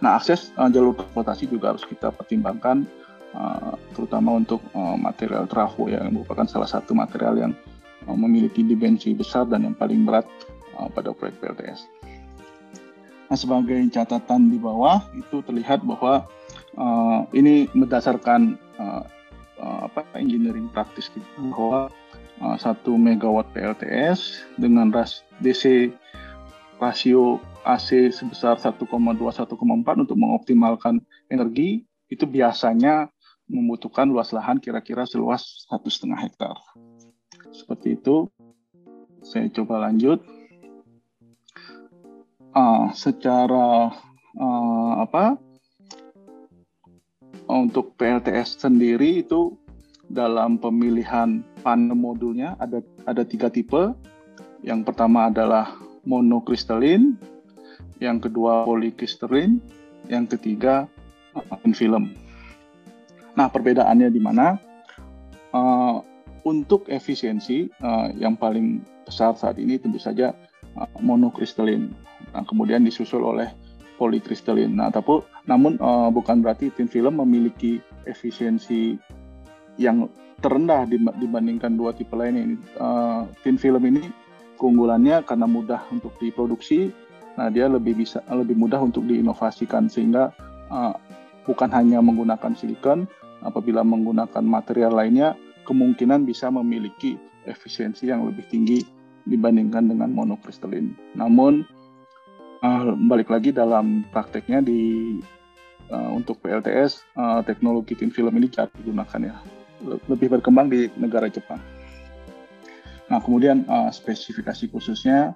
[0.01, 2.89] Nah, akses uh, jalur transportasi juga harus kita pertimbangkan,
[3.37, 7.53] uh, terutama untuk uh, material trafo yang merupakan salah satu material yang
[8.09, 10.25] uh, memiliki dimensi besar dan yang paling berat
[10.81, 11.85] uh, pada proyek PLTS.
[13.31, 16.27] Nah, sebagai catatan di bawah itu terlihat bahwa
[16.81, 19.05] uh, ini berdasarkan uh,
[19.61, 21.93] uh, apa engineering praktis kita bahwa
[22.43, 25.93] uh, 1 megawatt PLTS dengan ras DC
[26.81, 33.13] rasio AC sebesar 1,2 1,4 untuk mengoptimalkan energi itu biasanya
[33.47, 36.57] membutuhkan luas lahan kira-kira seluas satu setengah hektar.
[37.53, 38.31] Seperti itu.
[39.21, 40.25] Saya coba lanjut.
[42.51, 43.95] Uh, secara
[44.35, 45.39] uh, apa
[47.47, 49.55] untuk PLTS sendiri itu
[50.11, 53.95] dalam pemilihan panel modulnya ada ada tiga tipe.
[54.67, 57.17] Yang pertama adalah monokristalin,
[58.01, 59.61] yang kedua polikristalin,
[60.09, 60.89] yang ketiga
[61.61, 62.05] thin film.
[63.37, 64.57] Nah, perbedaannya di mana?
[65.51, 66.01] Uh,
[66.47, 70.33] untuk efisiensi uh, yang paling besar saat ini tentu saja
[71.03, 71.91] monokristalin.
[72.31, 73.51] Nah, kemudian disusul oleh
[73.99, 74.73] polikristalin.
[74.73, 75.77] Nah, tapi namun
[76.15, 78.97] bukan berarti thin film memiliki efisiensi
[79.77, 80.09] yang
[80.41, 80.89] terendah
[81.21, 82.57] dibandingkan dua tipe lainnya.
[82.81, 84.09] Uh, thin film ini
[84.61, 86.93] keunggulannya karena mudah untuk diproduksi.
[87.41, 90.37] Nah, dia lebih bisa lebih mudah untuk diinovasikan sehingga
[90.69, 90.93] uh,
[91.49, 93.09] bukan hanya menggunakan silikon,
[93.41, 95.33] apabila menggunakan material lainnya
[95.65, 97.17] kemungkinan bisa memiliki
[97.49, 98.85] efisiensi yang lebih tinggi
[99.25, 100.93] dibandingkan dengan monokristalin.
[101.17, 101.65] Namun
[102.61, 105.17] uh, balik lagi dalam prakteknya di
[105.89, 109.37] uh, untuk PLTS uh, teknologi thin film ini jarang digunakan ya
[109.81, 111.80] lebih berkembang di negara Jepang.
[113.11, 115.35] Nah kemudian uh, spesifikasi khususnya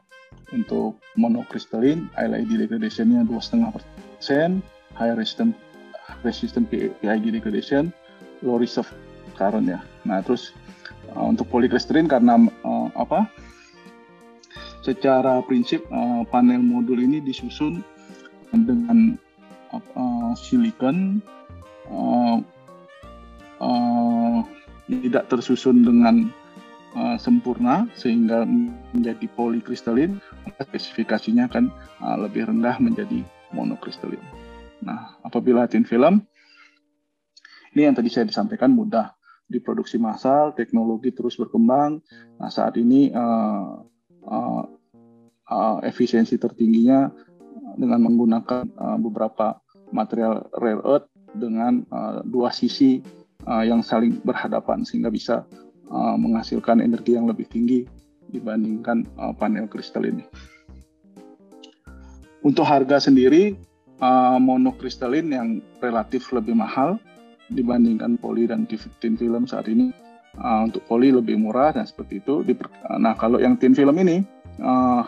[0.54, 4.62] untuk monokristalin LED degradation-nya dua setengah persen,
[4.94, 5.58] high resistant
[6.22, 7.90] resistant PID degradation,
[8.46, 8.86] low of
[9.34, 9.82] current ya.
[10.06, 10.54] Nah terus
[11.18, 13.26] uh, untuk polycrystalline karena uh, apa?
[14.86, 17.82] Secara prinsip uh, panel modul ini disusun
[18.52, 19.18] dengan
[19.74, 21.18] uh, silikon
[21.90, 22.38] uh,
[23.58, 24.38] uh,
[24.86, 26.28] tidak tersusun dengan
[26.94, 28.46] uh, sempurna sehingga
[28.94, 30.18] menjadi polikristalin
[30.62, 31.68] spesifikasinya akan
[32.00, 33.22] uh, lebih rendah menjadi
[33.54, 34.22] monokristalin.
[34.82, 36.22] Nah, apabila thin film,
[37.74, 39.14] ini yang tadi saya disampaikan mudah
[39.44, 42.00] diproduksi massal, teknologi terus berkembang.
[42.40, 43.82] Nah, saat ini uh,
[44.24, 44.64] uh,
[45.48, 47.10] uh, efisiensi tertingginya
[47.74, 49.58] dengan menggunakan uh, beberapa
[49.90, 53.02] material rare earth dengan uh, dua sisi
[53.46, 55.44] uh, yang saling berhadapan sehingga bisa
[55.90, 57.84] uh, menghasilkan energi yang lebih tinggi
[58.30, 60.24] dibandingkan uh, panel kristal ini.
[62.44, 63.56] Untuk harga sendiri
[64.04, 65.48] uh, monokristalin yang
[65.80, 67.00] relatif lebih mahal
[67.52, 69.92] dibandingkan poli dan tin film saat ini.
[70.34, 72.42] Uh, untuk poli lebih murah dan seperti itu.
[72.98, 74.26] Nah kalau yang tin film ini
[74.58, 75.06] uh,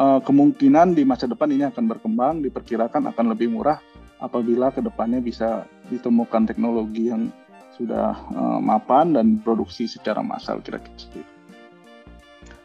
[0.00, 3.76] uh, kemungkinan di masa depan ini akan berkembang, diperkirakan akan lebih murah
[4.24, 7.28] apabila ke depannya bisa ditemukan teknologi yang
[7.74, 11.32] sudah uh, mapan dan produksi secara massal kira-kira seperti itu.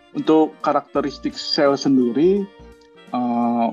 [0.10, 2.42] Untuk karakteristik sel sendiri,
[3.14, 3.70] uh,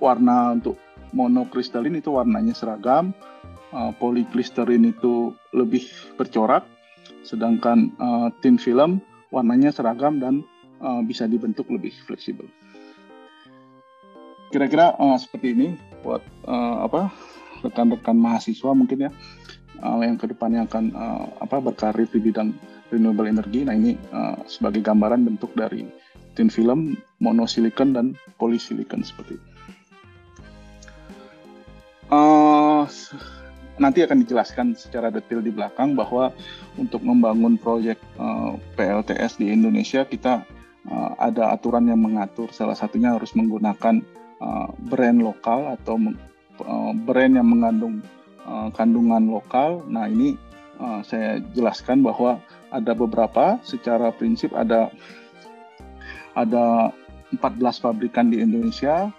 [0.00, 0.76] warna untuk
[1.16, 3.16] monokristalin itu warnanya seragam,
[3.72, 5.88] uh, poliklisterin itu lebih
[6.20, 6.68] bercorak,
[7.24, 9.00] sedangkan uh, thin film
[9.32, 10.44] warnanya seragam dan
[10.84, 12.46] uh, bisa dibentuk lebih fleksibel.
[14.52, 15.68] Kira-kira uh, seperti ini
[16.04, 17.10] buat uh, apa
[17.64, 19.10] rekan-rekan mahasiswa mungkin ya
[19.84, 22.56] uh, yang ke depannya akan uh, apa berkarir di bidang
[22.88, 23.62] renewable energy.
[23.62, 25.84] Nah ini uh, sebagai gambaran bentuk dari
[26.34, 28.06] thin film, monosilikon dan
[28.40, 29.48] polisilikon seperti itu.
[32.12, 32.84] Uh,
[33.80, 36.30] nanti akan dijelaskan secara detail di belakang bahwa
[36.78, 40.46] untuk membangun proyek uh, PLTS di Indonesia kita
[40.90, 44.04] uh, ada aturan yang mengatur salah satunya harus menggunakan
[44.38, 45.98] uh, brand lokal atau
[46.62, 48.04] uh, brand yang mengandung
[48.46, 49.82] uh, kandungan lokal.
[49.88, 50.36] Nah ini
[50.80, 52.40] uh, saya jelaskan bahwa
[52.70, 54.90] ada beberapa secara prinsip ada
[56.34, 56.90] ada
[57.34, 57.38] 14
[57.82, 59.10] pabrikan di Indonesia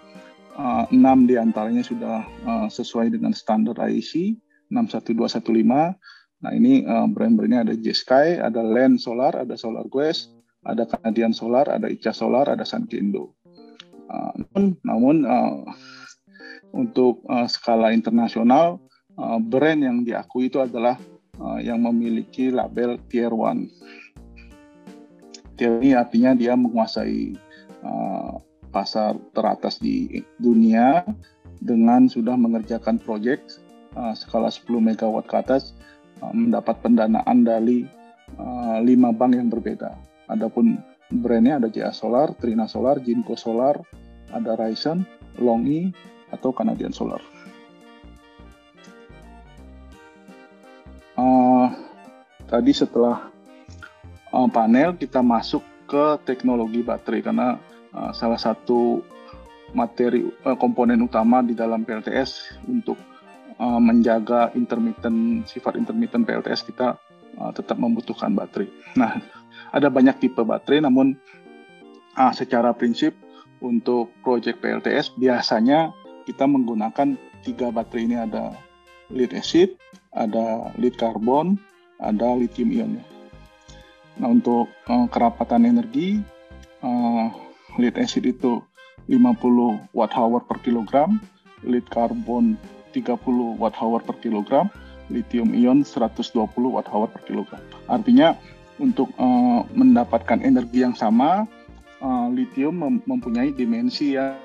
[0.56, 2.24] uh, 6 di antaranya sudah
[2.68, 4.36] sesuai dengan standar IEC
[4.70, 5.96] 61215.
[6.36, 10.36] Nah ini uh, brand-brandnya ada J-Sky, ada Land Solar, ada Solar Quest,
[10.66, 13.32] ada Canadian Solar, ada Ica Solar, ada Sunkendo.
[14.06, 14.34] Uh,
[14.88, 15.64] namun uh,
[16.76, 18.76] untuk skala internasional,
[19.18, 20.98] uh, brand yang diakui itu adalah
[21.40, 25.56] uh, yang memiliki label Tier 1.
[25.56, 27.36] Tier ini artinya dia menguasai
[27.84, 28.38] uh,
[28.72, 31.04] pasar teratas di dunia
[31.64, 33.40] dengan sudah mengerjakan proyek
[34.12, 35.72] skala 10 megawatt ke atas
[36.36, 37.88] mendapat pendanaan dari
[38.36, 38.84] uh,
[39.16, 39.96] bank yang berbeda.
[40.28, 40.76] Adapun
[41.08, 43.78] brandnya ada JA Solar, Trina Solar, Jinko Solar,
[44.34, 45.06] ada Ryzen,
[45.38, 45.94] Longi,
[46.34, 47.22] atau Canadian Solar.
[52.46, 53.28] Tadi setelah
[54.30, 57.58] uh, panel kita masuk ke teknologi baterai karena
[57.94, 59.02] uh, salah satu
[59.74, 62.98] materi uh, komponen utama di dalam PLTS untuk
[63.58, 66.98] uh, menjaga intermittent sifat intermittent PLTS kita
[67.38, 68.70] uh, tetap membutuhkan baterai.
[68.94, 69.18] Nah,
[69.74, 71.18] ada banyak tipe baterai namun
[72.14, 73.14] uh, secara prinsip
[73.58, 75.90] untuk proyek PLTS biasanya
[76.26, 77.14] kita menggunakan
[77.46, 78.54] tiga baterai ini ada
[79.10, 79.78] lead acid,
[80.10, 81.54] ada lead carbon,
[82.00, 82.92] ada lithium ion.
[84.16, 86.20] Nah untuk uh, kerapatan energi,
[86.80, 87.28] uh,
[87.76, 88.64] lead acid itu
[89.08, 91.20] 50 watt hour per kilogram,
[91.62, 92.56] lead carbon
[92.92, 94.72] 30 watt hour per kilogram,
[95.12, 96.32] lithium ion 120
[96.72, 97.60] watt hour per kilogram.
[97.86, 98.34] Artinya
[98.76, 101.44] untuk uh, mendapatkan energi yang sama,
[102.00, 104.36] uh, lithium mem mempunyai dimensi yang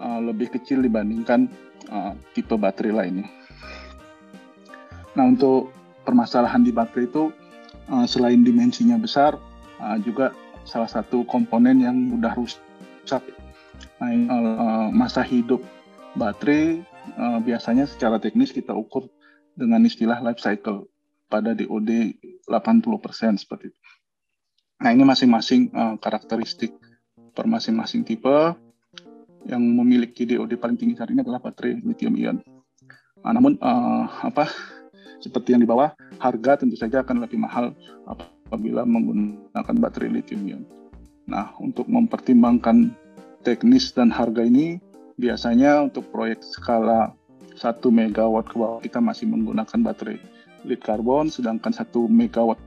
[0.00, 1.48] uh, lebih kecil dibandingkan
[1.88, 3.28] uh, tipe baterai lainnya.
[5.12, 7.30] Nah untuk permasalahan di baterai itu
[7.90, 9.38] uh, selain dimensinya besar,
[9.80, 13.22] uh, juga salah satu komponen yang mudah rusak.
[13.98, 15.62] Nah, uh, masa hidup
[16.14, 16.84] baterai
[17.42, 19.10] biasanya secara teknis kita ukur
[19.58, 20.86] dengan istilah life cycle
[21.26, 22.14] pada DOD
[22.46, 23.80] 80% seperti itu.
[24.78, 26.78] Nah ini masing-masing karakteristik
[27.34, 28.54] per masing-masing tipe
[29.50, 32.38] yang memiliki DOD paling tinggi saat ini adalah baterai lithium ion.
[33.22, 34.50] Nah, namun uh, apa
[35.22, 37.70] seperti yang di bawah, harga tentu saja akan lebih mahal
[38.04, 40.62] apabila menggunakan baterai lithium ion.
[41.30, 42.90] Nah, untuk mempertimbangkan
[43.46, 44.82] teknis dan harga ini,
[45.14, 47.14] biasanya untuk proyek skala
[47.54, 50.18] 1 megawatt ke bawah kita masih menggunakan baterai
[50.66, 52.58] lead carbon, sedangkan 1 megawatt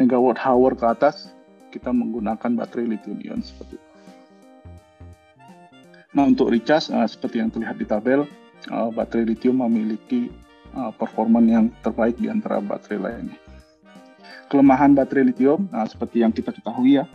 [0.00, 1.36] megawatt hour ke atas
[1.68, 3.88] kita menggunakan baterai lithium ion seperti itu.
[6.10, 8.26] Nah, untuk recharge, uh, seperti yang terlihat di tabel,
[8.66, 10.26] uh, baterai lithium memiliki
[10.76, 13.38] uh, performan yang terbaik di antara baterai lainnya.
[14.50, 17.06] Kelemahan baterai lithium, uh, seperti yang kita ketahui ya,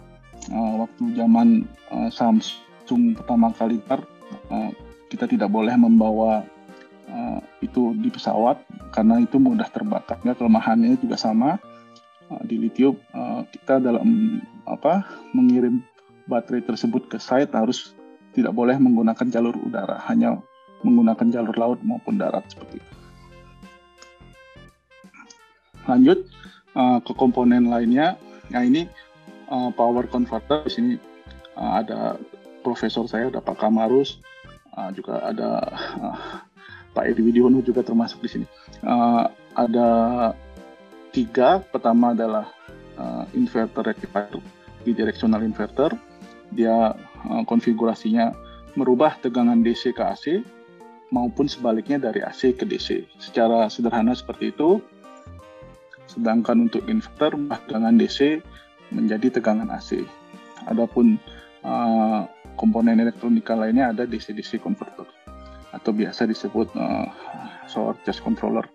[0.52, 4.72] uh, waktu zaman uh, Samsung pertama kali uh,
[5.12, 6.44] kita tidak boleh membawa
[7.12, 8.60] uh, itu di pesawat
[8.96, 10.20] karena itu mudah terbakar.
[10.24, 11.60] Ya, kelemahannya juga sama
[12.32, 12.96] uh, di lithium.
[13.12, 15.06] Uh, kita dalam apa
[15.36, 15.84] mengirim
[16.26, 17.94] baterai tersebut ke site harus
[18.36, 20.42] tidak boleh menggunakan jalur udara, hanya
[20.84, 22.95] menggunakan jalur laut maupun darat seperti itu.
[25.86, 26.26] Lanjut
[26.78, 28.18] uh, ke komponen lainnya.
[28.52, 28.86] Nah ini
[29.50, 30.92] uh, power converter di sini
[31.58, 32.20] uh, ada
[32.62, 34.22] profesor saya, ada Pak Kamarus,
[34.74, 35.50] uh, juga ada
[36.02, 36.18] uh,
[36.96, 38.48] Pak Edi Widiono juga termasuk di sini.
[38.82, 39.90] Uh, ada
[41.12, 42.50] tiga, pertama adalah
[42.98, 44.40] uh, inverter rectifier,
[44.88, 45.94] bidirectional inverter.
[46.56, 46.96] Dia
[47.28, 48.32] uh, konfigurasinya
[48.80, 50.26] merubah tegangan DC ke AC
[51.12, 53.08] maupun sebaliknya dari AC ke DC.
[53.20, 54.80] Secara sederhana seperti itu.
[56.06, 57.34] Sedangkan untuk inverter
[57.68, 58.42] tegangan DC
[58.94, 60.06] menjadi tegangan AC.
[60.70, 61.18] Adapun
[61.66, 65.06] uh, komponen elektronika lainnya ada DC-DC converter
[65.76, 67.08] atau biasa disebut uh,
[67.68, 68.66] solar charge controller.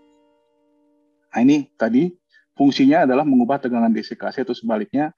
[1.33, 2.13] Nah ini tadi
[2.59, 5.17] fungsinya adalah mengubah tegangan DC ke AC atau sebaliknya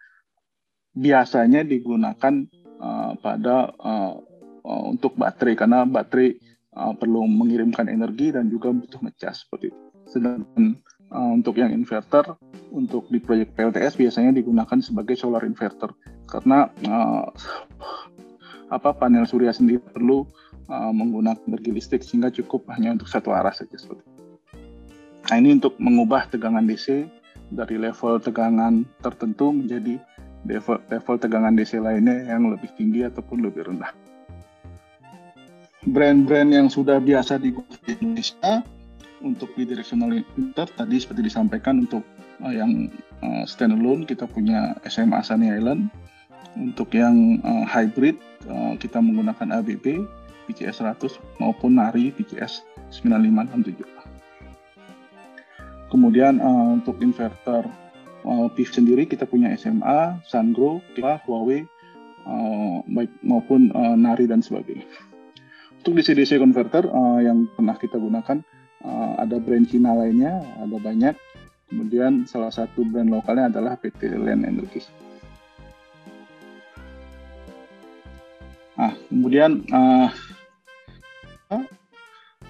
[0.94, 2.47] biasanya digunakan
[2.78, 4.14] uh, pada uh,
[4.62, 6.39] uh, untuk baterai karena baterai
[6.76, 9.80] uh, perlu mengirimkan energi dan juga butuh ngecas seperti itu.
[10.06, 10.78] Sedangkan
[11.12, 12.24] untuk yang inverter
[12.72, 15.93] untuk di proyek PLTS biasanya digunakan sebagai solar inverter
[16.24, 17.28] karena uh,
[18.72, 20.24] apa panel surya sendiri perlu
[20.72, 24.09] uh, menggunakan energi listrik sehingga cukup hanya untuk satu arah saja seperti.
[25.28, 27.05] Nah ini untuk mengubah tegangan DC
[27.52, 30.01] dari level tegangan tertentu menjadi
[30.48, 33.93] level, level tegangan DC lainnya yang lebih tinggi ataupun lebih rendah.
[35.82, 38.62] Brand-brand yang sudah biasa digunakan di Indonesia
[39.23, 42.03] untuk bidirectional inverter tadi seperti disampaikan untuk
[42.43, 42.90] uh, yang
[43.23, 45.89] uh, standalone kita punya SMA Sunny Island.
[46.53, 50.05] Untuk yang uh, hybrid uh, kita menggunakan ABB
[50.51, 52.61] PCS 100 maupun Nari PCS
[52.93, 54.03] 9567
[55.93, 57.69] kemudian uh, untuk inverter
[58.24, 61.69] uh, PIF sendiri kita punya SMA, Sungrow, Huawei
[62.24, 64.89] uh, baik maupun uh, Nari dan sebagainya.
[65.85, 68.40] Untuk DC-DC converter uh, yang pernah kita gunakan
[68.84, 71.14] uh, ada brand Cina lainnya, ada banyak.
[71.72, 74.84] Kemudian salah satu brand lokalnya adalah PT Land Energy.
[78.76, 80.10] Nah, kemudian uh,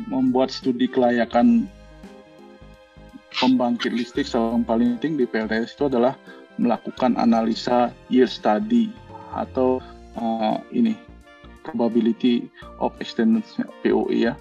[0.09, 1.69] membuat studi kelayakan
[3.37, 6.17] pembangkit listrik yang paling penting di PLTS itu adalah
[6.61, 8.93] melakukan analisa year study
[9.33, 9.81] atau
[10.21, 10.93] uh, ini
[11.65, 12.51] probability
[12.83, 13.45] of extended
[13.81, 14.35] POE ya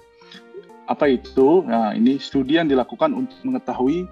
[0.92, 1.64] apa itu?
[1.64, 4.04] Nah, ini studi yang dilakukan untuk mengetahui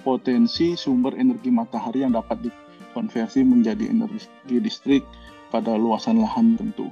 [0.00, 5.04] potensi sumber energi matahari yang dapat dikonversi menjadi energi listrik
[5.52, 6.88] pada luasan lahan tentu.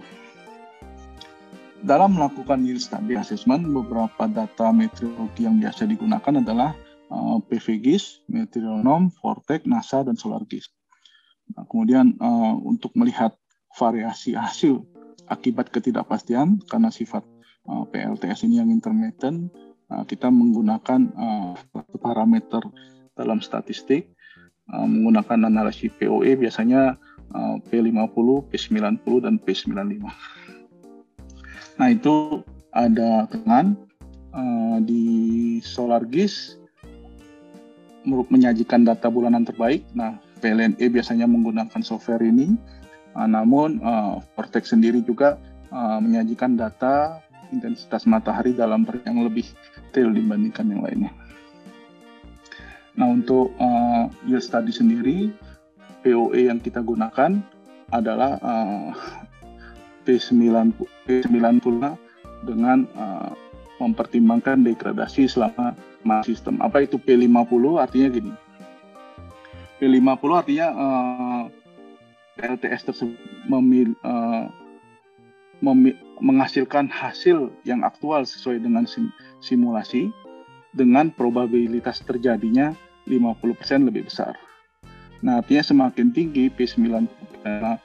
[1.81, 6.77] Dalam melakukan yield study assessment, beberapa data meteorologi yang biasa digunakan adalah
[7.09, 10.69] uh, PVGIS, Meteoronom, Vortex, NASA, dan SolarGIS.
[11.57, 13.33] Nah, kemudian uh, untuk melihat
[13.73, 14.85] variasi hasil
[15.33, 17.25] akibat ketidakpastian karena sifat
[17.69, 19.51] uh, PLTS ini yang intermittent,
[19.91, 21.53] uh, kita menggunakan uh,
[22.01, 22.63] parameter
[23.19, 24.09] dalam statistik
[24.73, 26.97] uh, menggunakan analisis POE biasanya
[27.35, 30.05] uh, P50, P90, dan P95.
[31.81, 33.75] Nah itu ada teman
[34.37, 35.05] uh, di
[35.61, 36.61] SolarGIS
[38.07, 39.85] menyajikan data bulanan terbaik.
[39.93, 42.57] Nah PLNE biasanya menggunakan software ini,
[43.17, 45.37] uh, namun uh, Vortex sendiri juga
[45.69, 47.21] uh, menyajikan data
[47.51, 49.47] intensitas matahari dalam yang lebih
[49.91, 51.13] detail dibandingkan yang lainnya.
[52.99, 55.31] Nah untuk uh, yield study sendiri,
[56.03, 57.39] POE yang kita gunakan
[57.91, 58.91] adalah uh,
[60.07, 60.75] P90,
[61.07, 61.67] P90
[62.47, 63.33] dengan uh,
[63.81, 65.77] mempertimbangkan degradasi selama
[66.25, 66.61] sistem.
[66.61, 67.65] Apa itu P50?
[67.81, 68.33] Artinya gini.
[69.81, 71.43] P50 artinya uh,
[72.37, 73.17] LTS tersebut
[73.49, 74.49] memil, uh,
[76.21, 79.13] menghasilkan hasil yang aktual sesuai dengan sim,
[79.45, 80.09] simulasi
[80.73, 82.73] dengan probabilitas terjadinya
[83.09, 84.37] 50% lebih besar.
[85.21, 87.05] Nah, artinya semakin tinggi P90
[87.45, 87.77] uh,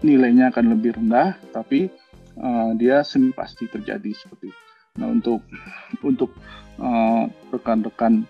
[0.00, 1.92] nilainya akan lebih rendah, tapi
[2.40, 4.62] uh, dia semi pasti terjadi seperti itu.
[4.94, 5.42] Nah untuk
[6.06, 6.30] untuk
[6.78, 8.22] uh, rekan-rekan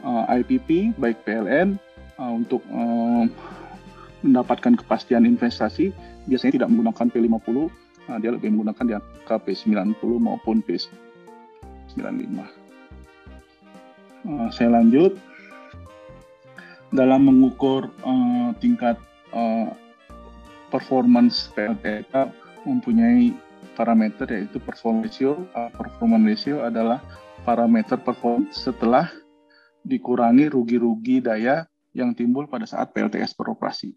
[0.00, 1.76] uh, IPP baik PLN
[2.16, 3.28] uh, untuk uh,
[4.24, 5.92] mendapatkan kepastian investasi
[6.28, 12.36] biasanya tidak menggunakan P50, uh, dia lebih menggunakan di angka P90 maupun P95.
[14.28, 15.16] Uh, saya lanjut
[16.92, 19.00] dalam mengukur uh, tingkat
[19.32, 19.72] uh,
[20.68, 22.32] performance PLTK
[22.68, 23.32] mempunyai
[23.76, 25.32] parameter yaitu performance ratio.
[25.56, 27.00] Uh, performance ratio adalah
[27.44, 29.08] parameter performance setelah
[29.86, 31.64] dikurangi rugi-rugi daya
[31.96, 33.96] yang timbul pada saat PLTS beroperasi.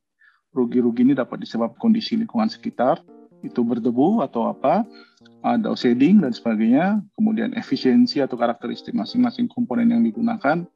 [0.52, 3.00] Rugi-rugi ini dapat disebabkan kondisi lingkungan sekitar,
[3.40, 4.84] itu berdebu atau apa,
[5.42, 10.68] ada shading dan sebagainya, kemudian efisiensi atau karakteristik masing-masing komponen yang digunakan,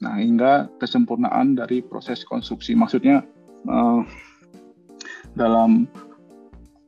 [0.00, 2.72] nah hingga kesempurnaan dari proses konstruksi.
[2.72, 3.26] Maksudnya
[3.68, 4.00] uh,
[5.36, 5.84] dalam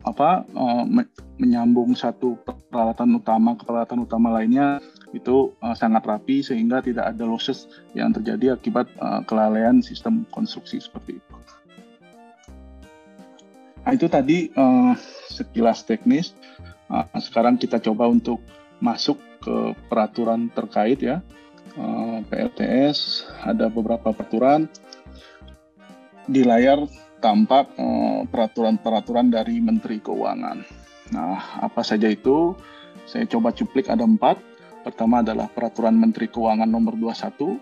[0.06, 0.88] apa uh,
[1.36, 2.40] menyambung satu
[2.72, 4.80] peralatan utama ke peralatan utama lainnya
[5.12, 8.88] itu uh, sangat rapi sehingga tidak ada losses yang terjadi akibat
[9.28, 11.27] kelalaian sistem konstruksi seperti itu.
[13.88, 14.92] Nah itu tadi uh,
[15.32, 16.36] sekilas teknis.
[16.92, 18.36] Uh, sekarang kita coba untuk
[18.84, 21.24] masuk ke peraturan terkait ya.
[21.72, 24.68] Uh, PLTS ada beberapa peraturan
[26.28, 26.84] di layar
[27.24, 30.60] tampak eh, peraturan-peraturan dari Menteri Keuangan.
[31.16, 32.52] Nah, apa saja itu?
[33.08, 34.36] Saya coba cuplik ada empat.
[34.84, 37.56] Pertama adalah Peraturan Menteri Keuangan Nomor 21,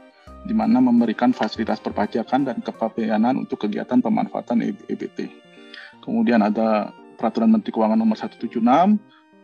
[0.51, 5.45] di mana memberikan fasilitas perpajakan dan kepabeanan untuk kegiatan pemanfaatan EBT.
[6.06, 8.62] Kemudian ada Peraturan Menteri Keuangan Nomor 176,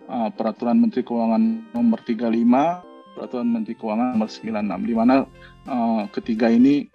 [0.06, 2.86] eh, Peraturan Menteri Keuangan Nomor 35,
[3.18, 5.26] Peraturan Menteri Keuangan Nomor 96, di mana
[5.68, 6.88] uh, ketiga ini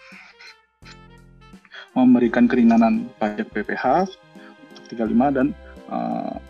[1.93, 4.09] memberikan keringanan pajak PPH
[4.89, 5.47] 35 dan
[5.89, 6.41] uh,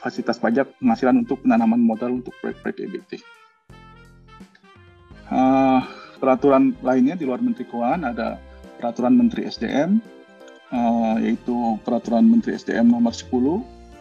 [0.00, 3.12] fasilitas pajak penghasilan untuk penanaman modal untuk proyek-proyek EBT.
[5.32, 5.80] Uh,
[6.20, 8.36] peraturan lainnya di luar Menteri Keuangan ada
[8.76, 9.98] peraturan Menteri SDM
[10.72, 13.30] uh, yaitu peraturan Menteri SDM nomor 10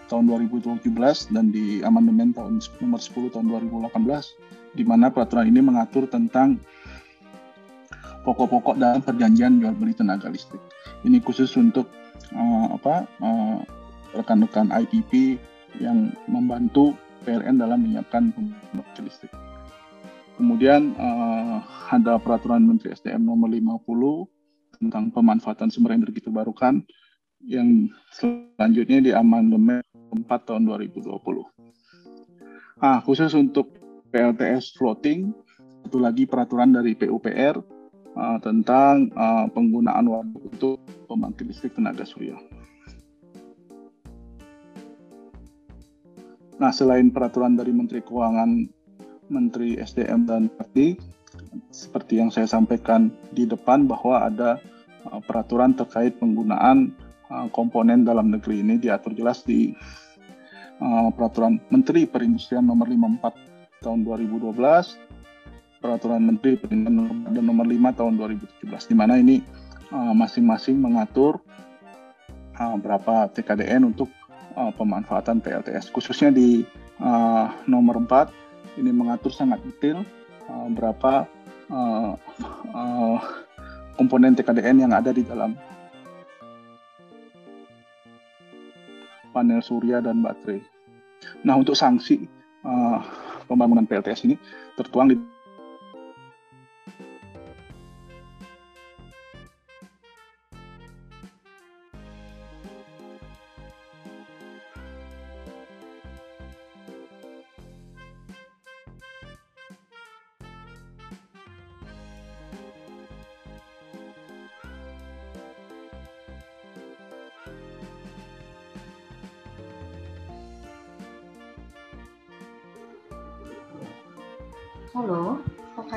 [0.06, 0.86] tahun 2017
[1.34, 6.62] dan di amandemen tahun nomor 10 tahun 2018 di mana peraturan ini mengatur tentang
[8.26, 10.62] pokok-pokok dalam perjanjian jual beli tenaga listrik.
[11.06, 11.90] Ini khusus untuk
[12.34, 13.62] uh, apa uh,
[14.18, 15.38] rekan-rekan IPP
[15.78, 19.34] yang membantu PLN dalam menyiapkan pembangkit listrik.
[20.36, 21.64] Kemudian uh,
[21.94, 24.35] ada peraturan Menteri SDM nomor 50
[24.78, 26.84] tentang pemanfaatan sumber energi terbarukan
[27.46, 31.16] yang selanjutnya di amandemen 4 tahun 2020.
[32.80, 33.72] Ah, khusus untuk
[34.12, 35.32] PLTS floating,
[35.86, 37.56] satu lagi peraturan dari PUPR
[38.16, 42.40] uh, tentang uh, penggunaan waduk untuk pembangkit listrik tenaga surya.
[46.56, 48.66] Nah, selain peraturan dari Menteri Keuangan,
[49.28, 50.96] Menteri SDM dan Parti,
[51.72, 54.60] seperti yang saya sampaikan di depan bahwa ada
[55.10, 56.94] uh, peraturan terkait penggunaan
[57.30, 59.74] uh, komponen dalam negeri ini diatur jelas di
[60.82, 64.56] uh, peraturan Menteri Perindustrian nomor 54 tahun 2012
[65.84, 66.98] Peraturan Menteri dan
[67.30, 69.46] nomor 5 tahun 2017 di mana ini
[69.94, 71.38] masing-masing mengatur
[72.58, 74.10] berapa TKDN untuk
[74.58, 76.66] pemanfaatan PLTS khususnya di
[77.70, 80.02] nomor 4 ini mengatur sangat detail
[80.74, 81.30] berapa
[81.70, 82.14] uh,
[82.74, 83.18] uh,
[83.96, 85.56] komponen TKDN yang ada di dalam
[89.36, 90.64] panel surya dan baterai.
[91.44, 92.24] Nah untuk sanksi
[92.64, 93.00] uh,
[93.46, 94.40] pembangunan PLTS ini
[94.80, 95.16] tertuang di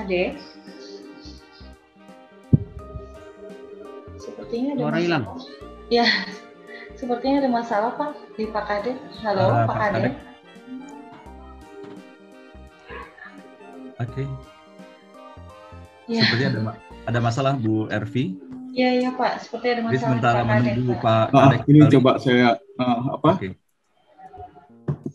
[0.09, 0.41] Kade.
[4.17, 5.25] Sepertinya ada Suara hilang.
[5.89, 6.07] Ya,
[7.01, 8.93] sepertinya ada masalah Pak di Pak Kade.
[9.21, 10.01] Halo, Uh, Pak Pak Kade.
[10.01, 10.11] Kade.
[13.99, 14.25] Oke,
[16.09, 18.33] Ya, seperti ada ma- ada masalah Bu Ervi.
[18.73, 19.45] ya, ya Pak.
[19.45, 20.71] Seperti ada Jadi masalah di sementara Pak Kade.
[20.73, 21.05] menunggu Pak.
[21.05, 22.49] Pak Ah, Kadek ini coba saya
[22.79, 23.49] ah, apa Oke.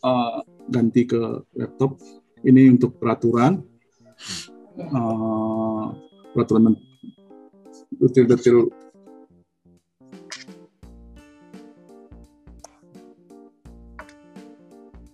[0.03, 0.38] ah,
[0.70, 1.22] ganti ke
[1.52, 1.98] laptop.
[2.44, 4.52] Ini untuk peraturan, Ya.
[4.80, 5.94] Ah,
[6.34, 6.82] peraturan men-
[8.02, 8.70] detail-detail.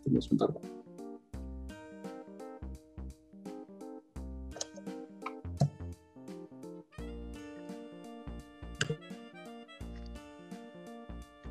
[0.03, 0.63] Tunggu sebentar, Pak.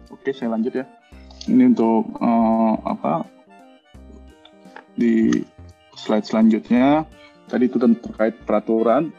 [0.09, 0.85] Oke, saya lanjut ya.
[1.49, 3.25] Ini untuk eh, apa
[4.99, 5.41] di
[5.95, 7.07] slide selanjutnya
[7.49, 9.11] tadi itu terkait peraturan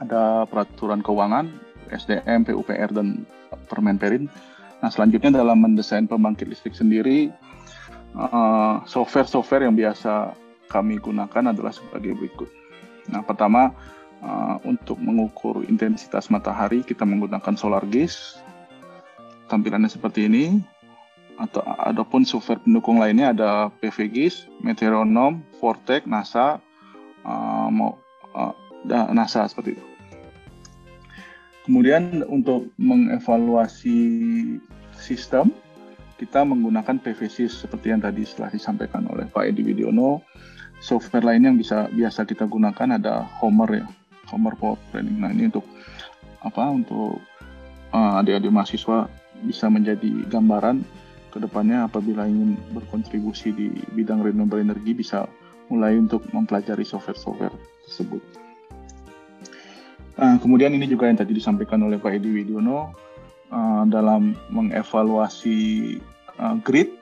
[0.00, 1.46] ada peraturan keuangan
[1.92, 3.28] SDM, PUPR dan
[3.68, 4.26] Permenperin.
[4.80, 7.28] Nah selanjutnya dalam mendesain pembangkit listrik sendiri
[8.16, 10.34] eh, software-software yang biasa
[10.70, 12.48] kami gunakan adalah sebagai berikut.
[13.12, 13.70] Nah pertama
[14.22, 18.40] eh, untuk mengukur intensitas matahari kita menggunakan solar gaze
[19.50, 20.62] tampilannya seperti ini
[21.40, 26.60] atau adapun software pendukung lainnya ada PVGIS, Meteoronom, Vortex, NASA,
[27.24, 27.98] uh, mau
[28.34, 28.54] uh,
[29.12, 29.84] NASA seperti itu.
[31.68, 33.98] Kemudian untuk mengevaluasi
[34.96, 35.52] sistem
[36.20, 40.20] kita menggunakan PVSys seperti yang tadi setelah disampaikan oleh Pak Edi Widiono.
[40.80, 43.86] Software lainnya yang bisa biasa kita gunakan ada Homer ya,
[44.32, 45.16] Homer Power Planning.
[45.20, 45.64] Nah ini untuk
[46.40, 46.64] apa?
[46.72, 47.20] Untuk
[47.92, 49.08] uh, adik-adik mahasiswa
[49.44, 50.84] bisa menjadi gambaran
[51.30, 55.28] ke depannya apabila ingin berkontribusi di bidang renewable energy bisa
[55.70, 57.54] mulai untuk mempelajari software-software
[57.86, 58.20] tersebut.
[60.20, 62.92] Nah, kemudian ini juga yang tadi disampaikan oleh Pak Edi Widiono
[63.48, 65.96] uh, dalam mengevaluasi
[66.36, 66.92] uh, grid,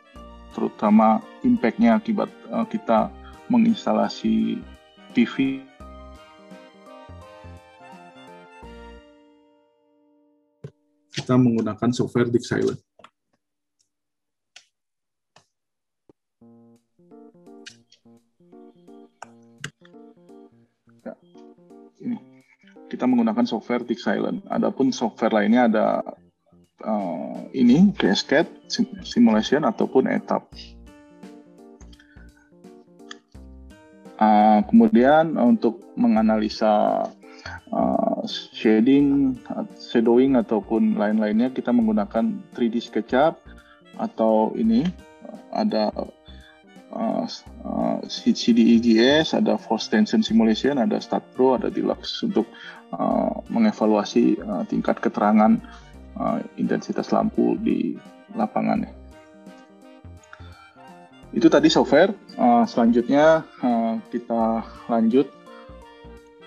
[0.54, 3.10] terutama impact-nya akibat uh, kita
[3.48, 4.60] menginstalasi
[5.16, 5.64] PV
[11.18, 12.87] Kita menggunakan software Dick Silent.
[22.98, 24.42] Kita menggunakan software Tick Silent.
[24.50, 25.86] Adapun software lainnya ada
[26.82, 30.50] uh, ini Cascade sim- Simulation ataupun Etap.
[34.18, 37.06] Uh, kemudian untuk menganalisa
[37.70, 39.38] uh, shading,
[39.78, 43.38] shadowing ataupun lain-lainnya kita menggunakan 3D SketchUp
[43.94, 44.90] atau ini
[45.54, 45.94] ada
[46.90, 47.26] uh,
[47.62, 52.50] uh, CDEGS, ada Force Tension Simulation, ada Stat Pro, ada Deluxe untuk
[52.92, 55.58] uh, mengevaluasi uh, tingkat keterangan
[56.16, 57.96] uh, intensitas lampu di
[58.36, 58.88] lapangan.
[61.32, 62.16] Itu tadi software.
[62.40, 65.28] Uh, selanjutnya uh, kita lanjut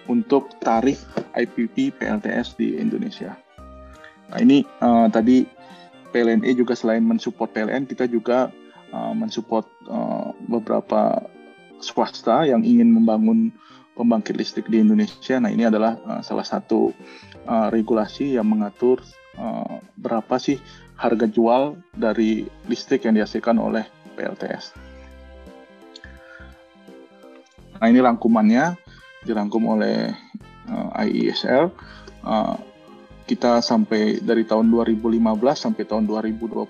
[0.10, 1.06] untuk tarif
[1.38, 3.38] IPP PLTS di Indonesia.
[4.34, 5.46] Nah ini uh, tadi
[6.12, 8.52] PLNE juga selain mensupport PLN, kita juga
[8.92, 11.24] uh, mensupport uh, beberapa
[11.80, 13.56] swasta yang ingin membangun
[13.96, 15.38] pembangkit listrik di Indonesia.
[15.38, 16.96] Nah ini adalah uh, salah satu
[17.48, 19.04] uh, regulasi yang mengatur
[19.38, 20.58] uh, berapa sih
[20.96, 23.86] harga jual dari listrik yang dihasilkan oleh
[24.16, 24.78] PLTS.
[27.82, 28.78] Nah ini rangkumannya
[29.26, 30.14] dirangkum oleh
[30.70, 31.74] uh, IESL.
[32.22, 32.56] Uh,
[33.26, 35.18] kita sampai dari tahun 2015
[35.56, 36.68] sampai tahun 2020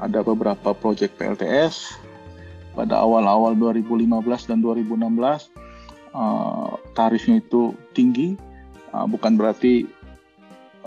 [0.00, 2.02] ada beberapa proyek PLTS.
[2.76, 5.48] Pada awal-awal 2015 dan 2016
[6.16, 8.40] uh, tarifnya itu tinggi,
[8.96, 9.84] uh, bukan berarti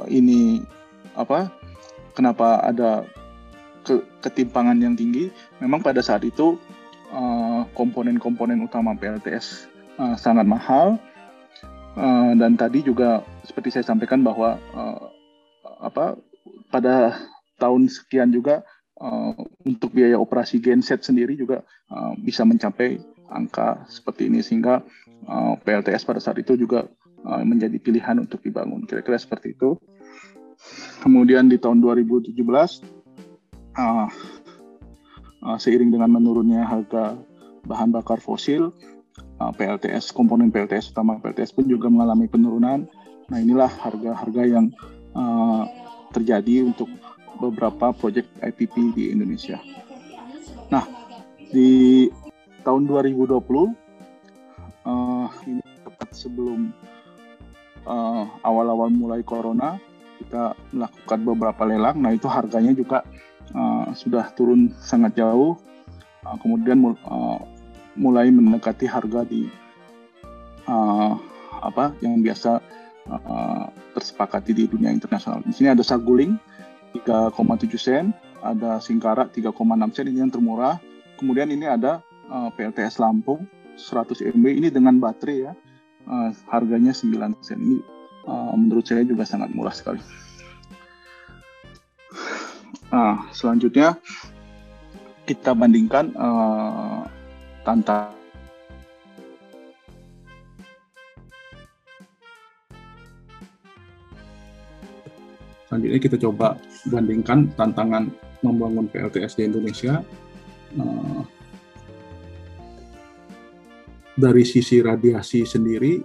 [0.02, 0.66] uh, ini
[1.14, 1.54] apa?
[2.18, 3.06] Kenapa ada
[3.86, 5.30] ke, ketimpangan yang tinggi?
[5.62, 6.58] Memang pada saat itu
[7.14, 9.70] uh, komponen-komponen utama PLTS
[10.02, 10.98] uh, sangat mahal
[11.96, 15.08] uh, dan tadi juga seperti saya sampaikan bahwa uh,
[15.80, 16.20] apa
[16.70, 17.16] pada
[17.60, 18.64] tahun sekian juga
[19.00, 19.34] uh,
[19.64, 23.00] untuk biaya operasi genset sendiri juga uh, bisa mencapai
[23.30, 24.82] angka seperti ini sehingga
[25.28, 26.88] uh, PLTS pada saat itu juga
[27.26, 29.76] uh, menjadi pilihan untuk dibangun kira-kira seperti itu.
[31.00, 34.08] Kemudian di tahun 2017 uh,
[35.44, 37.16] uh, seiring dengan menurunnya harga
[37.68, 38.72] bahan bakar fosil
[39.40, 42.88] PLTS komponen PLTS utama PLTS pun juga mengalami penurunan.
[43.32, 44.68] Nah inilah harga-harga yang
[46.12, 46.92] terjadi untuk
[47.40, 49.64] beberapa proyek IPP di Indonesia.
[50.70, 50.86] Nah,
[51.50, 52.06] di
[52.62, 53.40] tahun 2020
[54.86, 56.72] uh, ini tepat sebelum
[57.88, 59.80] eh, awal-awal mulai corona
[60.20, 61.98] kita melakukan beberapa lelang.
[62.04, 63.08] Nah itu harganya juga
[63.56, 65.56] uh, sudah turun sangat jauh.
[66.28, 66.76] Uh, kemudian
[67.08, 67.40] uh,
[67.96, 69.48] mulai mendekati harga di
[70.68, 71.16] uh,
[71.64, 72.60] apa yang biasa
[73.08, 75.40] uh, tersepakati di dunia internasional.
[75.48, 76.36] Di sini ada saguling
[76.92, 77.32] 3,7
[77.80, 78.12] sen,
[78.44, 79.56] ada Singkara 3,6
[79.96, 80.84] sen ini yang termurah.
[81.16, 83.48] Kemudian ini ada uh, PLTS Lampung
[83.80, 85.54] 100 MB ini dengan baterai ya.
[86.10, 87.60] Uh, harganya 9 sen.
[87.60, 87.78] Ini
[88.28, 90.02] uh, menurut saya juga sangat murah sekali.
[92.90, 93.96] Nah, selanjutnya
[95.30, 97.06] kita bandingkan uh,
[105.70, 106.58] Selanjutnya kita coba
[106.90, 108.10] bandingkan tantangan
[108.42, 110.02] membangun PLTS di Indonesia.
[110.74, 111.22] Uh,
[114.20, 116.04] dari sisi radiasi sendiri,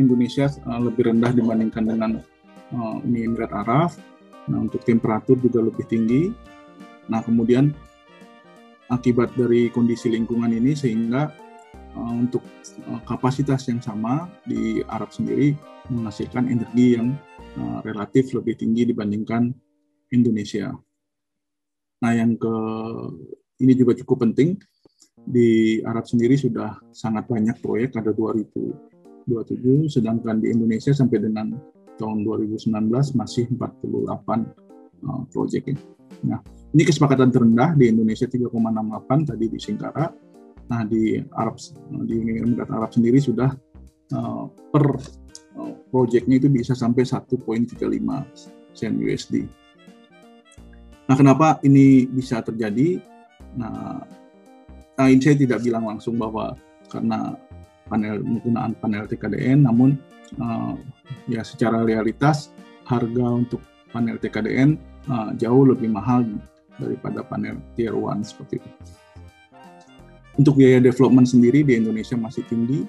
[0.00, 2.10] Indonesia uh, lebih rendah dibandingkan dengan
[2.72, 3.92] uh, Uni Emirat Arab.
[4.48, 6.32] Nah, untuk temperatur juga lebih tinggi.
[7.12, 7.76] Nah, kemudian
[8.88, 11.28] akibat dari kondisi lingkungan ini sehingga
[11.94, 12.40] uh, untuk
[13.04, 15.52] kapasitas yang sama di Arab sendiri
[15.92, 17.14] menghasilkan energi yang
[17.50, 19.50] Eh, relatif lebih tinggi dibandingkan
[20.14, 20.70] Indonesia.
[21.98, 22.54] Nah, yang ke
[23.58, 24.54] ini juga cukup penting
[25.26, 31.54] di Arab sendiri sudah sangat banyak proyek ada 2027 sedangkan di Indonesia sampai dengan
[32.00, 32.72] tahun 2019
[33.16, 33.84] masih 48
[35.04, 35.76] uh, proyek.
[36.24, 36.40] Nah,
[36.72, 40.06] ini kesepakatan terendah di Indonesia 3,68 tadi di Singkara.
[40.70, 41.60] Nah, di Arab
[42.06, 43.52] di Emirat Arab sendiri sudah
[44.16, 44.86] uh, per
[45.90, 47.76] projectnya itu bisa sampai 1.35
[48.72, 49.44] sen USD.
[51.10, 53.02] Nah, kenapa ini bisa terjadi?
[53.58, 53.98] Nah,
[55.00, 56.52] nah saya tidak bilang langsung bahwa
[56.92, 57.32] karena
[57.88, 59.96] panel penggunaan panel TKDN, namun
[60.36, 60.76] uh,
[61.24, 62.52] ya secara realitas
[62.84, 63.64] harga untuk
[63.96, 64.76] panel TKDN
[65.08, 66.28] uh, jauh lebih mahal
[66.76, 68.70] daripada panel tier 1 seperti itu.
[70.36, 72.84] Untuk biaya development sendiri di Indonesia masih tinggi,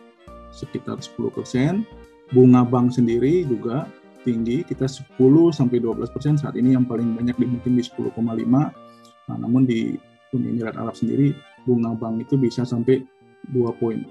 [0.51, 1.87] sekitar 10 persen,
[2.35, 3.87] bunga bank sendiri juga
[4.27, 5.17] tinggi kita 10
[5.55, 6.35] sampai 12 persen.
[6.35, 9.95] Saat ini yang paling banyak di mungkin di 10,5 nah, namun di
[10.31, 11.35] Uni Emirat Arab sendiri
[11.65, 13.03] bunga bank itu bisa sampai
[13.49, 14.05] 2,6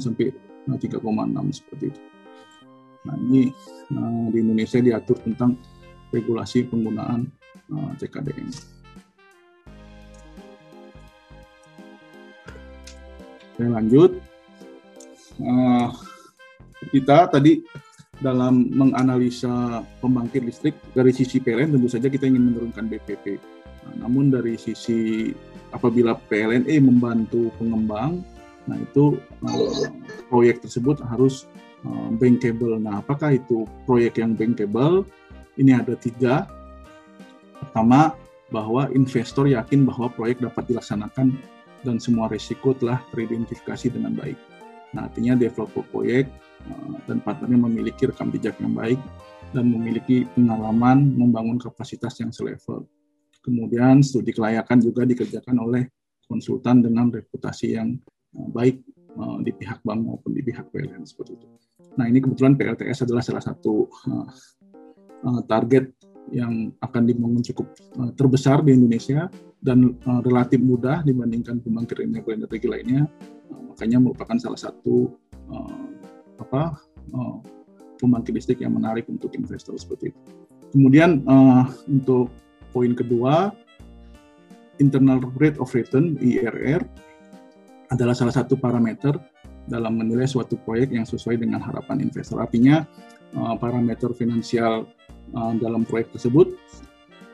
[0.00, 0.32] sampai
[0.68, 1.00] 3,6
[1.56, 2.02] seperti itu.
[3.08, 3.42] Nah ini
[3.92, 5.56] nah, di Indonesia diatur tentang
[6.12, 7.24] regulasi penggunaan
[7.72, 8.48] uh, CKDM.
[13.56, 14.20] Saya lanjut.
[15.40, 15.88] Uh,
[16.92, 17.64] kita tadi
[18.20, 23.40] dalam menganalisa pembangkit listrik dari sisi PLN tentu saja kita ingin menurunkan BPP.
[23.80, 25.32] Nah, namun dari sisi
[25.70, 28.22] apabila PLNE membantu pengembang,
[28.66, 29.90] nah itu uh,
[30.28, 31.46] proyek tersebut harus
[31.86, 32.78] uh, bankable.
[32.78, 35.06] Nah, apakah itu proyek yang bankable?
[35.58, 36.46] Ini ada tiga.
[37.60, 38.16] Pertama,
[38.50, 41.38] bahwa investor yakin bahwa proyek dapat dilaksanakan
[41.86, 44.36] dan semua risiko telah teridentifikasi dengan baik.
[44.90, 46.26] Nah, artinya developer proyek
[46.66, 48.98] uh, dan partnernya memiliki rekam jejak yang baik
[49.54, 52.86] dan memiliki pengalaman membangun kapasitas yang selevel.
[53.40, 55.88] Kemudian studi kelayakan juga dikerjakan oleh
[56.28, 57.96] konsultan dengan reputasi yang
[58.36, 58.84] uh, baik
[59.16, 61.46] uh, di pihak bank maupun di pihak PLN seperti itu.
[61.98, 63.90] Nah ini kebetulan PLTS adalah salah satu
[65.50, 65.90] target
[66.30, 67.66] yang akan dibangun cukup
[68.14, 69.26] terbesar di Indonesia
[69.58, 73.10] dan relatif mudah dibandingkan pembangkit energi lainnya
[73.50, 75.10] makanya merupakan salah satu
[76.38, 76.78] apa
[77.98, 80.20] pembangkit listrik yang menarik untuk investor seperti itu.
[80.70, 81.26] Kemudian
[81.90, 82.30] untuk
[82.70, 83.54] poin kedua,
[84.80, 86.82] internal rate of return (IRR)
[87.90, 89.18] adalah salah satu parameter
[89.66, 92.40] dalam menilai suatu proyek yang sesuai dengan harapan investor.
[92.42, 92.86] Artinya
[93.36, 94.86] uh, parameter finansial
[95.34, 96.54] uh, dalam proyek tersebut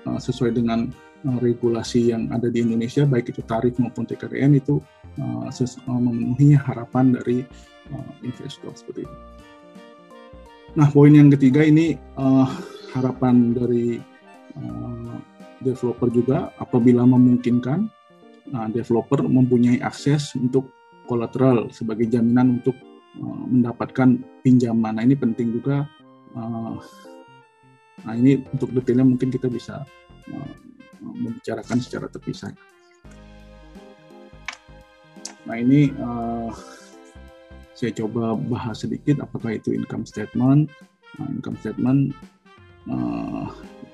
[0.09, 0.91] uh, sesuai dengan
[1.27, 4.79] regulasi yang ada di Indonesia, baik itu tarif maupun TKDN itu
[5.19, 7.43] uh, uh, memenuhi harapan dari
[8.27, 9.17] investor seperti itu.
[10.77, 12.45] Nah, poin yang ketiga ini uh,
[12.93, 13.97] harapan dari
[14.57, 15.17] uh,
[15.63, 17.89] developer juga apabila memungkinkan,
[18.53, 20.73] nah, developer mempunyai akses untuk
[21.07, 22.77] kolateral sebagai jaminan untuk
[23.21, 24.99] uh, mendapatkan pinjaman.
[24.99, 25.87] Nah ini penting juga.
[26.37, 26.77] Uh,
[28.05, 29.87] nah ini untuk detailnya mungkin kita bisa
[31.01, 32.53] membicarakan secara terpisah.
[35.47, 35.95] Nah ini
[37.77, 40.73] saya coba bahas sedikit apakah itu income statement.
[41.17, 42.17] Nah, income statement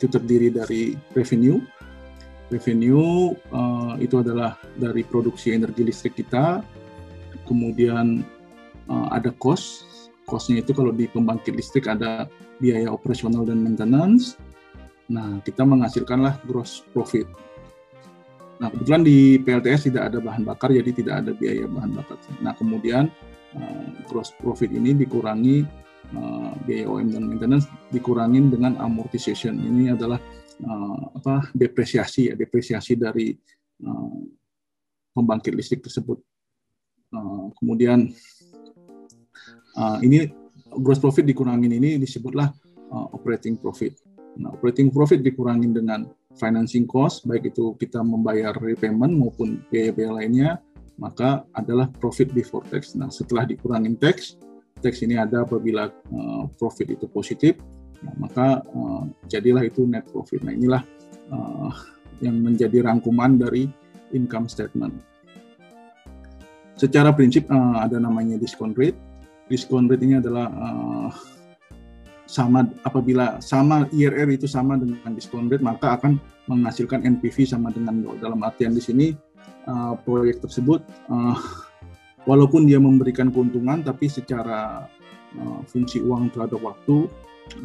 [0.03, 1.63] itu terdiri dari revenue.
[2.51, 6.67] Revenue uh, itu adalah dari produksi energi listrik kita,
[7.47, 8.27] kemudian
[8.91, 9.87] uh, ada cost.
[10.27, 12.27] Costnya itu kalau di pembangkit listrik ada
[12.59, 14.35] biaya operasional dan maintenance.
[15.07, 17.31] Nah, kita menghasilkanlah gross profit.
[18.59, 22.19] Nah, kebetulan di PLTS tidak ada bahan bakar, jadi tidak ada biaya bahan bakar.
[22.43, 23.07] Nah, kemudian
[23.55, 25.63] uh, gross profit ini dikurangi
[26.17, 29.59] uh, biaya OM dan maintenance dikurangin dengan amortization.
[29.59, 30.19] Ini adalah
[30.63, 33.35] uh, apa depresiasi ya, depresiasi dari
[33.87, 34.19] uh,
[35.13, 36.19] pembangkit listrik tersebut.
[37.13, 38.09] Eh, kemudian
[39.77, 40.33] uh, ini
[40.81, 42.49] gross profit dikurangin ini disebutlah
[42.89, 43.93] uh, operating profit.
[44.41, 46.09] Nah, operating profit dikurangin dengan
[46.41, 50.51] financing cost, baik itu kita membayar repayment maupun biaya-biaya lainnya,
[50.97, 52.97] maka adalah profit before tax.
[52.97, 54.41] Nah, setelah dikurangin tax,
[54.83, 57.55] tax ini ada apabila uh, profit itu positif,
[58.03, 60.43] nah, maka uh, jadilah itu net profit.
[60.43, 60.83] Nah, inilah
[61.31, 61.71] uh,
[62.19, 63.71] yang menjadi rangkuman dari
[64.11, 64.93] income statement.
[66.75, 68.99] Secara prinsip ada namanya discount rate.
[69.47, 70.51] Discount rate ini adalah
[72.27, 76.19] sama apabila sama IRR itu sama dengan discount rate maka akan
[76.51, 78.03] menghasilkan NPV sama dengan.
[78.19, 79.07] Dalam artian di sini
[80.03, 80.83] proyek tersebut
[82.29, 84.87] walaupun dia memberikan keuntungan tapi secara
[85.39, 87.11] uh, fungsi uang terhadap waktu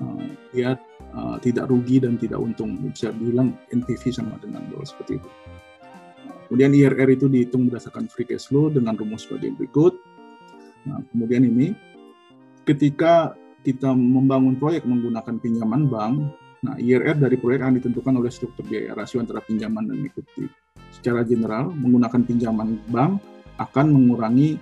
[0.02, 0.78] uh, dia
[1.14, 2.78] uh, tidak rugi dan tidak untung.
[2.90, 5.30] Bisa dibilang NPV sama dengan nol seperti itu.
[6.48, 10.00] Kemudian IRR itu dihitung berdasarkan free cash flow dengan rumus sebagai berikut.
[10.88, 11.76] Nah, kemudian ini
[12.64, 13.36] ketika
[13.68, 16.32] kita membangun proyek menggunakan pinjaman bank,
[16.64, 20.48] nah IRR dari proyek akan ditentukan oleh struktur biaya rasio antara pinjaman dan equity.
[20.96, 23.20] Secara general, menggunakan pinjaman bank
[23.58, 24.58] akan mengurangi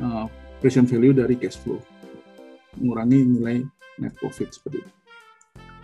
[0.00, 0.26] uh,
[0.58, 1.78] present value dari cash flow,
[2.80, 3.56] mengurangi nilai
[4.02, 4.92] net profit seperti itu.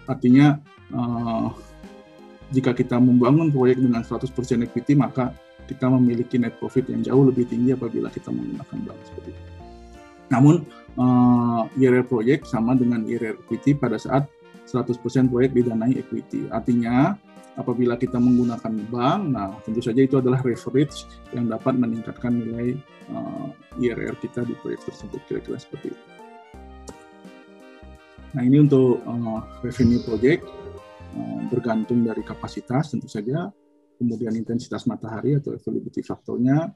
[0.05, 0.61] Artinya
[0.93, 1.49] uh,
[2.53, 4.29] jika kita membangun proyek dengan 100%
[4.65, 5.33] equity maka
[5.65, 9.43] kita memiliki net profit yang jauh lebih tinggi apabila kita menggunakan bank seperti itu.
[10.29, 10.65] Namun
[11.01, 14.29] uh, IRR proyek sama dengan IRR equity pada saat
[14.69, 16.49] 100% proyek didanai equity.
[16.49, 17.17] Artinya
[17.55, 22.75] apabila kita menggunakan bank, nah tentu saja itu adalah leverage yang dapat meningkatkan nilai
[23.11, 26.05] uh, IRR kita di proyek tersebut kira-kira seperti itu.
[28.35, 30.43] Nah ini untuk uh, revenue project
[31.15, 33.47] uh, bergantung dari kapasitas tentu saja
[33.95, 36.75] kemudian intensitas matahari atau availability faktornya,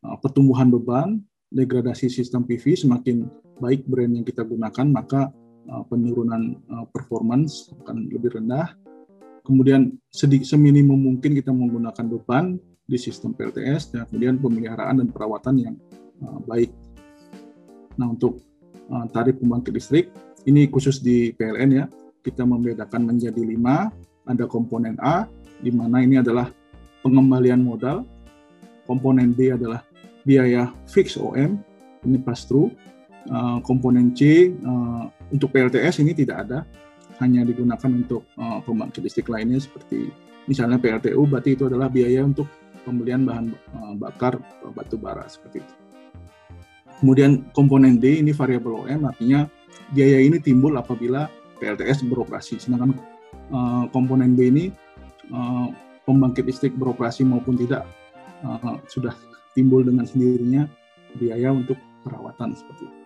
[0.00, 1.20] uh, pertumbuhan beban,
[1.52, 3.28] degradasi sistem PV semakin
[3.60, 5.32] baik brand yang kita gunakan maka
[5.92, 6.64] penurunan
[6.96, 8.72] performance akan lebih rendah.
[9.48, 15.74] Kemudian seminimum mungkin kita menggunakan beban di sistem PLTS dan kemudian pemeliharaan dan perawatan yang
[16.44, 16.68] baik.
[17.96, 18.44] Nah untuk
[19.08, 20.12] tarif pembangkit listrik
[20.44, 21.84] ini khusus di PLN ya
[22.20, 23.88] kita membedakan menjadi lima
[24.28, 25.24] ada komponen A
[25.64, 26.52] di mana ini adalah
[27.00, 28.04] pengembalian modal,
[28.84, 29.82] komponen B adalah
[30.22, 31.56] biaya fix OM,
[32.04, 32.68] ini pass through,
[33.32, 36.68] uh, komponen C uh, untuk PLTS ini tidak ada,
[37.18, 40.10] hanya digunakan untuk uh, pembangkit listrik lainnya seperti
[40.46, 42.48] misalnya PLTU, berarti itu adalah biaya untuk
[42.86, 45.74] pembelian bahan uh, bakar uh, batu bara seperti itu.
[46.98, 49.46] Kemudian komponen D ini variabel OM, artinya
[49.94, 51.30] biaya ini timbul apabila
[51.62, 52.96] PLTS beroperasi, sedangkan
[53.54, 54.64] uh, komponen B ini
[55.30, 55.70] uh,
[56.08, 57.86] pembangkit listrik beroperasi maupun tidak
[58.42, 59.14] uh, sudah
[59.52, 60.66] timbul dengan sendirinya
[61.18, 62.97] biaya untuk perawatan seperti itu.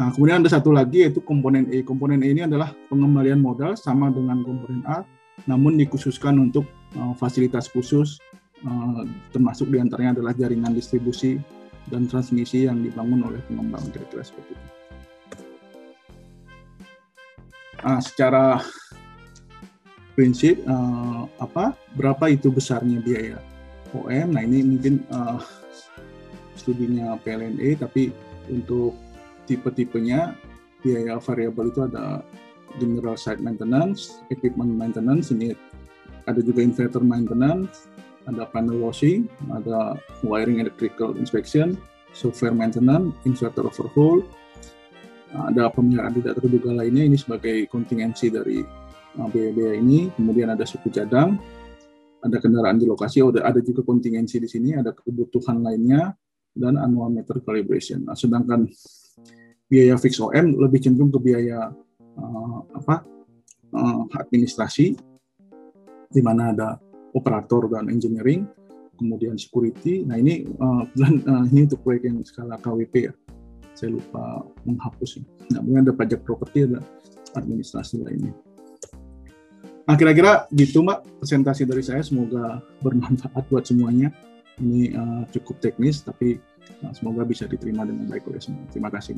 [0.00, 1.84] Nah, kemudian ada satu lagi yaitu komponen E.
[1.84, 5.04] Komponen E ini adalah pengembalian modal sama dengan komponen A,
[5.44, 6.64] namun dikhususkan untuk
[6.96, 8.16] uh, fasilitas khusus,
[8.64, 11.36] uh, termasuk di antaranya adalah jaringan distribusi
[11.92, 14.68] dan transmisi yang dibangun oleh pengembang kira-kira seperti itu.
[17.82, 18.62] Nah, secara
[20.14, 23.38] prinsip uh, apa berapa itu besarnya biaya
[23.96, 24.32] OM.
[24.32, 25.40] Nah ini mungkin uh,
[26.56, 28.12] studinya PLNE, tapi
[28.48, 28.96] untuk
[29.52, 30.32] tipe-tipenya
[30.80, 32.24] biaya variabel itu ada
[32.80, 35.52] general site maintenance, equipment maintenance, ini
[36.24, 37.92] ada juga inverter maintenance,
[38.24, 41.76] ada panel washing, ada wiring electrical inspection,
[42.16, 44.24] software maintenance, inverter overhaul,
[45.32, 48.60] ada pemeliharaan tidak terduga lainnya ini sebagai kontingensi dari
[49.20, 51.36] uh, biaya-biaya ini, kemudian ada suku cadang,
[52.22, 56.14] ada kendaraan di lokasi, ada, ada juga kontingensi di sini, ada kebutuhan lainnya,
[56.52, 58.04] dan annual meter calibration.
[58.04, 58.68] Nah, sedangkan
[59.72, 61.72] biaya fix OM lebih cenderung ke biaya
[62.20, 63.00] uh, apa
[63.72, 64.92] uh, administrasi,
[66.12, 66.76] di mana ada
[67.16, 68.44] operator dan engineering,
[69.00, 70.04] kemudian security.
[70.04, 73.12] Nah ini uh, uh, ini untuk proyek yang skala KWP ya.
[73.72, 75.16] Saya lupa menghapus.
[75.16, 75.24] Ya.
[75.56, 76.84] Nah, ada pajak properti, ada
[77.32, 78.36] administrasi lainnya.
[79.88, 82.04] Nah, kira-kira gitu Mbak presentasi dari saya.
[82.04, 84.12] Semoga bermanfaat buat semuanya.
[84.60, 86.36] Ini uh, cukup teknis, tapi
[86.84, 88.68] uh, semoga bisa diterima dengan baik oleh semua.
[88.68, 89.16] Terima kasih.